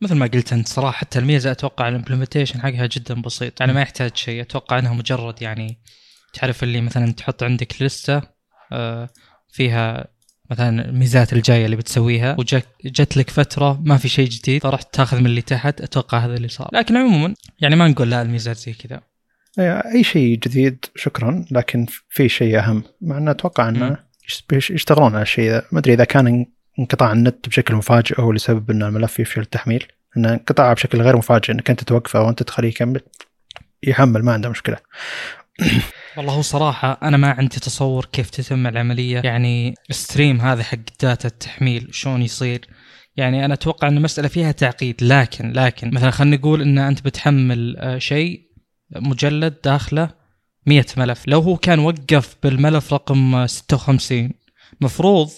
[0.01, 3.61] مثل ما قلت أنت صراحة حتى الميزه أتوقع الإمبلمنتيشن حقها جدا بسيط.
[3.61, 5.81] يعني ما يحتاج شيء أتوقع انها مجرد يعني
[6.33, 8.23] تعرف اللي مثلا تحط عندك لستة
[8.73, 9.09] آه،
[9.53, 10.07] فيها
[10.51, 15.27] مثلا الميزات الجاية اللي بتسويها وجت لك فترة ما في شيء جديد فرحت تاخذ من
[15.27, 16.69] اللي تحت أتوقع هذا اللي صار.
[16.73, 19.01] لكن عموما يعني ما نقول لا الميزات زي كذا.
[19.95, 21.45] أي شيء جديد شكرا.
[21.51, 22.83] لكن في شيء أهم.
[23.01, 23.69] مع ان أتوقع.
[23.69, 23.97] إنه
[24.53, 25.63] يش- يشتغلون على الشيء ذا.
[25.73, 26.47] ما أدري إذا كان
[26.79, 29.87] انقطاع النت بشكل مفاجئ هو لسبب ان الملف يفشل التحميل
[30.17, 33.01] ان انقطاع بشكل غير مفاجئ إنك أنت توقفه وأنت تخليه يكمل
[33.83, 34.77] يحمل ما عنده مشكلة.
[36.17, 39.21] والله هو صراحة أنا ما عندي تصور كيف تتم العملية.
[39.25, 42.67] يعني ال stream هذا حق data التحميل شلون يصير.
[43.17, 44.97] يعني أنا أتوقع أن المسألة فيها تعقيد.
[45.03, 48.41] لكن لكن مثلا خلينا نقول أن أنت بتحمل آه، شيء
[48.97, 50.11] مجلد داخله
[50.67, 51.23] 100 ملف.
[51.27, 54.31] لو هو كان وقف بالملف رقم آه، 56
[54.81, 55.31] مفروض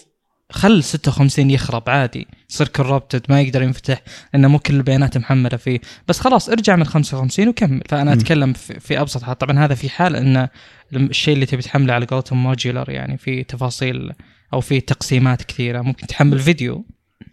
[0.51, 2.27] خل 56 يخرب عادي.
[2.53, 4.01] يصير corrupted ما يقدر ينفتح
[4.33, 5.79] لأنه مو كل البيانات محملة فيه.
[6.07, 7.81] بس خلاص ارجع من 55 وكمل.
[7.89, 8.19] فأنا مم.
[8.19, 9.37] أتكلم في, أبسط حال.
[9.37, 10.47] طبعا هذا في حال إن
[10.93, 14.11] الشيء اللي تبي تحمله على قولتهم modular يعني في تفاصيل
[14.53, 15.81] أو في تقسيمات كثيرة.
[15.81, 16.85] ممكن تحمل فيديو.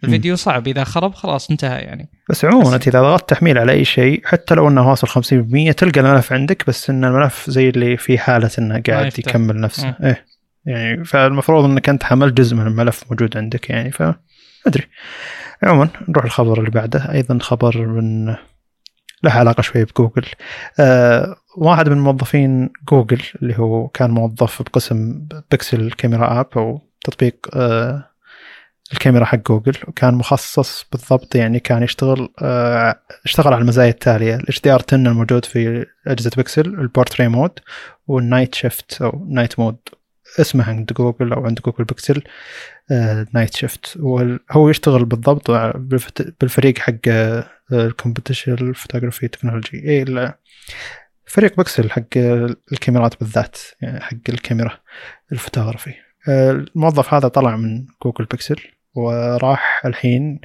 [0.03, 0.67] الفيديو صعب.
[0.67, 2.09] إذا خرب خلاص انتهى يعني.
[2.29, 5.99] بس عموما انت إذا ضغطت تحميل على أي شيء حتى لو إنه واصل 50% تلقى
[6.01, 9.19] الملف عندك بس إن الملف زي اللي في حالة إنه قاعد.
[9.19, 9.87] يكمل نفسه.
[9.87, 10.05] مم.
[10.05, 10.25] إيه.
[10.65, 14.03] يعني فالمفروض إنك أنت حملت جزء من الملف موجود عندك يعني ف
[14.67, 14.87] أدري.
[15.63, 17.11] عموما نروح الخبر اللي بعده.
[17.11, 18.25] أيضا خبر من
[19.23, 20.25] له علاقة شوي بجوجل.
[20.79, 27.35] آه واحد من موظفين جوجل اللي هو كان موظف بقسم Pixel Camera app أو تطبيق
[27.55, 28.07] آه
[28.93, 29.73] الكاميرا حق جوجل.
[29.87, 34.35] وكان مخصص بالضبط يعني كان يشتغل آه اشتغل على المزايا التالية.
[34.35, 37.59] ال HDR 10 الموجود في أجهزة Pixel ال portrait mode
[38.07, 39.77] وال night shift أو night mode
[40.39, 42.23] اسمه عند جوجل أو عند Google Pixel.
[43.33, 43.97] night shift
[44.51, 45.51] هو يشتغل بالضبط
[46.41, 46.93] بالفريق حق
[47.71, 50.33] ال computational photography technology ال-
[51.25, 52.03] فريق بيكسل حق
[52.71, 54.77] الكاميرات بالذات يعني حق الكاميرا
[55.31, 55.93] الفوتوغرافي.
[56.29, 58.55] آه، الموظف هذا طلع من Google Pixel
[58.95, 60.39] وراح الحين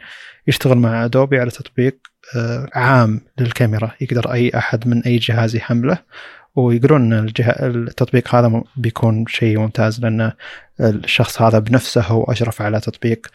[0.47, 1.99] يشتغل مع Adobe على تطبيق
[2.37, 3.91] آه، عام للكاميرا.
[4.01, 5.99] يقدر أي أحد من أي جهاز يحمله
[6.57, 7.33] ويقولون إن.
[7.61, 10.33] التطبيق هذا بيكون شيء ممتاز لأن
[10.81, 13.27] الشخص هذا بنفسه هو أشرف على تطبيق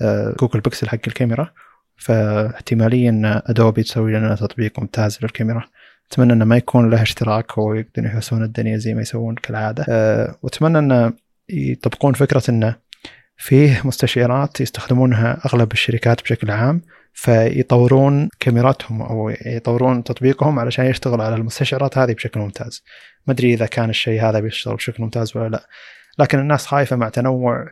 [0.00, 1.50] آه، جوجل بيكسل حق الكاميرا.
[1.96, 5.64] فاحتماليا إن ادوبي تسوي لنا تطبيق ممتاز للكاميرا.
[6.12, 9.86] أتمنى إنه ما يكون له اشتراك ويقدرون يحسون الدنيا زي ما يسوون كالعادة.
[9.88, 11.12] أه وأتمنى انه
[11.48, 12.76] يطبقون فكرة إنه
[13.40, 16.82] فيه مستشعرات يستخدمونها أغلب الشركات بشكل عام
[17.12, 22.84] فيطورون كاميراتهم أو يطورون تطبيقهم علشان يشتغل على المستشعرات هذه بشكل ممتاز.
[23.26, 25.66] ما أدري إذا كان الشيء هذا بيشتغل بشكل ممتاز ولا لا.
[26.18, 27.66] لكن الناس خايفة مع تنوع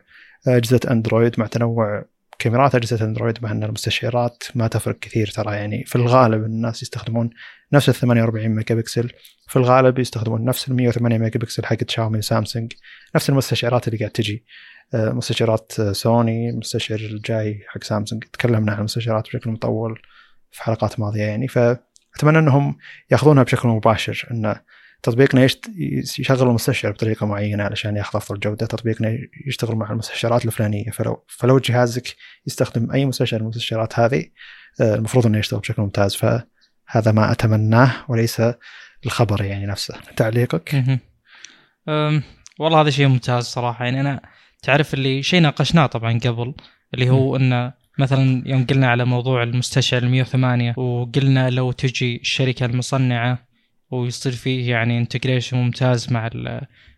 [0.47, 2.05] أجهزة Android مع تنوع
[2.39, 5.55] كاميرات أجهزة Android مع أن المستشعرات ما تفرق كثير ترى.
[5.55, 7.29] يعني في الغالب الناس يستخدمون
[7.73, 9.11] نفس ال 48 ميجا بكسل
[9.47, 12.73] في الغالب يستخدمون نفس ال 108 ميجا بكسل حق Xiaomi و Samsung
[13.15, 14.45] نفس المستشعرات اللي قاعد تجي.
[14.93, 18.23] آه، مستشعرات آه، سوني المستشعر الجاي حق سامسونج.
[18.23, 20.01] تكلمنا عن المستشعرات بشكل مطول
[20.51, 21.47] في حلقات ماضية يعني.
[21.47, 22.77] فأتمنى أنهم
[23.11, 24.55] يأخذونها بشكل مباشر أن
[25.03, 25.47] تطبيقنا.
[26.19, 29.17] يشغل المستشعر بطريقة معينة علشان ياخذ افضل جوده تطبيقنا
[29.47, 30.91] يشتغل مع المستشعرات الفلانية.
[30.91, 32.15] فلو فلو جهازك
[32.47, 34.25] يستخدم أي مستشعر من المستشعرات هذه
[34.81, 36.15] آه، المفروض أنه يشتغل بشكل ممتاز.
[36.15, 38.41] فهذا ما أتمناه وليس
[39.05, 39.95] الخبر يعني نفسه.
[40.15, 40.83] تعليقك؟
[42.59, 43.85] والله هذا شيء ممتاز صراحة.
[43.85, 44.21] يعني أنا
[44.61, 46.53] تعرف اللي شيء ناقشناه طبعا قبل
[46.93, 52.65] اللي هو إنه مثلا يوم قلنا على موضوع المستشعر ال 108 وقلنا لو تجي الشركة
[52.65, 53.49] المصنعة
[53.91, 56.29] ويصير فيه يعني integration ممتاز مع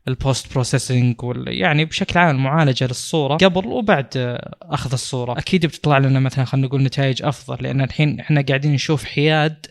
[0.08, 1.16] ال post processing
[1.48, 5.40] يعني بشكل عام المعالجه للصورة قبل وبعد أخذ الصورة.
[5.40, 9.66] أكيد بتطلع لنا مثلا خلينا نقول نتائج أفضل لأن الحين إحنا قاعدين نشوف حياد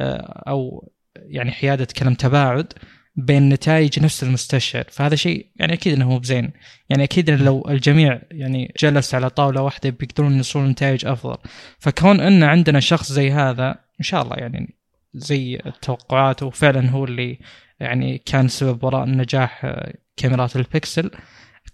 [0.00, 2.72] آه، أو يعني حيادة كلام تباعد
[3.20, 6.50] بين نتائج نفس المستشعر فهذا شيء يعني أكيد إنه مو بزين.
[6.90, 11.36] يعني أكيد لو الجميع يعني جلس على طاولة واحدة بيقدرون يوصلون نتائج أفضل.
[11.78, 14.74] فكون إن عندنا شخص زي هذا إن شاء الله يعني
[15.14, 17.38] زي التوقعات وفعلا هو اللي
[17.80, 21.10] يعني كان سبب وراء نجاح آه، كاميرات البكسل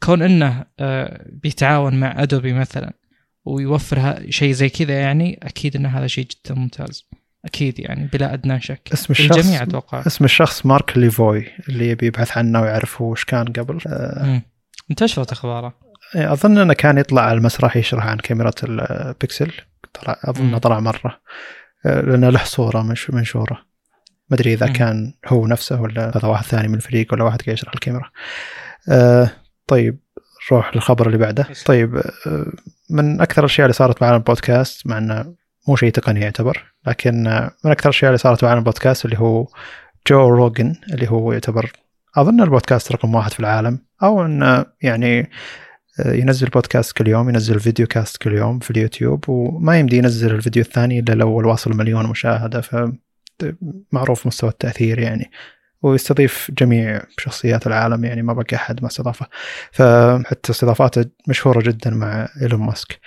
[0.02, 2.92] كون إنه آه، بيتعاون مع Adobe مثلا
[3.44, 7.08] ويوفر شيء زي كذا يعني أكيد إن هذا شيء جدا ممتاز.
[7.46, 8.88] أكيد يعني بلا أدنى شك.
[8.92, 10.02] اسم الشخص الجميع أتوقع.
[10.06, 13.78] اسم الشخص Marc Levoy اللي يبي يبحث عنه ويعرف هو وش كان قبل.
[14.22, 14.42] مم.
[14.90, 15.74] انتشرت أخباره؟
[16.14, 19.52] أظن إنه كان يطلع على المسرح يشرح عن كاميرا البكسل.
[19.94, 20.58] طلع أظن.
[20.58, 21.20] طلع مرة.
[21.86, 23.58] آه، لأنه له صورة منش- منشوره
[24.30, 24.66] ما أدري إذا.
[24.66, 28.10] كان هو نفسه ولا هذا واحد ثاني من الفريق ولا واحد قاعد يشرح الكاميرا.
[28.88, 29.30] آه،
[29.66, 29.98] طيب
[30.52, 31.46] نروح للخبر اللي بعده.
[31.66, 32.46] طيب آه،
[32.90, 35.34] من أكثر الأشياء اللي صارت بعالم البودكاست مع إنه
[35.68, 37.22] مو شيء تقني يعتبر لكن
[37.64, 39.46] من أكثر الأشياء اللي صارت بعالم البودكاست اللي هو
[40.08, 41.72] Joe Rogan اللي هو يعتبر
[42.16, 45.30] أظن البودكاست رقم واحد في العالم أو انه يعني
[46.06, 50.62] ينزل بودكاست كل يوم ينزل video cast كل يوم في اليوتيوب وما يمدي ينزل الفيديو
[50.62, 52.76] الثاني إلا لو واصل مليون مشاهدة ف
[53.92, 55.30] معروف مستوى التأثير يعني
[55.82, 59.26] ويستضيف جميع شخصيات العالم يعني ما بقى أحد ما استضافه
[59.72, 63.00] فحتى استضافاته مشهورة جدا مع Elon Musk.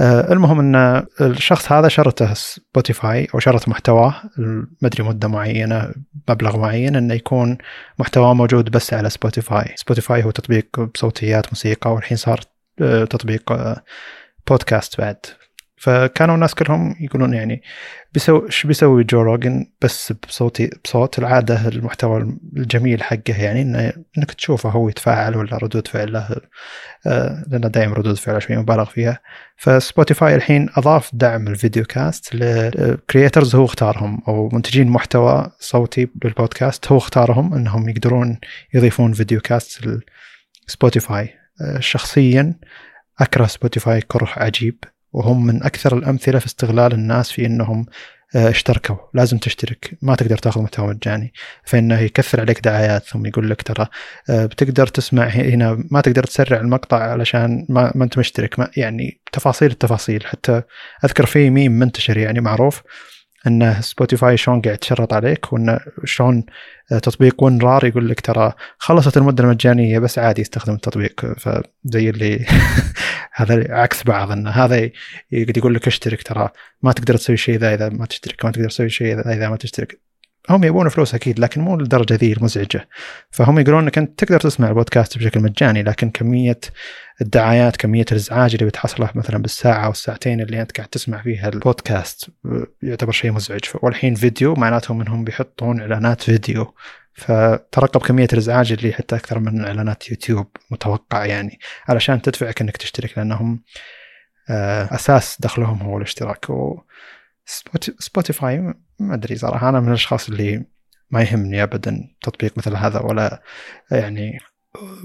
[0.00, 4.14] المهم أن الشخص هذا شرته Spotify أو شرت محتواه.
[4.38, 5.92] ما أدري مدة معينة
[6.28, 7.58] مبلغ معين انه يكون
[7.98, 12.40] محتواه موجود بس على Spotify Spotify هو تطبيق بصوتيات موسيقى والحين صار
[12.82, 13.82] آه، تطبيق آه،
[14.48, 15.26] بودكاست بعد.
[15.80, 17.62] فكانوا الناس كلهم يقولون يعني
[18.12, 23.62] بيسوي إيش بيسوي Joe Rogan بس بصوتي بصوت العادة المحتوى الجميل حقه؟ يعني
[24.18, 26.36] إنك تشوفه هو يتفاعل ولا ردود فعله
[27.06, 29.18] آه لأنه دائما ردود فعله شوي مبالغ فيها.
[29.56, 35.50] ف Spotify الحين أضاف دعم ال video cast ل creators هو اختارهم أو منتجين محتوى
[35.58, 38.38] صوتي للبودكاست هو اختارهم إنهم يقدرون
[38.74, 39.88] يضيفون video cast
[40.68, 42.54] لسبوتيفاي آه شخصيا
[43.20, 44.84] أكره سبوتيفاي كره عجيب.
[45.12, 47.86] وهم من أكثر الأمثلة في استغلال الناس في إنهم
[48.36, 48.96] آه، اشتركوا.
[49.14, 49.98] لازم تشترك.
[50.02, 51.32] ما تقدر تاخذ محتوى مجاني
[51.64, 53.86] فإنه يكثر عليك دعايات ثم يقول لك ترى
[54.30, 58.58] آه، بتقدر تسمع هنا ما تقدر تسرع المقطع علشان ما, ما أنت مشترك.
[58.58, 60.26] ما يعني تفاصيل التفاصيل.
[60.26, 60.62] حتى
[61.04, 62.82] أذكر في ميم منتشر يعني معروف.
[63.46, 66.44] أن سبوتيفاي شلون قاعد تشرط عليك وأن شلون
[66.90, 71.32] تطبيق ون رار يقول لك ترى خلصت المدة المجانية بس عادي يستخدم التطبيق.
[71.38, 72.46] فزي اللي
[73.32, 74.90] هذا عكس بعض أن هذا
[75.32, 76.48] يقول لك اشترك ترى
[76.82, 79.56] ما تقدر تسوي شيء ذا إذا ما تشترك ما تقدر تسوي شيء ذا إذا ما
[79.56, 80.09] تشترك.
[80.50, 82.88] هم يبون فلوس أكيد لكن مو للدرجه ذي المزعجه
[83.30, 86.60] فهم يقولون إنك أنت تقدر تسمع البودكاست بشكل مجاني لكن كمية
[87.20, 92.30] الدعايات كمية الإزعاج اللي بتحصله مثلا بالساعة أو الساعتين اللي أنت قاعد تسمع فيها البودكاست
[92.82, 93.60] يعتبر شيء مزعج.
[93.82, 96.74] والحين فيديو معناتهم إنهم بيحطون إعلانات فيديو.
[97.14, 103.18] فترقب كمية الإزعاج اللي حتى أكثر من إعلانات يوتيوب متوقع يعني علشان تدفعك إنك تشترك
[103.18, 103.62] لأنهم
[104.50, 106.50] آه، أساس دخلهم هو الاشتراك.
[106.50, 106.80] و
[107.98, 108.58] سبوتيفاي
[108.98, 110.64] ما أدري صراحة أنا من الأشخاص اللي
[111.10, 113.42] ما يهمني ابدا تطبيق مثل هذا ولا
[113.90, 114.38] يعني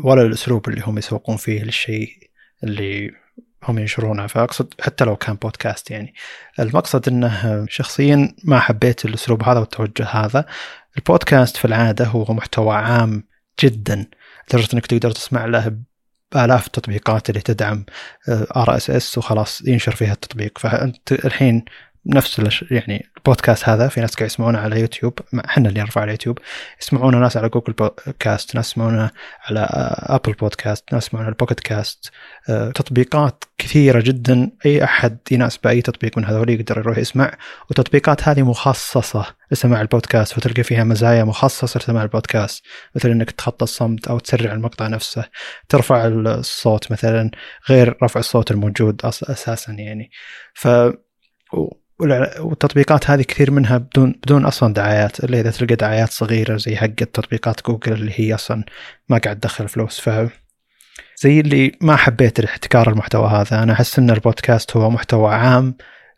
[0.04, 2.10] ولا الأسلوب اللي هم يسوقون فيه للشيء
[2.64, 3.12] اللي
[3.64, 4.28] هم ينشرونه.
[4.28, 6.14] فأقصد حتى لو كان بودكاست يعني.
[6.60, 10.46] المقصد إنه شخصيا ما حبيت الأسلوب هذا والتوجه هذا.
[10.98, 13.24] البودكاست في العادة هو محتوى عام
[13.64, 14.06] جدا
[14.50, 15.78] لدرجة إنك تقدر تسمع له
[16.32, 17.86] بآلاف التطبيقات اللي تدعم
[18.30, 20.58] RSS وخلاص ينشر فيها التطبيق.
[20.58, 21.66] فأنت الحين
[22.06, 26.40] نفس يعني البودكاست هذا في ناس قاعد يسمعونه على يوتيوب إحنا اللي نرفع على يوتيوب.
[26.82, 29.12] يسمعونه ناس على Google Podcasts ناس يسمعونه
[29.46, 29.68] على
[30.00, 32.12] Apple Podcasts ناس يسمعونه على ال Pocket Casts
[32.50, 34.52] آه، تطبيقات كثيرة جدا.
[34.66, 37.38] أي أحد يناسب اي تطبيق من هذول يقدر يروح يسمع.
[37.70, 42.64] وتطبيقات هذه مخصصة لسماع البودكاست وتلقى فيها مزايا مخصصة لسماع البودكاست.
[42.96, 45.26] مثل إنك تتخطى الصمت أو تسرع المقطع نفسه
[45.70, 47.32] ترفع الصوت مثلا
[47.70, 50.12] غير رفع الصوت الموجود أساسا يعني.
[50.54, 50.68] ف
[52.00, 56.88] والتطبيقات هذه كثير منها بدون بدون أصلا دعايات إلا إذا تلقى دعايات صغيرة زي حق
[56.88, 58.64] تطبيقات جوجل اللي هي أصلا
[59.10, 60.00] ما قاعد تدخل فلوس.
[60.00, 60.10] ف
[61.18, 65.76] زي اللي ما حبيت احتكار المحتوى هذا أنا أحس إن البودكاست هو محتوى عام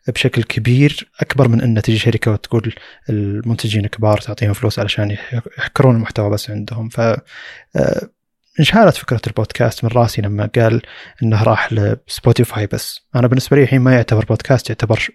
[0.08, 2.74] بشكل كبير أكبر من ان تجي شركة وتقول
[3.10, 5.16] المنتجين الكبار تعطيهم فلوس علشان
[5.58, 6.88] يحكرون المحتوى بس عندهم.
[6.88, 7.20] ف آه،
[8.60, 10.82] انشالت فكرة البودكاست من راسي لما قال
[11.22, 13.00] إنه راح لسبوتيفاي بس.
[13.16, 15.08] أنا بالنسبة لي الحين ما يعتبر بودكاست يعتبر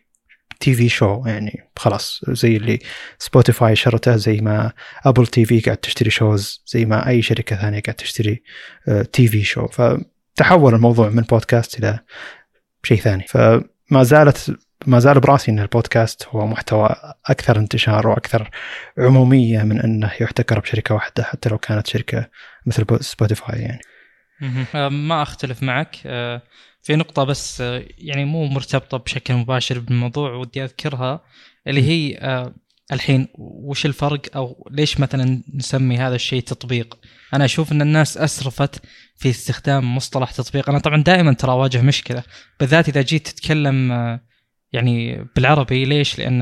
[0.64, 2.80] TV show يعني خلاص زي اللي
[3.20, 4.72] سبوتيفاي شرته زي ما
[5.06, 8.44] Apple TV قاعد تشتري shows زي ما أي شركة ثانية قاعد تشتري
[9.14, 12.00] TV show فتحول الموضوع من بودكاست إلى
[12.84, 13.26] شيء ثاني.
[13.28, 14.58] فما زالت
[14.88, 16.96] ما زال براسي إن البودكاست هو محتوى
[17.26, 18.50] أكثر انتشار وأكثر
[18.98, 22.30] عمومية من أنه يحتكر بشركة واحدة حتى لو كانت شركة
[22.66, 23.82] مثل سبوتيفاي يعني.
[24.90, 25.98] ما أختلف معك.
[26.06, 26.42] أه،
[26.84, 31.24] في نقطة بس أه، يعني مو مرتبطة بشكل مباشر بالموضوع ودي أذكرها
[31.68, 32.54] اللي هي أه،
[32.92, 36.98] الحين وش الفرق أو ليش مثلا نسمي هذا الشيء تطبيق؟
[37.34, 38.82] أنا أشوف إن الناس أسرفت
[39.18, 42.24] في استخدام مصطلح تطبيق، أنا طبعا دائما ترى أواجه مشكلة
[42.60, 43.92] بالذات إذا جيت تتكلم
[44.74, 46.42] يعني بالعربي ليش؟ لأن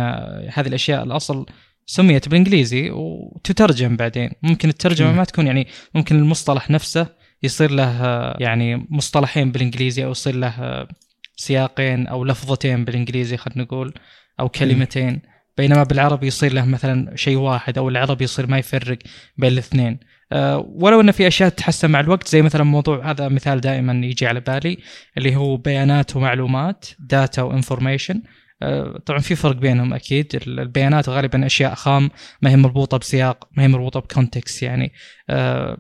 [0.54, 1.46] هذه الأشياء الأصل
[1.86, 7.08] سميت بالإنجليزي وتترجم بعدين، ممكن الترجمة ما تكون يعني ممكن المصطلح نفسه
[7.44, 8.04] يصير له
[8.40, 10.88] يعني مصطلحين بالإنجليزي أو يصير له
[11.36, 13.94] سياقين أو لفظتين بالإنجليزي خلينا نقول
[14.40, 15.22] أو كلمتين.
[15.58, 18.98] بينما بالعربي يصير له مثلا شيء واحد أو العربي يصير ما يفرق
[19.38, 20.00] بين الاثنين.
[20.32, 24.28] أه ولو إن في أشياء تتحسن مع الوقت زي مثلا موضوع هذا مثال دائما يجي
[24.28, 24.78] على بالي
[25.18, 28.22] اللي هو بيانات ومعلومات data و information
[28.62, 30.42] أه طبعا في فرق بينهم أكيد.
[30.48, 32.10] البيانات غالبا أشياء خام
[32.42, 34.92] ما هي مربوطة بسياق ما هي مربوطة ب context يعني.
[35.30, 35.78] أه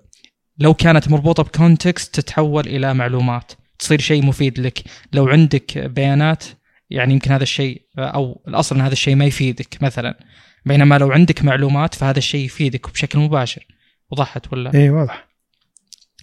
[0.61, 4.83] لو كانت مربوطة ب context تتحول إلى معلومات تصير شيء مفيد لك.
[5.13, 6.43] لو عندك بيانات
[6.89, 10.19] يعني يمكن هذا الشيء أو الأصل إن هذا الشيء ما يفيدك مثلا.
[10.65, 13.65] بينما لو عندك معلومات فهذا الشيء يفيدك بشكل مباشر.
[14.11, 15.27] وضحت ولا؟ اي واضح.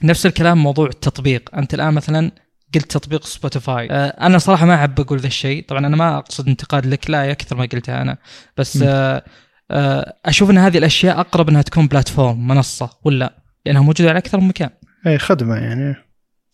[0.03, 1.55] نفس الكلام موضوع التطبيق.
[1.55, 2.31] أنت الآن مثلا
[2.75, 5.65] قلت تطبيق سبوتيفاي آه، أنا صراحة ما أحب أقول ذا الشيء.
[5.69, 8.19] طبعا أنا ما أقصد انتقاد لك لا أكثر ما قلتها أنا.
[8.57, 9.25] بس آه،
[9.71, 14.41] آه، أشوف إن هذه الأشياء أقرب إنها تكون platform منصة ولا؟ لانها موجوده على أكثر
[14.41, 14.71] من مكان.
[15.07, 15.97] اي خدمة يعني.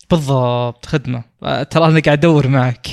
[0.09, 1.23] بالضبط خدمة.
[1.41, 2.87] ترى أنا قاعد أدور معك.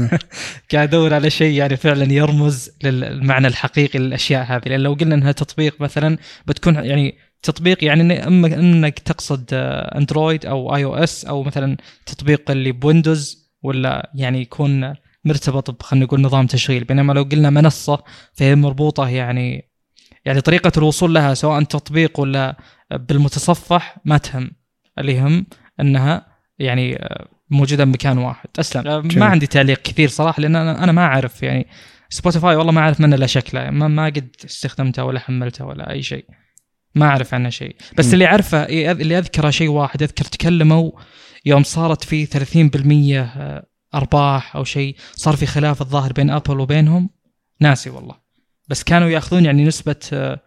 [0.72, 4.62] قاعد أدور على شيء يعني فعلا يرمز للمعنى الحقيقي للأشياء هذه.
[4.66, 10.76] لأن لو قلنا إنها تطبيق مثلا بتكون يعني تطبيق يعني إما إنك تقصد أندرويد أو
[10.76, 11.76] iOS أو مثلا
[12.06, 16.84] تطبيق اللي بويندوز ولا يعني يكون مرتبط خلينا نقول نظام تشغيل.
[16.84, 19.70] بينما لو قلنا منصة فهي مربوطة يعني
[20.24, 22.56] يعني طريقة الوصول لها سواء تطبيق ولا
[22.92, 24.50] بالمتصفح ما تهم
[24.98, 25.46] اللي يهم
[25.80, 26.26] إنها
[26.58, 26.98] يعني
[27.50, 28.48] موجودة بمكان واحد.
[28.58, 29.08] أسلم.
[29.16, 31.66] ما عندي تعليق كثير صراحة لأن أنا أنا ما أعرف يعني.
[32.08, 36.02] سبوتيفاي والله ما أعرف منه الا شكله ما, ما قد استخدمته ولا حملته ولا أي
[36.02, 36.24] شيء.
[36.94, 37.76] ما أعرف عنه شيء.
[37.98, 38.12] بس م.
[38.12, 40.90] اللي أعرفه اللي أذكره شيء واحد أذكر تكلموا
[41.44, 47.10] يوم صارت في 30% آه، أرباح أو شيء صار في خلاف الظاهر بين ابل وبينهم.
[47.60, 48.14] ناسي والله.
[48.68, 50.40] بس كانوا يأخذون يعني نسبة آه،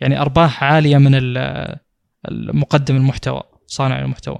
[0.00, 1.14] يعني أرباح عالية من
[2.28, 4.38] المقدم المحتوى صانع المحتوى.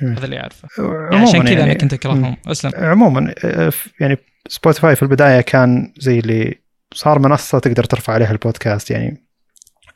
[0.00, 0.16] جميل.
[0.16, 0.68] هذا اللي أعرفه.
[0.78, 2.36] يعني عشان كذا يعني أنا كنت أكرههم.
[2.46, 2.72] أسلم.
[2.76, 4.16] عموما آه، يعني
[4.48, 6.58] سبوتيفاي في البداية كان زي اللي
[6.94, 8.90] صار منصة تقدر ترفع عليها البودكاست.
[8.90, 9.24] يعني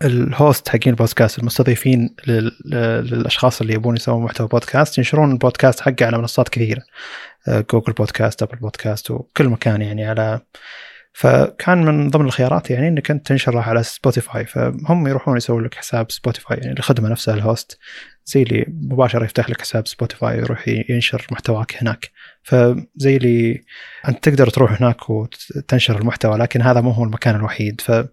[0.05, 2.17] ال host حقين البودكاست المستضيفين
[2.65, 6.83] للأشخاص اللي يبون يسوون محتوى بودكاست ينشرون البودكاست حقه على منصات كثيرة.
[7.49, 10.41] Google Podcasts Apple Podcasts وكل مكان يعني على
[11.19, 16.11] فكان من ضمن الخيارات يعني إنك أنت تنشره على سبوتيفاي فهم يروحون يسوون لك حساب
[16.11, 17.79] سبوتيفاي يعني الخدمة نفسها ال host.
[18.25, 22.11] زي اللي مباشرة يفتح لك حساب سبوتيفاي يروح ينشر محتواك هناك.
[22.43, 23.63] فزي اللي
[24.09, 27.81] أنت تقدر تروح هناك وتنشر المحتوى لكن هذا مو هو المكان الوحيد.
[27.81, 28.05] ف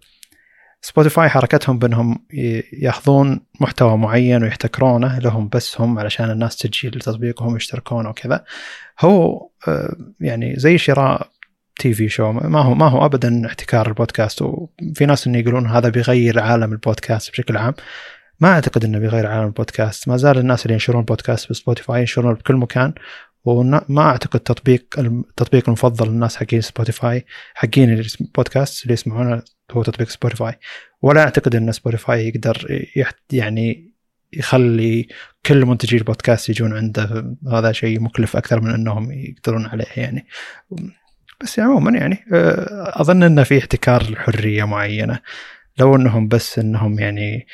[0.80, 2.26] سبوتيفاي حركتهم بأنهم
[2.72, 8.44] يأخذون محتوى معين ويحتكرونه لهم بس هم علشان الناس تجي لتطبيقهم يشتركون وكذا.
[9.00, 11.35] هو آه، يعني زي شراء
[11.78, 16.40] TV show ما هو ما هو ابدا احتكار البودكاست وفي ناس إنه يقولون هذا بيغير
[16.40, 17.74] عالم البودكاست بشكل عام.
[18.40, 20.08] ما أعتقد إنه بيغير عالم البودكاست.
[20.08, 22.94] ما زال الناس اللي ينشرون بودكاست بسبوتيفاي ينشرون بكل مكان
[23.44, 30.58] وما أعتقد تطبيق التطبيق المفضل للناس حقين سبوتيفاي حقين البودكاست اللي يسمعونه هو تطبيق سبوتيفاي.
[31.02, 32.86] ولا أعتقد إن سبوتيفاي يقدر
[33.32, 33.92] يعني
[34.32, 35.08] يخلي
[35.46, 40.26] كل منتجي البودكاست يجون عنده هذا شيء مكلف أكثر من إنهم يقدرون عليه يعني.
[41.42, 45.20] بس عموما يعني آه، أظن إنه في احتكار لحرية معينة.
[45.78, 47.46] لو إنهم بس إنهم يعني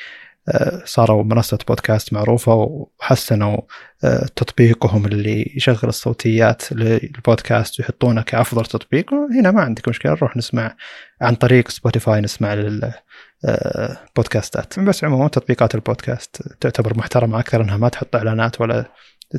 [0.49, 3.57] آه، صاروا منصة بودكاست معروفة وحسنوا
[4.03, 10.75] آه، تطبيقهم اللي يشغل الصوتيات للبودكاست ويحطونه كأفضل تطبيق هنا ما عندك مشكلة نروح نسمع
[11.21, 12.53] عن طريق سبوتيفاي نسمع
[13.43, 18.85] للبودكاستات بس عموما تطبيقات البودكاست تعتبر محترمة أكثر أنها ما تحط إعلانات ولا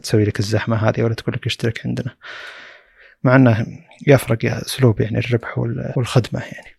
[0.02, 2.10] تسوي لك الزحمة هذه ولا تقول لك اشترك عندنا.
[3.24, 3.66] مع انه
[4.06, 5.58] يفرق اسلوب يعني الربح
[5.96, 6.74] والخدمة يعني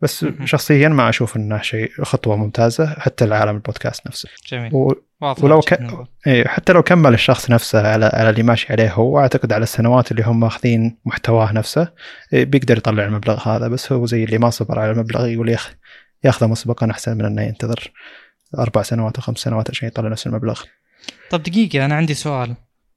[0.00, 4.92] بس شخصيا ما أشوف إنه شيء خطوة ممتازة حتى لعالم البودكاست نفسه جميل و...
[5.20, 5.78] ولو ك...
[6.26, 10.10] إيه حتى لو كمل الشخص نفسه على على اللي ماشي عليه هو أعتقد على السنوات
[10.10, 11.92] اللي هم ماخذين محتواه نفسه
[12.32, 15.74] إيه بيقدر يطلع المبلغ هذا بس هو زي اللي ما صبر على المبلغ يقول ياخ
[16.24, 17.92] ياخذه مسبقا أحسن من إنه ينتظر
[18.58, 20.62] أربع سنوات أو خمس سنوات عشان يطلع نفس المبلغ.
[21.30, 22.54] طب دقيقة أنا عندي سؤال.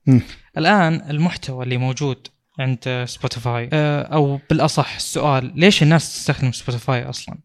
[0.07, 0.19] م.
[0.57, 2.28] الآن المحتوى اللي موجود
[2.62, 7.38] عند سبوتيفاي آه، أو بالأصح السؤال ليش الناس تستخدم سبوتيفاي أصلا؟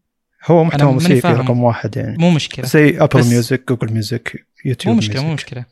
[0.45, 2.17] هو محتوى موسيقي رقم واحد يعني.
[2.17, 2.65] مو مشكلة.
[2.65, 5.65] زي Apple Music Google Music يوتيوب مو مشكلة مو مشكلة.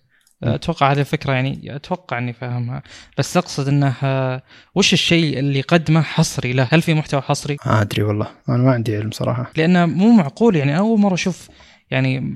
[0.43, 2.83] أتوقع هذه الفكرة يعني أتوقع إني فاهمها.
[3.17, 4.43] بس أقصد إنه آه،
[4.75, 8.27] وش الشيء اللي قدمه حصري؟ له؟ هل في محتوى حصري؟ ما أدري والله.
[8.49, 9.51] أنا ما عندي علم صراحة.
[9.57, 10.77] لأنه مو معقول يعني.
[10.77, 11.49] أول مرة أشوف
[11.91, 12.35] يعني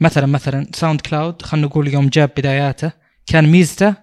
[0.00, 2.92] مثلا مثلا SoundCloud خلينا نقول يوم جاب بداياته
[3.26, 3.94] كان ميزته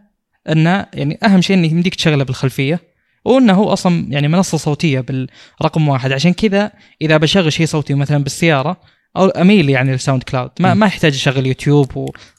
[0.51, 2.79] انه يعني أهم شيء انه يمديك تشغله بالخلفية
[3.25, 6.71] وأنه هو أصلا يعني منصة صوتية بالرقم واحد عشان كذا
[7.01, 8.77] إذا بشغل شيء صوتي مثلا بالسيارة
[9.17, 11.91] أو أميل يعني لل SoundCloud ما, ما يحتاج يشغل يوتيوب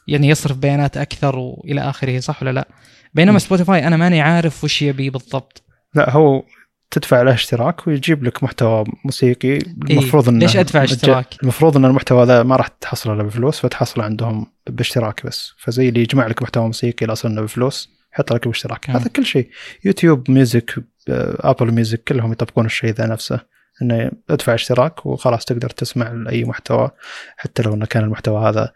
[0.08, 2.68] ويعني يصرف بيانات أكثر وإلى آخره صح ولا لا؟
[3.14, 5.62] بينما سبوتيفاي أنا ماني عارف وش يبي بالضبط
[5.94, 6.42] لا هو
[6.90, 11.76] تدفع له اشتراك ويجيب لك محتوى موسيقي إيه، المفروض إيه؟ إنه ليش أدفع اشتراك؟ المفروض
[11.76, 16.26] إن المحتوى ذا ما راح تحصله إلا بفلوس فتحصله عندهم باشتراك بس فزي اللي يجمع
[16.26, 19.50] لك محتوى موسيقي الاصل انه بفلوس يحط لك باشتراك هذا كل شيء.
[19.84, 23.40] YouTube Music Apple Music كلهم يطبقون الشيء ذا نفسه.
[23.82, 26.90] إنه ادفع اشتراك وخلاص تقدر تسمع اي محتوى
[27.36, 28.72] حتى لو إنه كان المحتوى هذا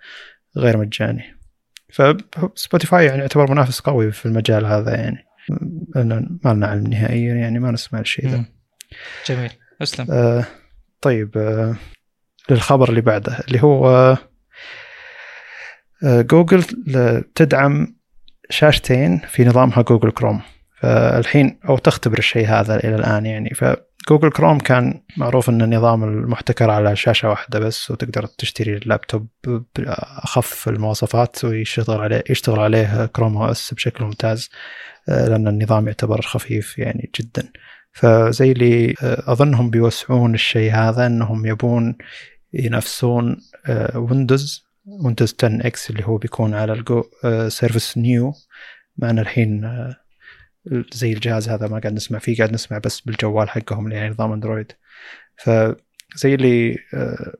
[0.56, 1.36] غير مجاني.
[1.92, 5.26] فسبوتيفاي يعني يعتبر منافس قوي في المجال هذا يعني.
[6.44, 8.44] ما لنا علم نهائيا يعني ما نسمع الشيء ذا.
[9.26, 9.50] جميل.
[9.82, 10.06] أسلم.
[10.10, 10.44] آه
[11.00, 11.76] طيب آه
[12.50, 13.88] للخبر اللي بعده اللي هو
[16.04, 16.62] آه جوجل
[17.34, 17.96] تدعم
[18.54, 20.40] شاشتين في نظامها Google Chrome
[20.80, 23.52] فالحين أو تختبر الشيء هذا إلى الآن يعني.
[24.08, 29.28] Google Chrome كان معروف ان النظام المحتكر على شاشة واحدة بس وتقدر تشتري اللابتوب
[29.76, 34.50] بأخف المواصفات ويشتغل عليه يشتغل عليه Chrome OS بشكل ممتاز
[35.08, 37.48] لأن النظام يعتبر خفيف يعني جدا.
[37.92, 41.96] فزي اللي أظنهم بيوسعون الشيء هذا إنهم يبون
[42.52, 43.36] ينافسون
[43.94, 47.04] ويندوز Windows 10X اللي هو بيكون على ال
[47.48, 48.32] Surface Neo
[48.96, 49.64] مع إنا الحين
[50.92, 54.32] زي الجهاز هذا ما قاعد نسمع فيه قاعد نسمع بس بالجوال حقهم اللي يعني نظام
[54.32, 54.72] اندرويد
[55.36, 57.34] فزي اللي آه،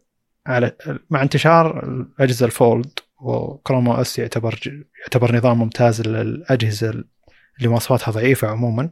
[0.47, 0.77] على
[1.11, 8.13] مع انتشار الأجهزة ال fold و Chrome OS يعتبر يعتبر نظام ممتاز للأجهزة اللي مواصفاتها
[8.13, 8.91] ضعيفة عموما.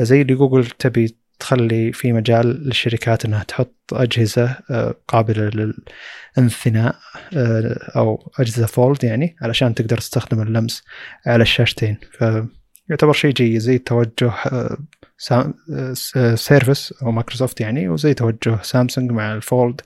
[0.00, 5.72] زي اللي جوجل تبي تخلي في مجال للشركات إنها تحط أجهزة آه، قابلة
[6.36, 6.96] للانثناء
[7.36, 10.84] آه، أو أجهزة fold يعني علشان تقدر تستخدم اللمس
[11.26, 11.98] على الشاشتين.
[12.12, 12.24] ف
[12.88, 14.76] يعتبر شيء جيد زي توجه آه،
[16.34, 19.80] Surface أو مايكروسوفت يعني وزي توجه سامسونج مع ال Fold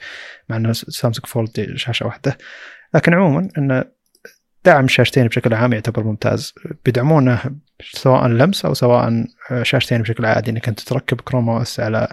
[0.49, 2.39] مع إنه سامسونج Fold شاشة واحدة.
[2.95, 3.85] لكن عموما إنه
[4.65, 6.55] دعم الشاشتين بشكل عام يعتبر ممتاز.
[6.85, 7.41] بيدعمونه
[7.83, 9.25] سواء لمس أو سواء
[9.63, 10.51] شاشتين بشكل عادي.
[10.51, 12.09] إنك أنت تركب Chrome OS على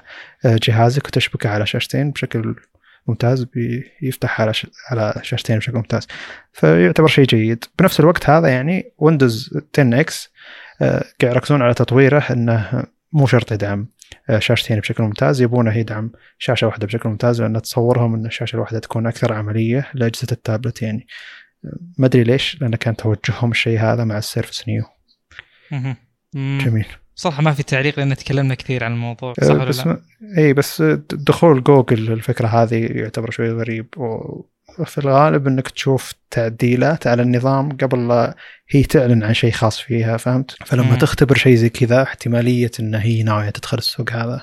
[0.45, 2.55] جهازك وتشبكه على شاشتين بشكل
[3.07, 4.53] ممتاز بيفتح على
[4.91, 6.07] على شاشتين بشكل ممتاز.
[6.53, 7.65] فيعتبر شيء جيد.
[7.79, 10.33] بنفس الوقت هذا يعني Windows 10X
[10.81, 13.87] قاعد يركزون على تطويره إنه مو شرط يدعم
[14.29, 15.41] آه، شاشتين بشكل ممتاز.
[15.41, 17.41] يبونه يدعم شاشة واحدة بشكل ممتاز.
[17.41, 21.07] لأن تصورهم إن الشاشة الواحدة تكون أكثر عملية لأجهزة التابلت يعني.
[21.97, 24.83] ما أدري ليش لأن كان توجههم الشيء هذا مع ال Surface Neo.
[26.35, 26.85] جميل.
[27.15, 30.01] صراحة ما في تعليق لأن تكلمنا كثير عن الموضوع صح ولا بس لا؟
[30.37, 30.81] اي بس
[31.11, 33.87] دخول جوجل الفكرة هذه يعتبر شوي غريب.
[34.79, 38.35] وفي الغالب إنك تشوف تعديلات على النظام قبل لا
[38.69, 40.97] هي تعلن عن شيء خاص فيها فهمت؟ فلما مم.
[40.97, 44.41] تختبر شيء زي كذا احتمالية إن هي ناوية تدخل السوق هذا.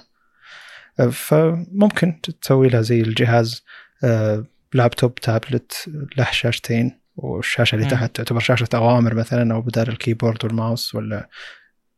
[1.11, 3.65] فممكن تسوي لها زي الجهاز
[4.05, 4.45] آه،
[4.75, 10.45] لابتوب تابلت له شاشتين والشاشة اللي تحت تعتبر شاشة أوامر مثلا أو بدال ال keyboard
[10.45, 11.29] وال mouse ولا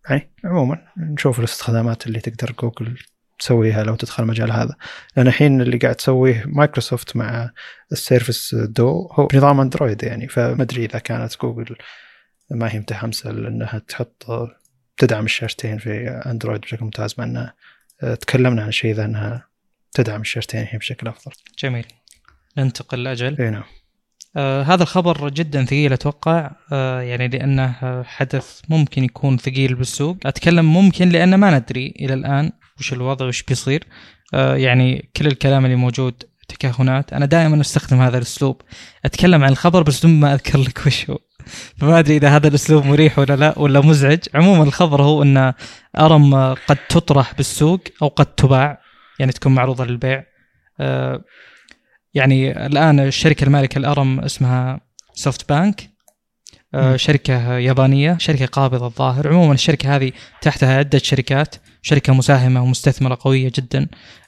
[0.09, 2.99] يعني عموما نشوف الاستخدامات اللي تقدر جوجل
[3.39, 4.77] تسويها لو تدخل المجال هذا
[5.17, 7.51] لأن الحين اللي قاعد تسويه مايكروسوفت مع
[7.93, 11.77] ال Surface Duo هو بنظام أندرويد يعني فما أدري إذا كانت جوجل
[12.51, 14.27] ما هي متحمسة لأنها تحط
[14.97, 17.55] تدعم الشاشتين في أندرويد بشكل ممتاز مع إنها
[18.01, 19.49] تكلمنا عن شيء ذا إنها
[19.93, 21.33] تدعم الشاشتين هي بشكل أفضل.
[21.59, 21.87] جميل.
[22.59, 23.43] ننتقل لأجل.
[23.43, 23.65] إي نعم.
[24.37, 26.51] آه هذا الخبر جدا ثقيل أتوقع.
[26.73, 30.17] آه يعني لأنه حدث ممكن يكون ثقيل بالسوق.
[30.27, 33.85] أتكلم ممكن لأن ما ندري إلى الآن وش الوضع وش بيصير.
[34.35, 37.13] آه يعني كل الكلام اللي موجود تكهنات.
[37.13, 38.63] أنا دائما أستخدم هذا الأسلوب.
[39.05, 41.19] أتكلم عن الخبر بس بدون ما أذكر لك وش هو.
[41.79, 44.19] فما أدري إذا هذا الأسلوب مريح ولا لا ولا مزعج.
[44.35, 45.53] عموما الخبر هو أن
[45.99, 48.81] أرم قد تطرح بالسوق أو قد تباع
[49.19, 50.25] يعني تكون معروضة للبيع.
[50.81, 51.25] آه
[52.15, 54.81] يعني الآن الشركة المالكة الأرم اسمها
[55.15, 55.95] سوفت بانك
[56.75, 59.29] آه شركة يابانية شركة قابضة الظاهر.
[59.29, 60.13] عموما الشركة هذه
[60.43, 63.87] تحتها عدة شركات شركة مساهمة ومستثمرة قوية جدا.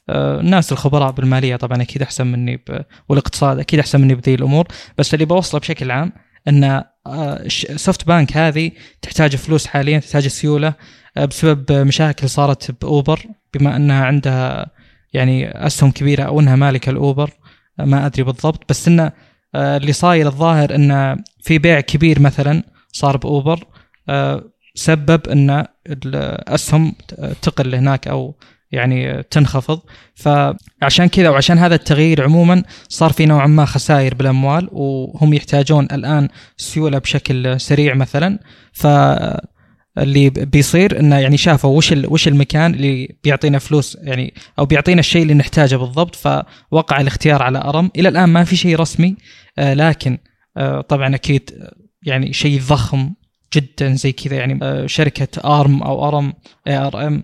[0.08, 2.84] آه الناس الخبراء بالمالية طبعا أكيد أحسن مني ب...
[3.08, 4.66] والاقتصاد أكيد أحسن مني بذي الأمور.
[4.98, 6.12] بس اللي بوصله بشكل عام
[6.48, 6.84] إن
[7.76, 8.70] سوفت آه، بانك هذه
[9.02, 10.74] تحتاج فلوس حاليا تحتاج سيولة
[11.16, 13.20] آه، بسبب مشاكل صارت بأوبر
[13.54, 14.70] بما أنها عندها
[15.12, 17.30] يعني أسهم كبيرة أو أنها مالكة الأوبر.
[17.78, 19.12] ما أدري بالضبط بس إنه
[19.55, 22.62] آه، اللي صاير الظاهر إنه في بيع كبير مثلا
[22.93, 23.65] صار بأوبر
[24.09, 24.44] آه،
[24.74, 26.94] سبب إن الاسهم
[27.43, 28.35] تقل هناك أو
[28.73, 29.81] يعني تنخفض.
[30.15, 36.28] فعشان كذا وعشان هذا التغيير عموما صار في نوعا ما خسائر بالأموال وهم يحتاجون الآن
[36.57, 38.39] سيولة بشكل سريع مثلا.
[38.73, 38.86] ف
[39.98, 45.23] اللي بيصير إنه يعني شافوا وش وش المكان اللي بيعطينا فلوس يعني أو بيعطينا الشيء
[45.23, 47.90] اللي نحتاجه بالضبط فوقع الاختيار على أرم.
[47.97, 49.16] إلى الآن ما في شيء رسمي
[49.59, 50.18] آه لكن
[50.56, 51.51] آه طبعا أكيد
[52.02, 53.14] يعني شيء ضخم
[53.55, 56.32] جدا زي كذا يعني آه شركة ARM أو ARM
[56.68, 57.22] A R M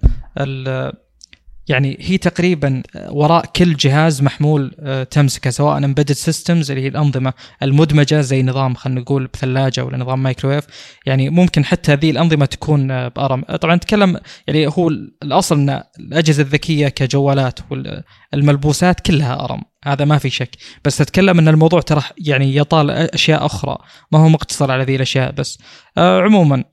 [1.73, 7.33] يعني هي تقريبا وراء كل جهاز محمول آه، تمسكه سواء embedded systems اللي هي الأنظمة
[7.63, 10.65] المدمجة زي نظام خلينا نقول بثلاجة ولا نظام مايكرويف
[11.07, 13.43] يعني ممكن حتى هذه الأنظمة تكون آه، ب ARM.
[13.43, 14.89] طبعا نتكلم يعني هو
[15.23, 19.63] الأصل إن الأجهزة الذكية كجوالات والملبوسات كلها ARM.
[19.85, 20.57] هذا ما في شك.
[20.85, 23.79] بس اتكلم إن الموضوع ترى يعني يطال أشياء أخرى.
[24.13, 25.59] ما هو مقتصر على ذي الأشياء بس.
[25.99, 26.65] آه عموما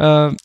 [0.00, 0.36] آه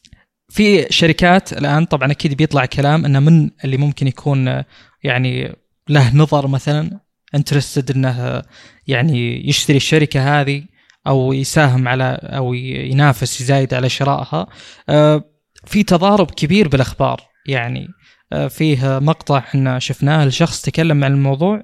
[0.53, 4.63] في شركات الآن طبعا أكيد بيطلع كلام إنه من اللي ممكن يكون
[5.03, 5.55] يعني
[5.89, 6.99] له نظر مثلا
[7.35, 8.41] انترستد إنه
[8.87, 10.63] يعني يشتري الشركة هذه
[11.07, 14.47] أو يساهم على أو ينافس يزايد على شرائها.
[14.89, 15.23] آه،
[15.65, 17.21] في تضارب كبير بالأخبار.
[17.47, 17.87] يعني
[18.33, 21.63] آه، فيه مقطع إحنا شفناه لشخص تكلم عن الموضوع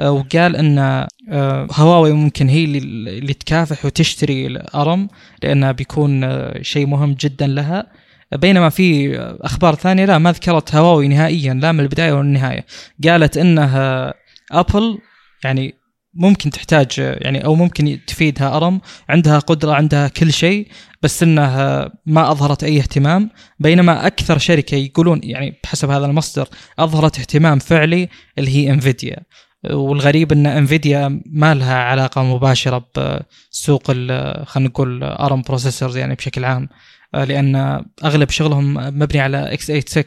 [0.00, 5.08] آه، وقال إن آه، هواوي ممكن هي اللي تكافح وتشتري الأرم
[5.42, 7.86] لأنها بيكون آه، شيء مهم جدا لها.
[8.32, 12.66] بينما في أخبار ثانية لا ما ذكرت هواوي نهائيا لا من البداية ولا النهاية.
[13.04, 14.14] قالت إنها
[14.52, 14.98] أبل
[15.44, 15.74] يعني
[16.14, 20.68] ممكن تحتاج يعني أو ممكن تفيدها أرم عندها قدرة عندها كل شيء
[21.02, 23.30] بس إنها ما أظهرت أي اهتمام.
[23.58, 26.48] بينما أكثر شركة يقولون يعني بحسب هذا المصدر
[26.78, 28.08] أظهرت اهتمام فعلي
[28.38, 29.16] اللي هي إنفيديا.
[29.70, 32.86] والغريب إن إنفيديا ما لها علاقة مباشرة
[33.52, 36.68] بسوق خلينا نقول ARM processors يعني بشكل عام.
[37.14, 40.04] لأن أغلب شغلهم مبني على x86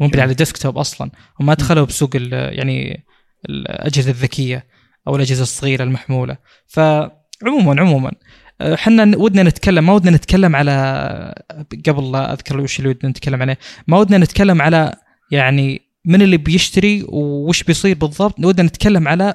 [0.00, 1.10] مبني على desktop أصلا.
[1.40, 3.04] وما دخلوا بسوق يعني
[3.48, 4.66] الأجهزة الذكية
[5.08, 6.36] أو الأجهزة الصغيرة المحمولة.
[6.66, 8.12] فعموما عموما
[8.60, 11.34] إحنا ودنا نتكلم ما ودنا نتكلم على
[11.88, 14.94] قبل لا أذكر وش اللي ودنا نتكلم عليه ما ودنا نتكلم على
[15.30, 19.34] يعني من اللي بيشتري وش بيصير بالضبط ودنا نتكلم على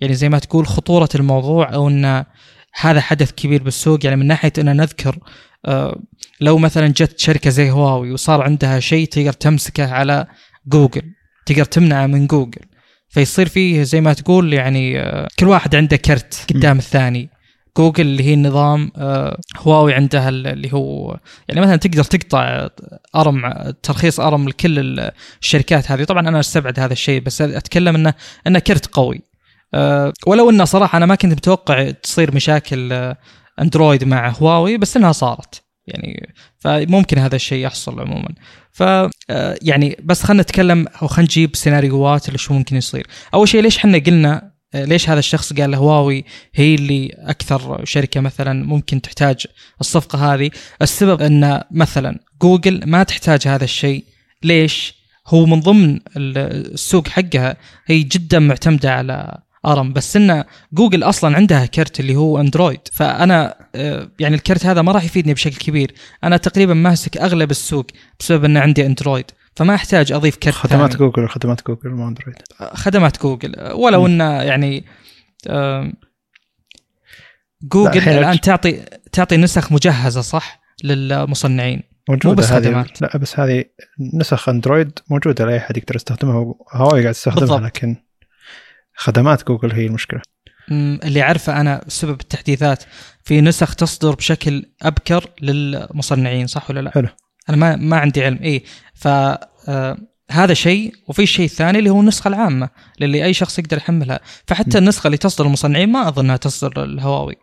[0.00, 2.24] يعني زي ما تقول خطورة الموضوع أو إن
[2.72, 5.18] هذا حدث كبير بالسوق يعني من ناحية أن نذكر
[5.66, 6.02] آه،
[6.40, 10.26] لو مثلا جت شركة زي هواوي وصار عندها شيء تقدر تمسكه على
[10.66, 11.02] جوجل
[11.46, 12.62] تقدر تمنعه من جوجل.
[13.08, 17.30] فيصير فيه زي ما تقول يعني آه، كل واحد عنده كرت قدام الثاني.
[17.76, 21.18] جوجل اللي هي النظام آه، هواوي عندها اللي هو
[21.48, 22.68] يعني مثلا تقدر تقطع
[23.16, 23.52] أرم
[23.82, 25.00] ترخيص أرم لكل
[25.42, 26.04] الشركات هذه.
[26.04, 28.14] طبعا أنا أستبعد هذا الشيء بس أتكلم إنه
[28.46, 29.29] إنه كرت قوي.
[30.26, 33.16] ولو إنه صراحة أنا ما كنت متوقع تصير مشاكل آه،
[33.60, 35.62] أندرويد مع هواوي بس إنها صارت.
[35.86, 38.28] يعني فممكن هذا الشيء يحصل عموما.
[38.72, 39.10] ف آه،
[39.62, 43.06] يعني بس خلينا نتكلم أو خلينا نجيب سيناريوهات اللي شو ممكن يصير.
[43.34, 46.24] أول شيء ليش إحنا قلنا آه، ليش هذا الشخص قال هواوي
[46.54, 49.46] هي اللي أكثر شركة مثلا ممكن تحتاج
[49.80, 50.50] الصفقة هذه؟
[50.82, 54.04] السبب إن مثلا جوجل ما تحتاج هذا الشيء.
[54.42, 54.94] ليش؟
[55.26, 57.56] هو من ضمن ال- السوق حقها
[57.86, 63.54] هي جدا معتمدة على ARM بس إن جوجل أصلا عندها كرت اللي هو اندرويد فأنا
[63.74, 65.94] آه، يعني الكرت هذا ما راح يفيدني بشكل كبير.
[66.24, 67.86] أنا تقريبا ماسك أغلب السوق
[68.20, 69.24] بسبب إن عندي اندرويد
[69.56, 70.98] فما أحتاج أضيف كرت خدمات ثاني.
[70.98, 74.06] جوجل خدمات جوجل مو اندرويد خدمات جوجل ولو.
[74.06, 74.84] انه يعني
[77.62, 78.82] جوجل الحين الآن تعطي
[79.12, 81.82] تعطي نسخ مجهزة صح؟ للمصنعين.
[82.08, 82.64] موجودة بس هذه.
[82.64, 83.02] خدمات.
[83.02, 83.64] لا بس هذه
[84.14, 86.54] نسخ اندرويد موجودة لأي أحد يقدر يستخدمها.
[86.72, 87.60] هواوي قاعد يستخدمها بالضبط.
[87.60, 87.96] لكن
[89.00, 90.20] خدمات جوجل هي المشكلة
[91.04, 92.84] اللي عارفه أنا سبب التحديثات
[93.24, 97.08] في نسخ تصدر بشكل أبكر للمصنعين صح ولا لا؟ حلو.
[97.48, 98.62] أنا ما ما عندي علم اي
[98.94, 99.98] ف آه،
[100.30, 102.68] هذا شيء وفي الشيء الثاني اللي هو النسخة العامة
[103.02, 104.82] اللي أي شخص يقدر يحملها فحتى م.
[104.82, 107.36] النسخة اللي تصدر المصنعين ما أظنها تصدر الهواوي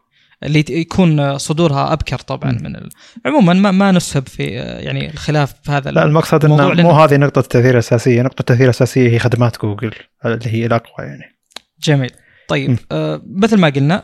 [0.44, 2.52] اللي يكون صدورها أبكر طبعا.
[2.52, 2.90] من ال...
[3.26, 7.18] عموما ما ما نسهب في آه، يعني الخلاف في هذا لا المقصد إنه مو هذه
[7.18, 9.92] نقطة التأثير الأساسية نقطة التأثير الأساسية هي خدمات جوجل
[10.26, 11.37] اللي هي الأقوى يعني
[11.82, 12.12] جميل.
[12.48, 12.80] طيب.
[12.92, 14.04] آه مثل ما قلنا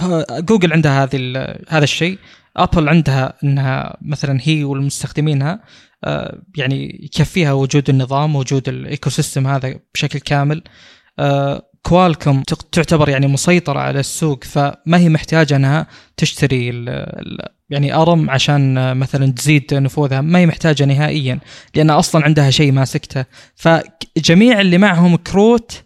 [0.00, 1.18] آه جوجل عندها هذه
[1.68, 2.18] هذا الشيء.
[2.56, 5.60] ابل عندها إنها مثلا هي والمستخدمينها
[6.04, 10.62] آه يعني يكفيها وجود النظام وجود ال ecosystem هذا بشكل كامل.
[11.18, 12.42] آه كوالكوم
[12.72, 18.78] تعتبر يعني مسيطرة على السوق فما هي محتاجة إنها تشتري ال ال يعني ARM عشان
[18.78, 20.20] آه، مثلا تزيد نفوذها.
[20.20, 21.38] ما هي محتاجة نهائيا
[21.74, 23.24] لأن أصلا عندها شيء ماسكته
[23.54, 25.84] فجميع اللي معهم كروت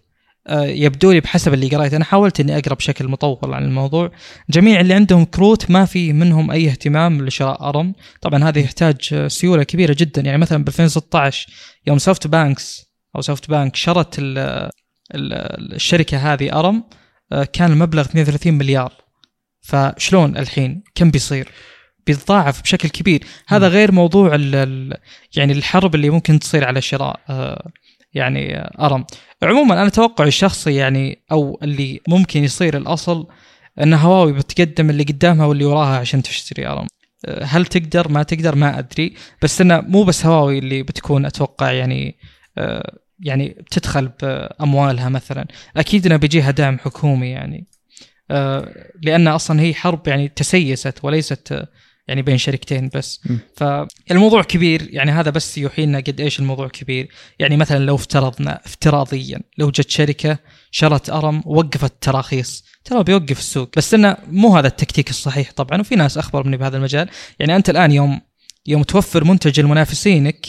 [0.51, 4.11] يبدو لي بحسب اللي قريت أنا حاولت إني أقرأ بشكل مطول عن الموضوع.
[4.51, 7.95] جميع اللي عندهم كروت ما في منهم أي اهتمام لشراء ARM.
[8.21, 10.23] طبعا هذا يحتاج آه، سيولة كبيرة جدا.
[10.23, 11.47] يعني مثلا ب 2016
[11.87, 12.87] يوم سوفت بانكس
[13.17, 14.39] أو سوفت بانك شرت ال
[15.15, 16.85] ال الشركة هذه ARM
[17.33, 18.93] آه، كان المبلغ 32 مليار.
[19.61, 21.49] فشلون الحين؟ كم بيصير؟
[22.07, 23.25] بيتضاعف بشكل كبير.
[23.49, 24.97] هذا غير موضوع ال
[25.37, 27.71] يعني الحرب اللي ممكن تصير على شراء آه،
[28.15, 29.05] يعني آه، ARM.
[29.43, 33.27] عموما أنا توقعي الشخصي يعني أو اللي ممكن يصير الأصل
[33.83, 36.87] أن هواوي بتقدم اللي قدامها واللي وراها عشان تشتري ارم
[37.27, 39.15] أه، هل تقدر؟ ما تقدر؟ ما أدري.
[39.43, 42.17] بس إنه مو بس هواوي اللي بتكون أتوقع يعني
[42.59, 45.47] أه، يعني بتدخل بأموالها مثلا.
[45.77, 47.67] أكيد إنه بيجيها دعم حكومي يعني.
[48.31, 51.67] أه، لأن أصلا هي حرب يعني تسيست وليست
[52.09, 53.21] يعني بين شركتين بس.
[53.25, 53.37] م.
[53.57, 57.09] فالموضوع كبير يعني هذا بس يوحي لنا قد إيش الموضوع كبير.
[57.39, 60.39] يعني مثلا لو افترضنا افتراضيا لو جت شركة
[60.71, 63.71] شرت أرم وقفت تراخيص ترى بيوقف السوق.
[63.77, 67.09] بس إنه مو هذا التكتيك الصحيح طبعا وفي ناس أخبر مني بهذا المجال.
[67.39, 68.21] يعني أنت الآن يوم
[68.67, 70.47] يوم توفر منتج لمنافسينك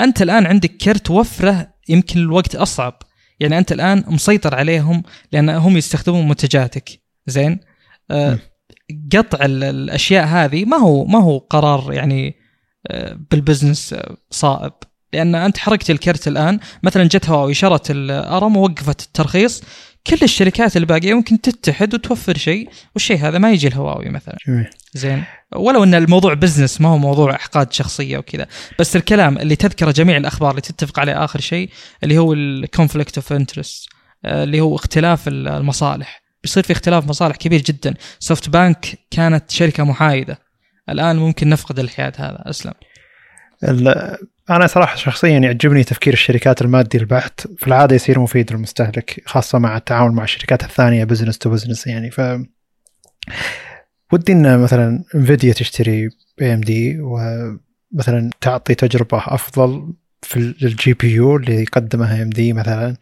[0.00, 3.02] أنت الآن عندك كرت وفره يمكن الوقت أصعب.
[3.40, 5.02] يعني أنت الآن مسيطر عليهم
[5.32, 7.00] لأن هم يستخدمون منتجاتك.
[7.26, 7.60] زين؟
[8.10, 8.38] آه.
[9.16, 12.34] قطع ال- الأشياء هذه ما هو ما هو قرار يعني
[12.86, 14.72] آه، بالبزنس آه، صائب.
[15.12, 19.62] لأن أنت حركت الكرت الآن مثلا جت هواوي شرت ال ARM ووقفت الترخيص
[20.06, 24.36] كل الشركات الباقية ممكن تتحد وتوفر شيء والشيء هذا ما يجي الهواوي مثلا.
[24.48, 24.66] جميل.
[24.94, 25.24] زين.
[25.56, 28.46] ولو إن الموضوع business ما هو موضوع إحقاد شخصية وكذا.
[28.78, 31.70] بس الكلام اللي تذكره جميع الأخبار اللي تتفق عليه آخر شيء
[32.04, 33.88] اللي هو ال conflict of interest
[34.24, 36.22] اللي هو اختلاف المصالح.
[36.42, 37.94] بيصير في اختلاف مصالح كبير جدا.
[38.18, 40.38] سوفت بانك كانت شركة محايدة.
[40.88, 42.42] الآن ممكن نفقد الحياد هذا.
[42.46, 42.74] أسلم.
[44.50, 49.76] أنا صراحة شخصيا يعجبني تفكير الشركات المادي البحت في العادة يصير مفيد للمستهلك خاصة مع
[49.76, 52.10] التعاون مع الشركات الثانية business to business يعني.
[52.10, 52.20] ف
[54.12, 56.08] ودي إن مثلا انفيديا تشتري
[56.38, 62.96] AMD ومثلا تعطي تجربة أفضل في ال GPU اللي قدمها AMD مثلا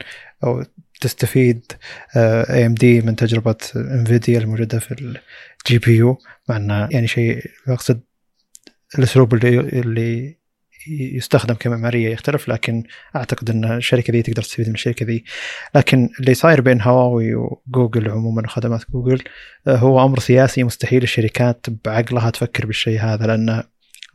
[0.45, 0.65] أو
[1.01, 1.73] تستفيد
[2.17, 6.19] AMD من تجربة انفيديا الموجودة في ال GPU
[6.49, 8.01] مع انه يعني شيء أقصد
[8.99, 10.39] الأسلوب اللي اللي
[10.89, 12.85] يستخدم كمعمارية يختلف لكن
[13.17, 15.25] أعتقد إن الشركة ذي تقدر تستفيد من الشركة ذي
[15.75, 19.23] لكن اللي صاير بين هواوي وجوجل عموما وخدمات جوجل
[19.67, 23.63] آه، هو أمر سياسي مستحيل الشركات بعقلها تفكر بالشيء هذا لأن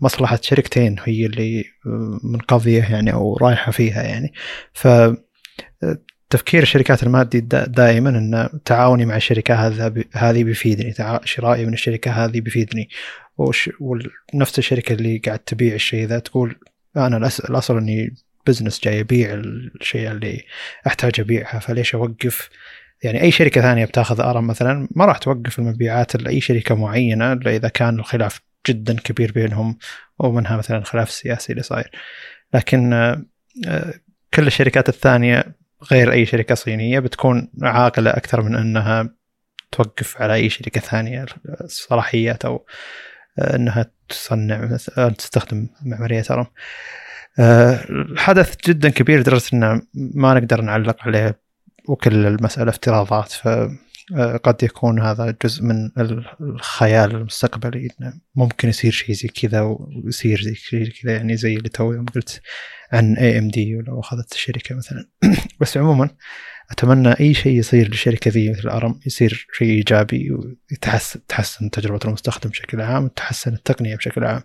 [0.02, 4.34] مصلحة شركتين هي اللي آه، منقضية يعني أو رايحة فيها يعني.
[4.74, 5.18] ف آه،
[6.34, 9.56] تفكير الشركات المادي دا- دائما إن تعاوني مع الشركة
[10.14, 10.94] هذه بيفيدني
[11.24, 12.90] شرائي من الشركة هذه بيفيدني.
[13.80, 16.56] ونفس الشركة اللي قاعد تبيع الشيء ذا تقول
[16.98, 18.16] أنا الأصل إني
[18.48, 20.42] business جاي أبيع الشيء اللي
[20.88, 22.50] أحتاج أبيعها فليش أوقف؟
[23.04, 27.56] يعني أي شركة ثانية بتاخذ ARM مثلا ما راح توقف المبيعات لاي شركة معينة إلا
[27.56, 29.78] إذا كان الخلاف جدا كبير بينهم
[30.20, 31.92] ومنها مثلا الخلاف السياسي اللي صاير.
[32.54, 33.26] لكن آه،
[33.68, 33.94] آه،
[34.34, 39.10] كل الشركات الثانية غير أي شركة صينية بتكون عاقلة أكثر من أنها
[39.72, 41.26] توقف على أي شركة ثانية
[41.62, 42.66] الصلاحيات أو
[43.40, 46.24] آه، أنها تصنع مثلا تستخدم معمارية
[47.40, 51.40] آه، الحدث جدا كبير لدرجه انه ما نقدر نعلق عليه
[51.88, 53.72] وكل المسألة افتراضات ف آه،
[54.44, 55.92] قد يكون هذا جزء من
[56.42, 57.88] الخيال المستقبلي
[58.36, 62.42] ممكن يصير شيء زي كذا ويصير زي كذا يعني زي اللي تو يوم قلت
[62.92, 65.10] عن اي ام دي ولو أخذت الشركة مثلا.
[65.62, 66.10] بس عموما
[66.72, 72.50] أتمنى أي شيء يصير للشركة ذي مثل أرم يصير شيء إيجابي ويتحسن تحسن تجربة المستخدم
[72.50, 74.42] بشكل عام وتحسن التقنية بشكل عام.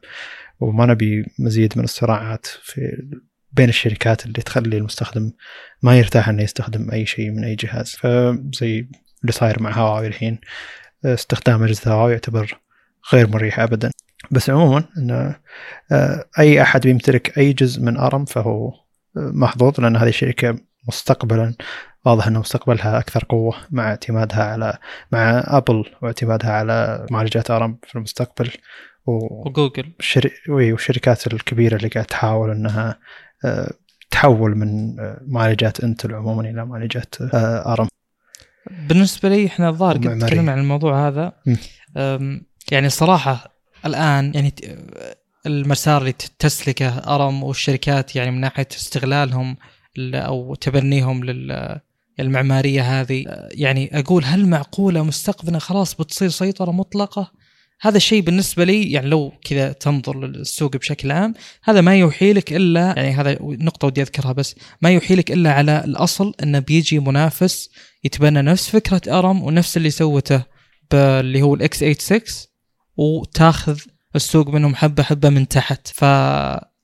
[0.61, 3.09] وما نبي مزيد من الصراعات في
[3.53, 5.33] بين الشركات اللي تخلي المستخدم
[5.83, 7.97] ما يرتاح إنه يستخدم أي شيء من أي جهاز.
[7.97, 8.89] فزي
[9.20, 10.39] اللي صاير مع هواوي الحين.
[11.05, 12.61] استخدام أجهزة هواوي يعتبر
[13.12, 13.90] غير مريح ابدا.
[14.31, 15.36] بس عموما انه
[15.93, 18.74] آه، أي أحد بيمتلك أي جزء من أرم فهو آه،
[19.16, 20.59] محظوظ لأن هذه الشركة
[20.89, 21.55] مستقبلا
[22.07, 24.78] واضح ان مستقبلها أكثر قوة مع اعتمادها على
[25.12, 28.51] مع أبل واعتمادها على معالجات أرم في المستقبل.
[29.07, 29.49] و...
[29.49, 29.93] وجوجل.
[30.01, 30.31] الشر...
[30.49, 32.99] والشركات الكبيرة اللي قاعد تحاول إنها
[33.45, 33.73] آه،
[34.11, 37.89] تحول من آه، معالجات إنتل عموما إلى معالجات آه، أرم.
[38.89, 40.27] بالنسبة لي إحنا الظاهر قد.
[40.27, 41.32] تكلمنا عن الموضوع هذا
[42.73, 44.55] يعني صراحة الآن يعني
[45.47, 49.57] المسار اللي تسلكه أرم والشركات يعني من ناحية استغلالهم
[49.99, 51.78] أو تبنيهم لل
[52.20, 57.32] المعمارية هذه يعني أقول هل معقولة مستقبلا خلاص بتصير سيطرة مطلقة؟
[57.81, 61.35] هذا الشيء بالنسبة لي يعني لو كذا تنظر للسوق بشكل عام
[61.65, 65.53] هذا ما يوحي لك إلا يعني هذا نقطة ودي أذكرها بس ما يوحي لك إلا
[65.53, 67.71] على الأصل انه بيجي منافس
[68.05, 70.43] يتبنى نفس فكرة أرم ونفس اللي سوته
[70.95, 72.21] اللي هو الاكس 86
[72.97, 73.79] وتاخذ
[74.17, 75.89] السوق منهم حبة حبة من تحت.
[75.89, 76.05] ف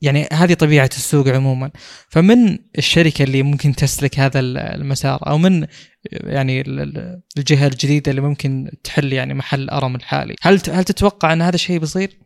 [0.04, 1.70] يعني هذه طبيعة السوق عموما
[2.08, 5.66] فمن الشركة اللي ممكن تسلك هذا المسار أو من
[6.12, 11.32] يعني ال- ال- الجهة الجديدة اللي ممكن تحل يعني محل أرم الحالي هل هل تتوقع
[11.32, 12.18] أن هذا الشيء بيصير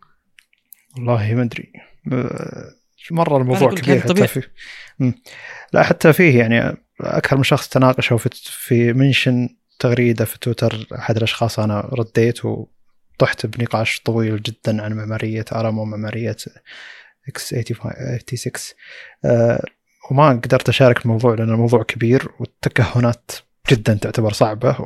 [0.97, 1.73] والله ما أدري
[3.11, 4.29] مرة الموضوع كبير حتى طبيعي.
[4.29, 4.53] فيه.
[5.73, 9.49] لا حتى فيه يعني أكثر من شخص تناقشوا في في منشن
[9.79, 16.37] تغريدة في تويتر أحد الأشخاص أنا رديت وطحت بنقاش طويل جدا عن معمارية أرم ومعمارية
[17.29, 18.53] إكس 86
[19.25, 19.65] آه،
[20.11, 23.31] وما قدرت أشارك الموضوع لأن الموضوع كبير والتكهنات
[23.71, 24.77] جدا تعتبر صعبة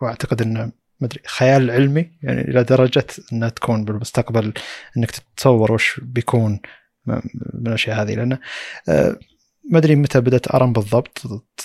[0.00, 4.52] وأعتقد إنه مدري خيال علمي يعني إلى درجة إنها تكون بالمستقبل
[4.96, 6.60] إنك تتصور وش بيكون
[7.06, 8.14] من الأشياء هذه.
[8.14, 8.38] لأن
[8.88, 9.18] آه،
[9.70, 11.22] ما أدري متى بدأت ARM بالضبط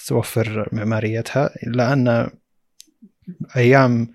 [0.07, 2.29] توفر معماريتها الا ان
[3.55, 4.13] أيام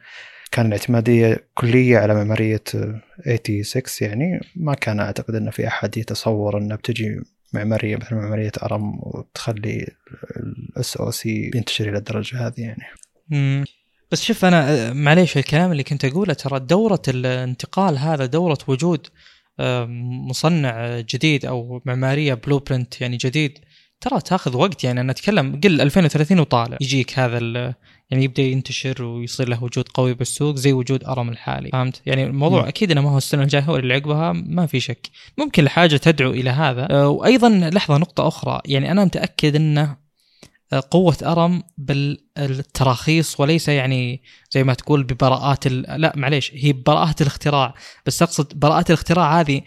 [0.50, 3.00] كان الاعتماديه كلية على معمارية آه،
[3.62, 7.20] 86 يعني ما كان أعتقد إن في أحد يتصور إنه بتجي
[7.52, 9.86] معمارية مثل معمارية ARM وتخلي
[10.36, 12.84] ال SoC ينتشر إلى الدرجة هذه يعني
[13.28, 13.64] مم.
[14.10, 19.06] بس شوف أنا معليش الكلام اللي كنت أقوله ترى دورة الانتقال هذا دورة وجود
[19.60, 19.86] آه،
[20.28, 23.58] مصنع جديد أو معمارية بلو برنت يعني جديد
[24.00, 26.76] ترى تاخذ وقت يعني أنا أتكلم قل 2030 وطالع.
[26.80, 27.38] يجيك هذا
[28.10, 31.70] يعني يبدأ ينتشر ويصير له وجود قوي بالسوق زي وجود أرم الحالي.
[31.70, 32.66] فهمت؟ يعني الموضوع م.
[32.66, 35.06] أكيد إنه ما هو السنة الجاية هو اللي عقبها ما في شك.
[35.38, 36.88] ممكن الحاجة تدعو إلى هذا.
[36.90, 38.60] أه، وأيضا لحظة نقطة أخرى.
[38.64, 39.96] يعني أنا متأكد انه
[40.72, 47.74] أه، قوة أرم بالتراخيص وليس يعني زي ما تقول ببراءات لا معليش هي براءات الاختراع.
[48.06, 49.62] بس أقصد براءات الاختراع هذه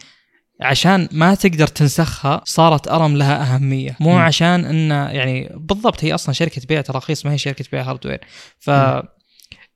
[0.61, 4.17] عشان ما تقدر تنسخها صارت أرم لها أهمية مو م.
[4.17, 8.21] عشان انه يعني بالضبط هي أصلا شركة بيع تراخيص ما هي شركة بيع هاردوير
[8.59, 9.03] ف م.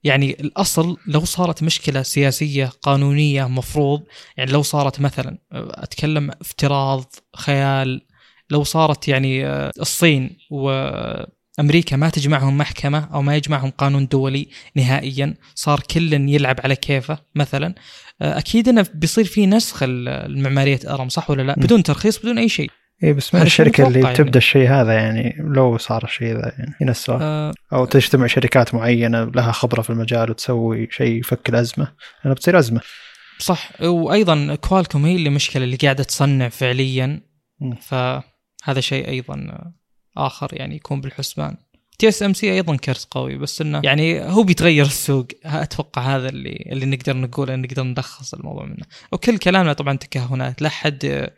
[0.04, 4.04] يعني الأصل لو صارت مشكلة سياسية قانونية مفروض
[4.38, 8.02] يعني لو صارت مثلا أتكلم افتراض خيال
[8.50, 15.34] لو صارت يعني آه، الصين وأمريكا ما تجمعهم محكمة أو ما يجمعهم قانون دولي نهائيا
[15.56, 17.76] صار كل يلعب على كيفه مثلا
[18.22, 22.72] أكيد إنه بيصير في نسخ المعمارية ARM صح ولا لا؟ بدون ترخيص بدون أي شيء.
[23.04, 24.16] اي بس من الشركة اللي يعني.
[24.16, 29.24] تبدأ الشيء هذا يعني لو صار الشيء ذا يعني السؤال آه أو تجتمع شركات معينة
[29.24, 31.88] لها خبرة في المجال وتسوي شيء يفك الأزمة.
[32.24, 32.82] لانها بتصير أزمة.
[33.40, 33.82] صح.
[33.82, 37.22] وأيضا كوالكوم هي اللي مشكلة اللي قاعدة تصنع فعليا.
[37.60, 37.76] م.
[37.76, 39.48] فهذا شيء أيضا
[40.18, 41.58] آخر يعني يكون بالحسبان.
[42.00, 45.28] TSMC أيضا كرت قوي بس إنه يعني هو بيتغير السوق.
[45.46, 48.86] أتوقع هذا اللي اللي نقدر نقوله نقدر نلخص الموضوع منه.
[49.12, 50.62] وكل كلامنا طبعا تكهنات.
[50.62, 51.30] لا حد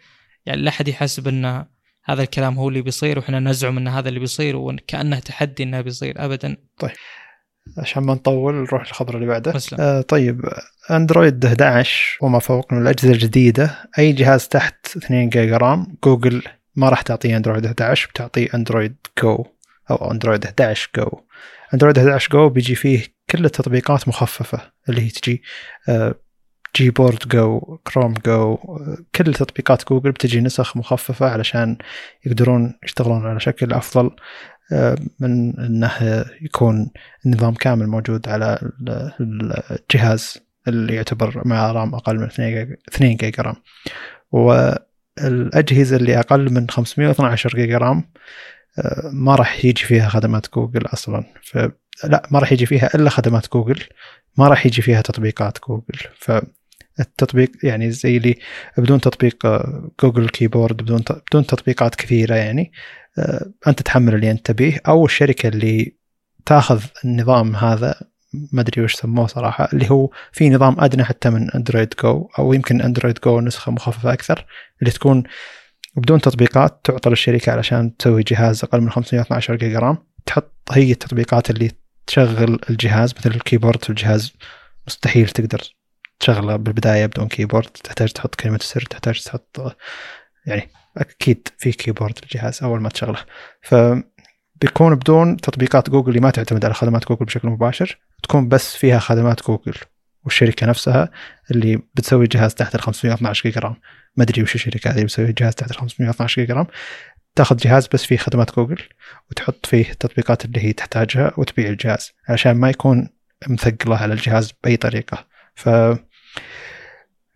[0.46, 1.66] يعني لا حد يحسب إن
[2.06, 6.26] هذا الكلام هو اللي بيصير وإحنا نزعم إن هذا اللي بيصير وكانه تحدي إنه بيصير
[6.26, 6.58] ابدا.
[6.80, 6.92] طيب.
[7.78, 9.54] عشان ما نطول نروح للخبر اللي بعده.
[9.80, 10.46] آه طيب.
[10.92, 13.90] أندرويد 11 وما فوق من الأجهزة الجديدة.
[14.00, 16.44] أي جهاز تحت 2 جيجا رام؟ جوجل
[16.76, 19.46] ما راح تعطيه أندرويد 11 بتعطيه أندرويد جو.
[19.92, 21.22] أو اندرويد 11 جو
[21.74, 25.44] اندرويد 11 جو بيجي فيه كل التطبيقات مخففة اللي هي تجي
[26.76, 28.58] Gboard Go Chrome Go
[29.16, 31.78] كل تطبيقات جوجل بتجي نسخ مخففة علشان
[32.26, 34.12] يقدرون يشتغلون على شكل أفضل
[34.72, 36.92] آه، من إنه يكون
[37.26, 38.72] النظام كامل موجود على
[39.20, 40.38] الجهاز
[40.68, 43.56] اللي يعتبر مع رام أقل من 2 جيجا رام.
[44.32, 48.04] والأجهزة اللي أقل من 512 جيجا رام
[49.14, 51.24] ما راح يجي فيها خدمات جوجل أصلا.
[51.44, 51.58] ف
[52.04, 53.84] لا ما راح يجي فيها إلا خدمات جوجل.
[54.38, 56.00] ما راح يجي فيها تطبيقات جوجل.
[56.18, 58.36] فالتطبيق يعني زي اللي
[58.78, 59.48] بدون تطبيق
[60.04, 62.72] جوجل keyboard بدون بدون تطبيقات كثيرة يعني
[63.20, 64.82] آه، أنت تحمل اللي أنت تبيه.
[64.88, 65.96] أو الشركة اللي
[66.46, 67.96] تاخذ النظام هذا
[68.34, 72.54] ما أدري وش سموه صراحة اللي هو في نظام أدنى حتى من اندرويد جو أو
[72.54, 74.46] يمكن اندرويد جو نسخة مخففة أكثر
[74.82, 75.24] اللي تكون
[76.00, 79.98] وبدون تطبيقات تعطى للشركة علشان تسوي جهاز أقل من 512 جيجا رام.
[80.26, 81.72] تحط هي التطبيقات اللي
[82.08, 84.34] تشغل الجهاز مثل ال keyboard في الجهاز
[84.88, 85.62] مستحيل تقدر
[86.20, 87.70] تشغله بالبداية بدون keyboard.
[87.70, 89.78] تحتاج تحط كلمة السر تحتاج تحط
[90.46, 93.20] يعني أكيد في keyboard الجهاز أول ما تشغله.
[93.62, 93.76] ف
[94.62, 99.00] بيكون بدون تطبيقات جوجل اللي ما تعتمد على خدمات جوجل بشكل مباشر تكون بس فيها
[99.00, 99.74] خدمات جوجل.
[100.24, 101.10] والشركة نفسها
[101.52, 103.76] اللي بتسوي جهاز تحت ال 512 جيجا رام.
[104.16, 106.68] ما أدري وش الشركة هذه بتسوي جهاز تحت ال 512 جيجا رام.
[107.36, 108.82] تاخذ جهاز بس فيه خدمات جوجل
[109.32, 113.10] وتحط فيه التطبيقات اللي هي تحتاجها وتبيع الجهاز عشان ما يكون
[113.48, 115.28] مثقلة على الجهاز بأي طريقة.
[115.56, 115.70] ف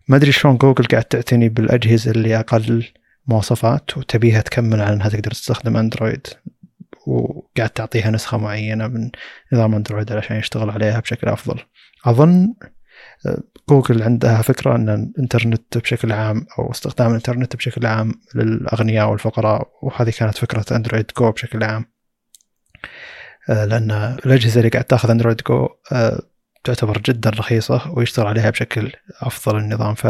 [0.08, 2.84] ما أدري شلون جوجل قاعد تعتني بالأجهزة اللي أقل
[3.26, 6.26] مواصفات وتبيها تكمل على إنها تقدر تستخدم أندرويد
[7.06, 9.10] وقاعد تعطيها نسخة معينة من
[9.52, 11.60] نظام أندرويد علشان يشتغل عليها بشكل أفضل.
[12.04, 12.54] أظن
[13.68, 20.12] جوجل عندها فكرة أن الإنترنت بشكل عام أو استخدام الإنترنت بشكل عام للأغنياء والفقراء وهذه
[20.18, 21.84] كانت فكرة أندرويد جو بشكل عام.
[23.50, 23.90] آه، لأن
[24.26, 26.22] الأجهزة اللي قاعد تأخذ أندرويد جو آه،
[26.64, 29.94] تعتبر جدا رخيصة ويشتغل عليها بشكل أفضل النظام.
[29.94, 30.04] ف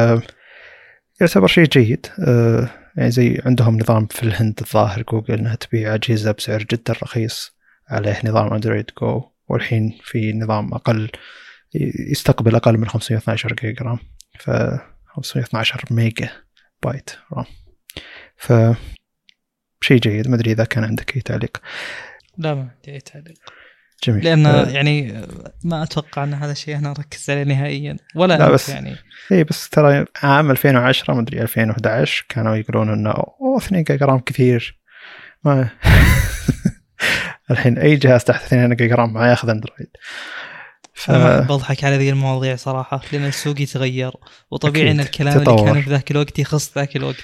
[1.21, 2.07] يعتبر شيء جيد.
[2.27, 7.53] آه، يعني زي عندهم نظام في الهند الظاهر جوجل إنها تبيع أجهزة بسعر جدا رخيص
[7.89, 11.11] عليه نظام أندرويد جو والحين في نظام أقل.
[12.11, 13.99] يستقبل أقل من 512 جيجا رام
[14.39, 14.51] ف
[15.07, 16.31] 512 ميجا
[16.83, 17.45] بايت رام.
[18.37, 18.53] ف
[19.81, 21.63] شيء جيد ما أدري إذا كان عندك أي تعليق.
[22.39, 23.39] لا ما عندي أي تعليق.
[24.05, 24.25] جميل.
[24.25, 25.27] لأن أه يعني
[25.65, 27.97] ما أتوقع أن هذا الشيء أنا ركزت عليه نهائيا.
[28.15, 28.97] ولا لا بس يعني.
[29.33, 34.19] اي بس ترى عام 2010 ما أدري 2011 كانوا يقولون إنه أوه 2 جيجا رام
[34.19, 34.81] كثير.
[35.45, 35.69] ما
[37.51, 39.89] الحين أي جهاز تحت 2 جيجا رام ما ياخذ أندرويد.
[40.95, 41.11] ف...
[41.11, 44.13] بضحك على ذي المواضيع صراحة لأن السوق يتغير
[44.51, 45.59] وطبيعي أن الكلام تطور.
[45.61, 47.23] اللي كان في ذاك الوقت يخص ذاك الوقت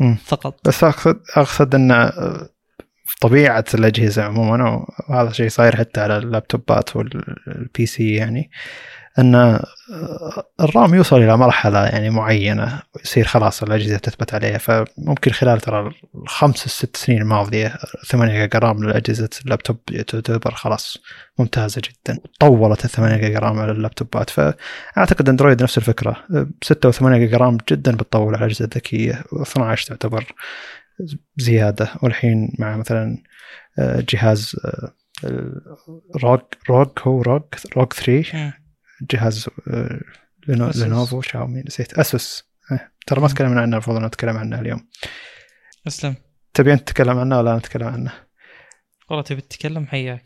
[0.00, 0.14] م.
[0.14, 2.10] فقط بس اقصد أقصد أن
[3.20, 8.50] طبيعة الأجهزة عموما وهذا الشيء صاير حتى على اللابتوبات وال PC يعني
[9.18, 9.64] أن آه،
[10.60, 16.56] الرام يوصل إلى مرحلة يعني معينة يصير خلاص الأجهزة تثبت عليها فممكن خلال ترى الخمس
[16.56, 20.98] ست سنين الماضية 8 جيجا رام لأجهزة اللابتوب تعتبر خلاص
[21.38, 22.18] ممتازة جدا.
[22.40, 24.30] طولت ال 8 جيجا رام على اللابتوبات.
[24.30, 26.16] فأعتقد أندرويد نفس الفكرة.
[26.62, 29.24] 6 و8 جيجا رام جدا بتطول على الأجهزة الذكية.
[29.32, 30.24] و12 تعتبر
[31.36, 31.88] زيادة.
[32.02, 33.18] والحين مع مثلا
[33.78, 34.56] آه، جهاز
[36.22, 36.40] ROG
[36.70, 37.42] ROG هو ROG
[37.76, 38.52] ROG 3
[39.02, 40.00] جهاز آه،
[40.48, 41.98] لينوفو شاومي نسيت.
[41.98, 42.44] أسوس.
[42.72, 44.88] إيه، ترى ما تكلمنا عنه المفروض نتكلم عنه اليوم.
[45.86, 46.14] أسلم.
[46.54, 48.12] تبي أنت تتكلم عنه ولا نتكلم عنه؟
[49.10, 50.24] والله تبي تتكلم حياك.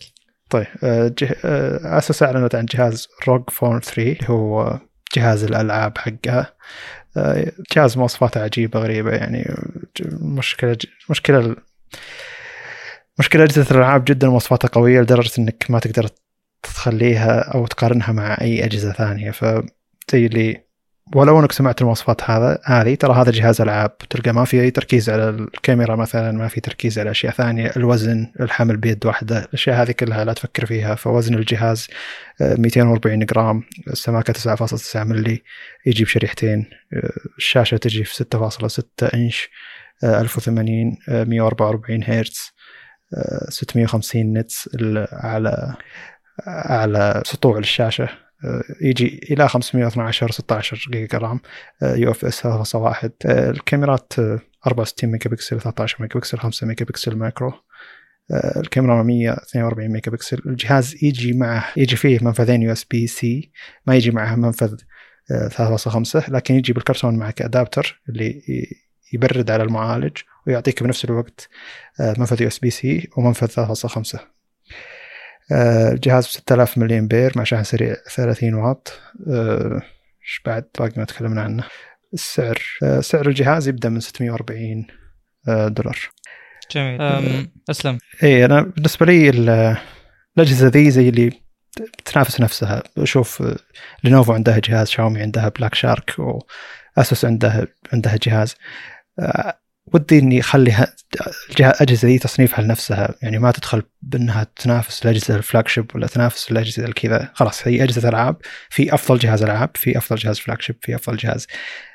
[0.51, 1.37] طيب آه، جه...
[1.99, 4.81] أسوس أعلنت عن جهاز روج فون 3 هو
[5.17, 6.55] جهاز الألعاب حقها.
[7.77, 9.55] جهاز مواصفاته عجيبة غريبة يعني.
[10.21, 10.79] مشكلة
[11.11, 11.57] مشكلة
[13.19, 16.09] مشكلة أجهزة الألعاب جدا مواصفاتها قوية لدرجة إنك ما تقدر
[16.63, 19.31] تخليها أو تقارنها مع أي أجهزة ثانية.
[19.31, 20.65] فزي اللي
[21.15, 23.99] ولو أنك سمعت المواصفات هذا هذه ترى هذا جهاز ألعاب.
[23.99, 27.73] تلقى ما في أي تركيز على الكاميرا مثلا ما في تركيز على أشياء ثانية.
[27.77, 30.95] الوزن الحمل بيد واحدة الأشياء هذه كلها لا تفكر فيها.
[30.95, 31.89] فوزن الجهاز
[32.41, 33.63] 240 آه، جرام.
[33.89, 35.43] السماكة 9.9 ملي
[35.87, 39.49] يجي بشريحتين آه، الشاشة تجي في 6.6 إنش.
[40.05, 42.53] 1080 144 هرتز.
[43.49, 44.69] 650 نتس
[45.13, 45.77] على
[46.49, 48.09] اعلى سطوع للشاشه
[48.45, 51.41] آه، يجي إلى 512 16 جيجا رام
[51.83, 54.13] UFS 3.1 الكاميرات
[54.67, 57.53] 64 ميجا بكسل 13 ميجا بكسل 5 ميجا بكسل macro
[58.31, 63.53] آه، الكاميرا 1 42 ميجا بكسل الجهاز يجي معه يجي فيه منفذين USB-C
[63.87, 64.77] ما يجي معه منفذ
[65.51, 68.43] 3.5 آه، لكن يجي بالكرتون معك adapter اللي
[69.13, 71.49] يبرد على المعالج ويعطيك بنفس الوقت
[72.01, 74.19] آه، منفذ USB-C ومنفذ 3.5
[75.53, 79.01] الجهاز ب 6000 ملي امبير مع شاحن سريع 30 واط.
[79.31, 79.83] آه،
[80.23, 81.65] إيش بعد؟ باقي ما تكلمنا عنه.
[82.15, 84.87] السعر آه، سعر الجهاز يبدأ من 640
[85.47, 85.99] دولار.
[86.71, 87.49] جميل.
[87.71, 87.99] أسلم.
[88.23, 91.33] اي أنا بالنسبة لي الأجهزة ذي زي اللي
[92.05, 92.83] تنافس نفسها.
[92.99, 93.43] أشوف
[94.05, 96.15] لينوفو عندها جهاز شاومي عندها بلاك شارك
[96.97, 98.57] واسوس عندها عندها جهاز.
[99.87, 100.87] ودي إني اخلي
[101.61, 103.15] الاجهزه دي تصنيفها لنفسها.
[103.23, 108.09] يعني ما تدخل بأنها تنافس الأجهزة الفلاج شيب ولا تنافس الأجهزة الكذا خلاص هي أجهزة
[108.09, 108.37] ألعاب.
[108.71, 111.47] في أفضل جهاز ألعاب في أفضل جهاز فلاج شيب في أفضل جهاز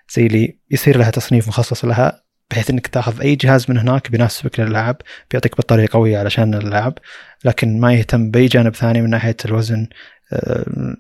[0.10, 4.60] زي اللي يصير لها تصنيف مخصص لها بحيث إنك تأخذ أي جهاز من هناك بيناسبك
[4.60, 4.98] للألعاب
[5.32, 6.98] بيعطيك بطارية قوية علشان الألعاب
[7.46, 9.88] لكن ما يهتم بأي جانب ثاني من ناحية الوزن.
[10.34, 10.96] آه،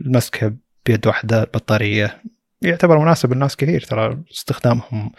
[0.00, 0.54] المسكه
[0.86, 2.22] بيد واحدة بطارية
[2.62, 5.12] يعتبر مناسب للناس كثير ترى استخدامهم.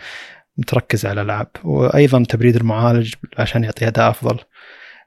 [0.60, 1.48] متركز على الألعاب.
[1.64, 4.40] وأيضا تبريد المعالج عشان يعطي أداء أفضل.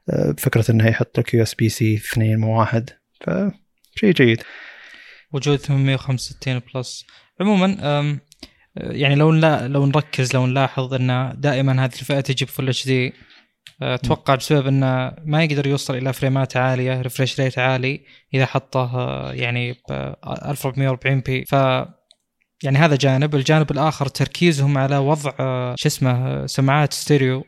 [0.09, 2.89] آه، فكرة انه يحط لك USB-C 2 مو واحد.
[3.21, 4.43] فشيء جيد.
[5.31, 7.05] وجود 865 Plus.
[7.41, 7.77] عموما
[8.75, 13.13] يعني لو لا لو نركز لو نلاحظ إن دائما هذه الفئة تجي ب Full HD
[13.81, 19.33] أتوقع بسبب انه ما يقدر يوصل إلى فريمات عالية refresh rate عالي إذا حطه آه،
[19.33, 19.91] يعني ب
[20.45, 21.55] 1440 P ف
[22.63, 27.43] يعني هذا جانب الجانب الآخر تركيزهم على وضع آه، شو اسمه آه، سماعات ستيريو.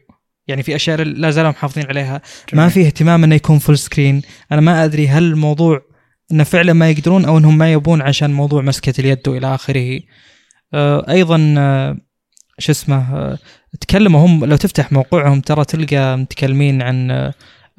[0.48, 2.22] يعني في أشياء لا زالوا محافظين عليها.
[2.52, 2.64] جميل.
[2.64, 5.82] ما في اهتمام إنه يكون full screen أنا ما أدري هل الموضوع
[6.32, 10.00] إنه فعلا ما يقدرون أو إنهم ما يبون عشان موضوع مسكة اليد وإلى آخره.
[10.74, 11.38] آه، أيضا
[12.60, 13.38] شو اسمه
[13.82, 17.32] تكلموا هم لو تفتح موقعهم ترى تلقى متكلمين عن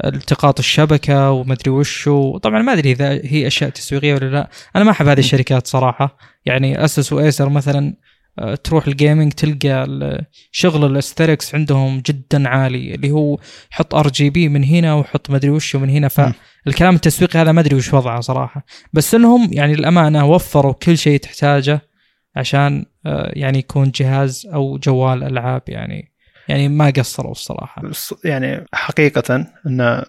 [0.05, 2.09] التقاط الشبكة ومدري وش
[2.43, 4.51] طبعا ما أدري إذا هي أشياء تسويقية ولا لا.
[4.77, 6.18] أنا ما أحب هذه الشركات صراحة.
[6.47, 7.94] يعني Asus و Acer مثلا
[8.39, 9.86] آه، تروح ال gaming تلقى
[10.52, 13.39] شغل ال aesthetics عندهم جدا عالي اللي هو
[13.70, 16.09] حط RGB من هنا وحط مدري وش من هنا.
[16.09, 18.64] فالكلام التسويقي هذا ما أدري وش وضعه صراحة.
[18.93, 21.81] بس إنهم يعني الامانه وفروا كل شيء تحتاجه
[22.36, 26.15] عشان آه، يعني يكون جهاز أو جوال ألعاب يعني
[26.48, 27.82] يعني ما قصروا الصراحة.
[28.24, 30.05] يعني حقيقة إن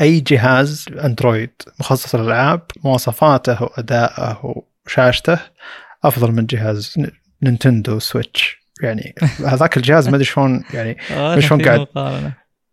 [0.00, 1.50] أي جهاز أندرويد
[1.80, 5.38] مخصص للألعاب مواصفاته وادائه وشاشته
[6.04, 6.94] أفضل من جهاز
[7.42, 8.58] نينتندو سويتش.
[8.82, 9.14] يعني
[9.52, 11.86] هذاك الجهاز ما أدري شلون يعني ما شلون قاعد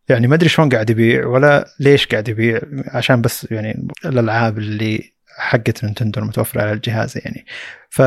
[0.10, 5.14] يعني ما أدري شلون قاعد يبيع ولا ليش قاعد يبيع عشان بس يعني الألعاب اللي
[5.38, 7.46] حقت نينتندو المتوفرة على الجهاز يعني.
[7.90, 8.02] ف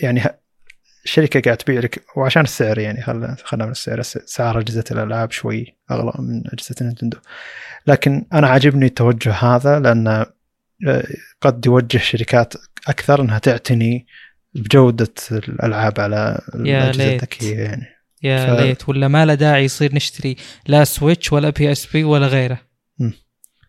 [0.00, 0.22] يعني
[1.04, 4.02] الشركة قاعد تبيع لك وعشان السعر يعني خلينا خلينا من السعر.
[4.02, 7.18] سعر أجهزة الألعاب شوي أغلى من أجهزة نينتندو.
[7.86, 10.08] لكن أنا عاجبني التوجه هذا لأن
[10.86, 11.04] آه،
[11.40, 12.54] قد يوجه شركات
[12.88, 14.06] أكثر إنها تعتني
[14.54, 17.86] بجودة الألعاب على الأجهزة الذكية يعني.
[18.22, 18.60] يا ف...
[18.60, 18.88] ليت.
[18.88, 20.36] ولا ما له داعي يصير نشتري
[20.66, 22.69] لا سويتش ولا PSP ولا غيره.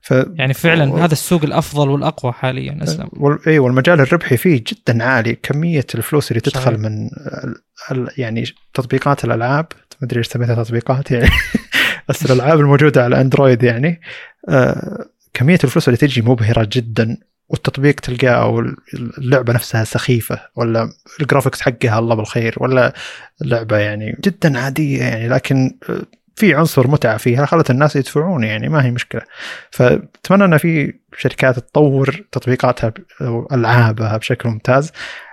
[0.02, 3.10] ف يعني فعلا و- هذا السوق الأفضل والأقوى حاليا أسلم.
[3.14, 3.40] وال...
[3.48, 5.36] اي والمجال الربحي فيه جدا عالي.
[5.36, 6.80] كمية الفلوس اللي تدخل صحيح.
[6.80, 7.56] من ال...
[7.92, 8.10] ال...
[8.18, 9.66] يعني تطبيقات الألعاب
[10.02, 11.30] ما أدري إيش سميتها تطبيقات يعني.
[12.10, 14.02] بس الألعاب الموجودة على أندرويد يعني.
[14.50, 15.06] آه...
[15.34, 17.18] كمية الفلوس اللي تجي مبهرة جدا
[17.50, 18.60] والتطبيق تلقاه أو
[19.18, 20.90] اللعبة نفسها سخيفة ولا
[21.22, 22.94] الجرافكس حقها الله بالخير ولا
[23.42, 25.28] لعبه يعني جدا عادية يعني.
[25.28, 26.02] لكن آه،
[26.36, 29.22] في عنصر متعة فيها خلت الناس يدفعون يعني ما هي مشكلة.
[29.72, 34.92] فأتمنى إن في شركات تطور تطبيقاتها أو ألعابها بشكل ممتاز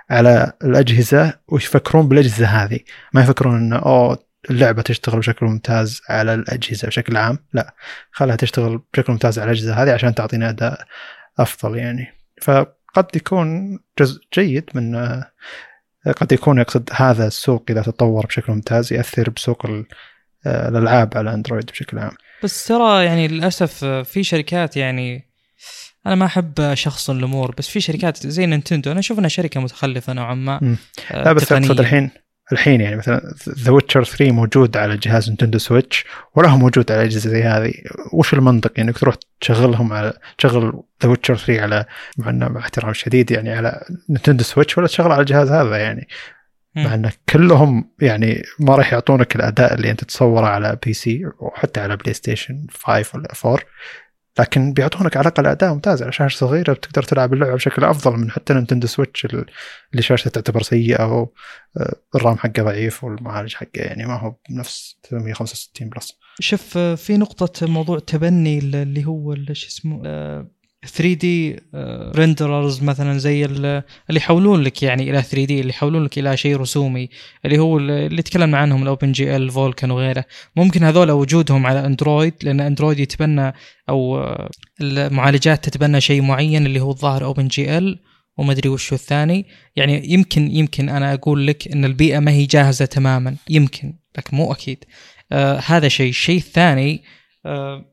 [0.09, 2.79] على الأجهزة ويفكرون بالأجهزة هذه.
[3.13, 7.75] ما يفكرون انه أوه اللعبة تشتغل بشكل ممتاز على الأجهزة بشكل عام لا.
[8.11, 10.85] خلها تشتغل بشكل ممتاز على الأجهزة هذه عشان تعطينا أداء
[11.39, 12.07] أفضل يعني.
[12.41, 14.95] فقد يكون جزء جيد من
[16.17, 19.65] قد يكون يقصد هذا السوق إذا تطور بشكل ممتاز ياثر بسوق
[20.45, 22.11] الألعاب على أندرويد بشكل عام
[22.43, 25.29] بس ترى يعني للأسف في شركات يعني
[26.05, 30.13] أنا ما أحب اشخصن الأمور بس في شركات زي نينتندو أنا أشوف إنها شركة متخلفة
[30.13, 30.77] نوعا ما.
[31.11, 31.51] آه، لا بس.
[31.51, 32.09] أقصد الحين
[32.51, 36.05] الحين يعني مثلا The Witcher 3 موجود على جهاز نينتندو سويتش
[36.35, 37.73] ولا هو موجود على أجهزة زي هذه
[38.13, 41.85] وش المنطق يعني انك تروح تشغلهم على تشغل The Witcher 3 على
[42.17, 46.07] مع إنه مع احترام شديد يعني على نينتندو سويتش ولا تشغله على الجهاز هذا يعني.
[46.75, 51.97] مع إن كلهم يعني ما راح يعطونك الأداء اللي أنت تتصوره على PC وحتى على
[51.97, 53.59] بلاي ستيشن 5 ولا 4
[54.39, 58.31] لكن بيعطونك على الأقل أداء ممتاز على شاشة صغيرة بتقدر تلعب اللعبة بشكل أفضل من
[58.31, 61.33] حتى نينتندو سويتش اللي شاشته تعتبر سيئة أو
[61.77, 66.19] آه، ال RAM حقه ضعيف والمعالج حقه يعني ما هو بنفس 365 Plus.
[66.39, 70.47] شوف آه، في نقطة موضوع تبني اللي هو شو اسمه آه،
[70.87, 71.59] 3D
[72.15, 73.65] renderers مثلا زي ال-
[74.09, 77.09] اللي يحولون لك يعني إلى 3D اللي يحولون لك إلى شيء رسومي
[77.45, 80.25] اللي هو ال- اللي تكلمنا عنهم ال OpenGL Vulkan وغيره.
[80.55, 83.53] ممكن هذول وجودهم على اندرويد لأن اندرويد يتبنى
[83.89, 84.49] أو آه،
[84.81, 87.99] المعالجات تتبنى شيء معين اللي هو الظاهر OpenGL
[88.37, 89.45] وما أدري وش الثاني.
[89.75, 93.35] يعني يمكن يمكن أنا أقول لك إن البيئة ما هي جاهزة تماما.
[93.49, 94.83] يمكن لكن مو أكيد.
[95.31, 96.09] آه هذا شيء.
[96.09, 97.03] الشيء الثاني
[97.45, 97.85] آه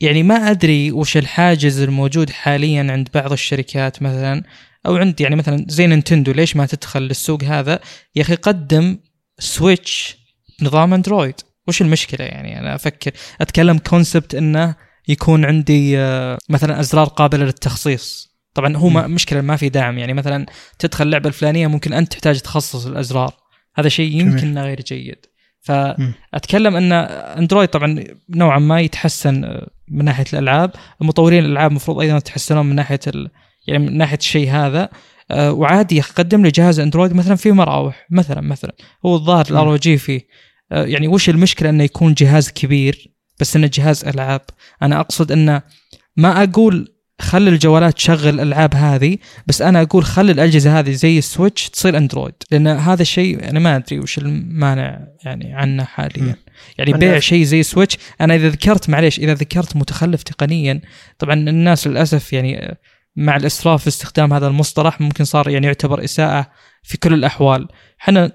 [0.00, 4.42] يعني ما أدري وش الحاجز الموجود حاليا عند بعض الشركات مثلا
[4.86, 7.80] أو عند يعني مثلا زي نينتندو ليش ما تدخل للسوق هذا؟
[8.16, 8.98] يا أخي قدم
[9.38, 10.16] سويتش
[10.62, 11.34] نظام أندرويد.
[11.68, 13.10] وش المشكلة يعني؟ أنا أفكر
[13.40, 14.74] أتكلم concept إنه
[15.08, 18.30] يكون عندي آه، مثلا أزرار قابلة للتخصيص.
[18.54, 20.46] طبعا هو ما مشكلة ما في دعم يعني مثلا
[20.78, 23.34] تدخل اللعبه الفلانية ممكن أنت تحتاج تخصص الأزرار.
[23.74, 24.20] هذا شيء.
[24.20, 25.26] يمكن غير جيد.
[25.60, 30.70] فأتكلم إن أندرويد طبعا نوعا ما يتحسن آه، من ناحية الألعاب.
[31.00, 33.30] مطورين الألعاب المفروض أيضا يتحسنون من ناحية ال...
[33.66, 34.88] يعني من ناحية الشيء هذا.
[35.30, 38.06] آه، وعادي يقدم لي جهاز أندرويد مثلا فيه مراوح.
[38.10, 38.72] مثلا مثلا.
[39.06, 39.46] هو الظاهر.
[39.50, 40.20] الآر جي فيه.
[40.72, 43.10] آه، يعني وش المشكلة إنه يكون جهاز كبير
[43.40, 44.40] بس إنه جهاز ألعاب؟
[44.82, 45.62] أنا أقصد إنه
[46.16, 51.70] ما أقول خلي الجوالات تشغل الألعاب هذه بس أنا أقول خلي الأجهزة هذه زي السويتش
[51.70, 52.34] تصير أندرويد.
[52.50, 56.22] لأن هذا الشيء أنا ما أدري وش المانع يعني عنه حاليا.
[56.22, 56.34] مم.
[56.78, 60.80] يعني بيع شيء زي سويتش أنا إذا ذكرت معليش إذا ذكرت متخلف تقنيا
[61.18, 62.76] طبعا الناس للأسف يعني
[63.16, 66.50] مع الإسراف في استخدام هذا المصطلح ممكن صار يعني يعتبر إساءة
[66.82, 67.68] في كل الأحوال.
[68.00, 68.32] إحنا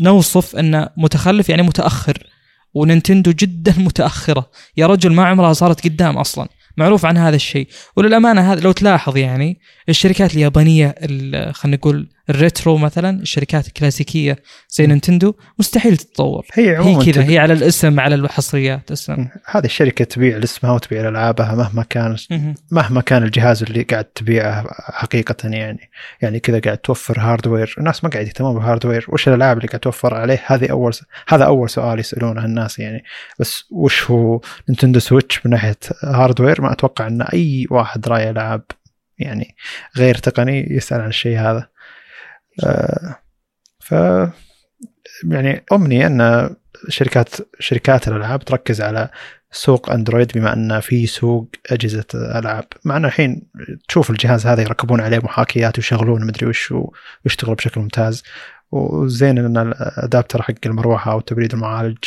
[0.00, 2.26] نوصف انه متخلف يعني متأخر
[2.74, 4.50] ونينتندو جدا متأخرة.
[4.76, 6.48] يا رجل ما عمرها صارت قدام أصلا.
[6.76, 7.68] معروف عن هذا الشيء.
[7.96, 14.36] وللأمانة هذا لو تلاحظ يعني الشركات اليابانية ال- خلينا نقول ال retro مثلا الشركات الكلاسيكية
[14.70, 16.46] زي نينتندو مستحيل تتطور.
[16.54, 19.28] هي هي كذا هي على الاسم على الحصريات اسلم مم.
[19.46, 22.54] هذه الشركة تبيع لاسمها وتبيع العابها مهما كان مهم.
[22.70, 25.90] مهما كان الجهاز اللي قاعد تبيعه حقيقة يعني.
[26.22, 29.80] يعني كذا قاعد توفر hardware الناس ما قاعد يهتمون بال hardware وش الألعاب اللي قاعد
[29.80, 31.02] توفر عليه؟ هذه أول س...
[31.28, 33.04] هذا أول سؤال يسألونه الناس يعني.
[33.40, 38.62] بس وش هو نينتندو سويتش من ناحية hardware ما أتوقع إن أي واحد راعي ألعاب
[39.18, 39.56] يعني
[39.96, 41.68] غير تقني يسأل عن الشيء هذا.
[42.64, 43.18] آه
[43.80, 43.94] ف
[45.24, 46.50] يعني أمنيتي أن
[46.88, 49.08] شركات شركات الألعاب تركز على
[49.50, 52.64] سوق أندرويد بما أن في سوق أجهزة ألعاب.
[52.84, 53.42] مع أنه الحين
[53.88, 56.74] تشوف الجهاز هذا يركبون عليه محاكيات ويشغلون مدري وش
[57.24, 58.22] ويشتغل بشكل ممتاز.
[58.70, 61.98] وزين أن الأدابتر حق المروحة أو تبريد المعالج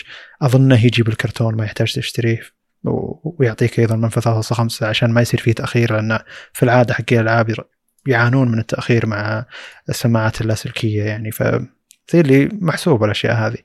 [0.41, 2.41] أظنه يجي بالكرتون ما يحتاج تشتريه.
[2.83, 6.19] ويعطيك أيضا منفذ 3.5 عشان ما يصير فيه تأخير لأن
[6.53, 7.55] في العادة حق الألعاب
[8.07, 9.45] يعانون من التأخير مع
[9.89, 11.31] السماعات اللاسلكية يعني.
[11.31, 11.43] ف
[12.13, 13.57] زي اللي محسوبه الاشياء هذه.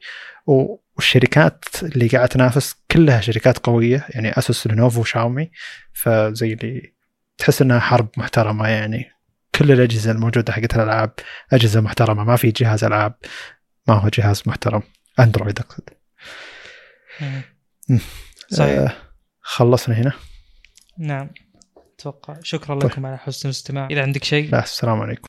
[0.47, 5.51] والشركات اللي قاعدة تنافس كلها شركات قوية يعني اسوس لينوفو وشاومي
[5.93, 6.95] فزي اللي
[7.39, 9.11] تحس إنها حرب محترمة يعني.
[9.55, 11.13] كل الأجهزة الموجودة حقت الألعاب
[11.53, 13.15] أجهزة محترمة ما في جهاز ألعاب
[13.89, 14.83] ما هو جهاز محترم.
[15.21, 15.89] اندرويد أقصد.
[18.51, 18.79] صحيح.
[18.79, 19.06] آه.
[19.49, 20.13] خلصنا هنا.
[20.99, 21.31] نعم.
[21.99, 22.91] أتوقع شكرا طيب.
[22.91, 23.89] لكم على حسن الاستماع.
[23.91, 25.23] إذا عندك شيء؟ لا السلام عليكم.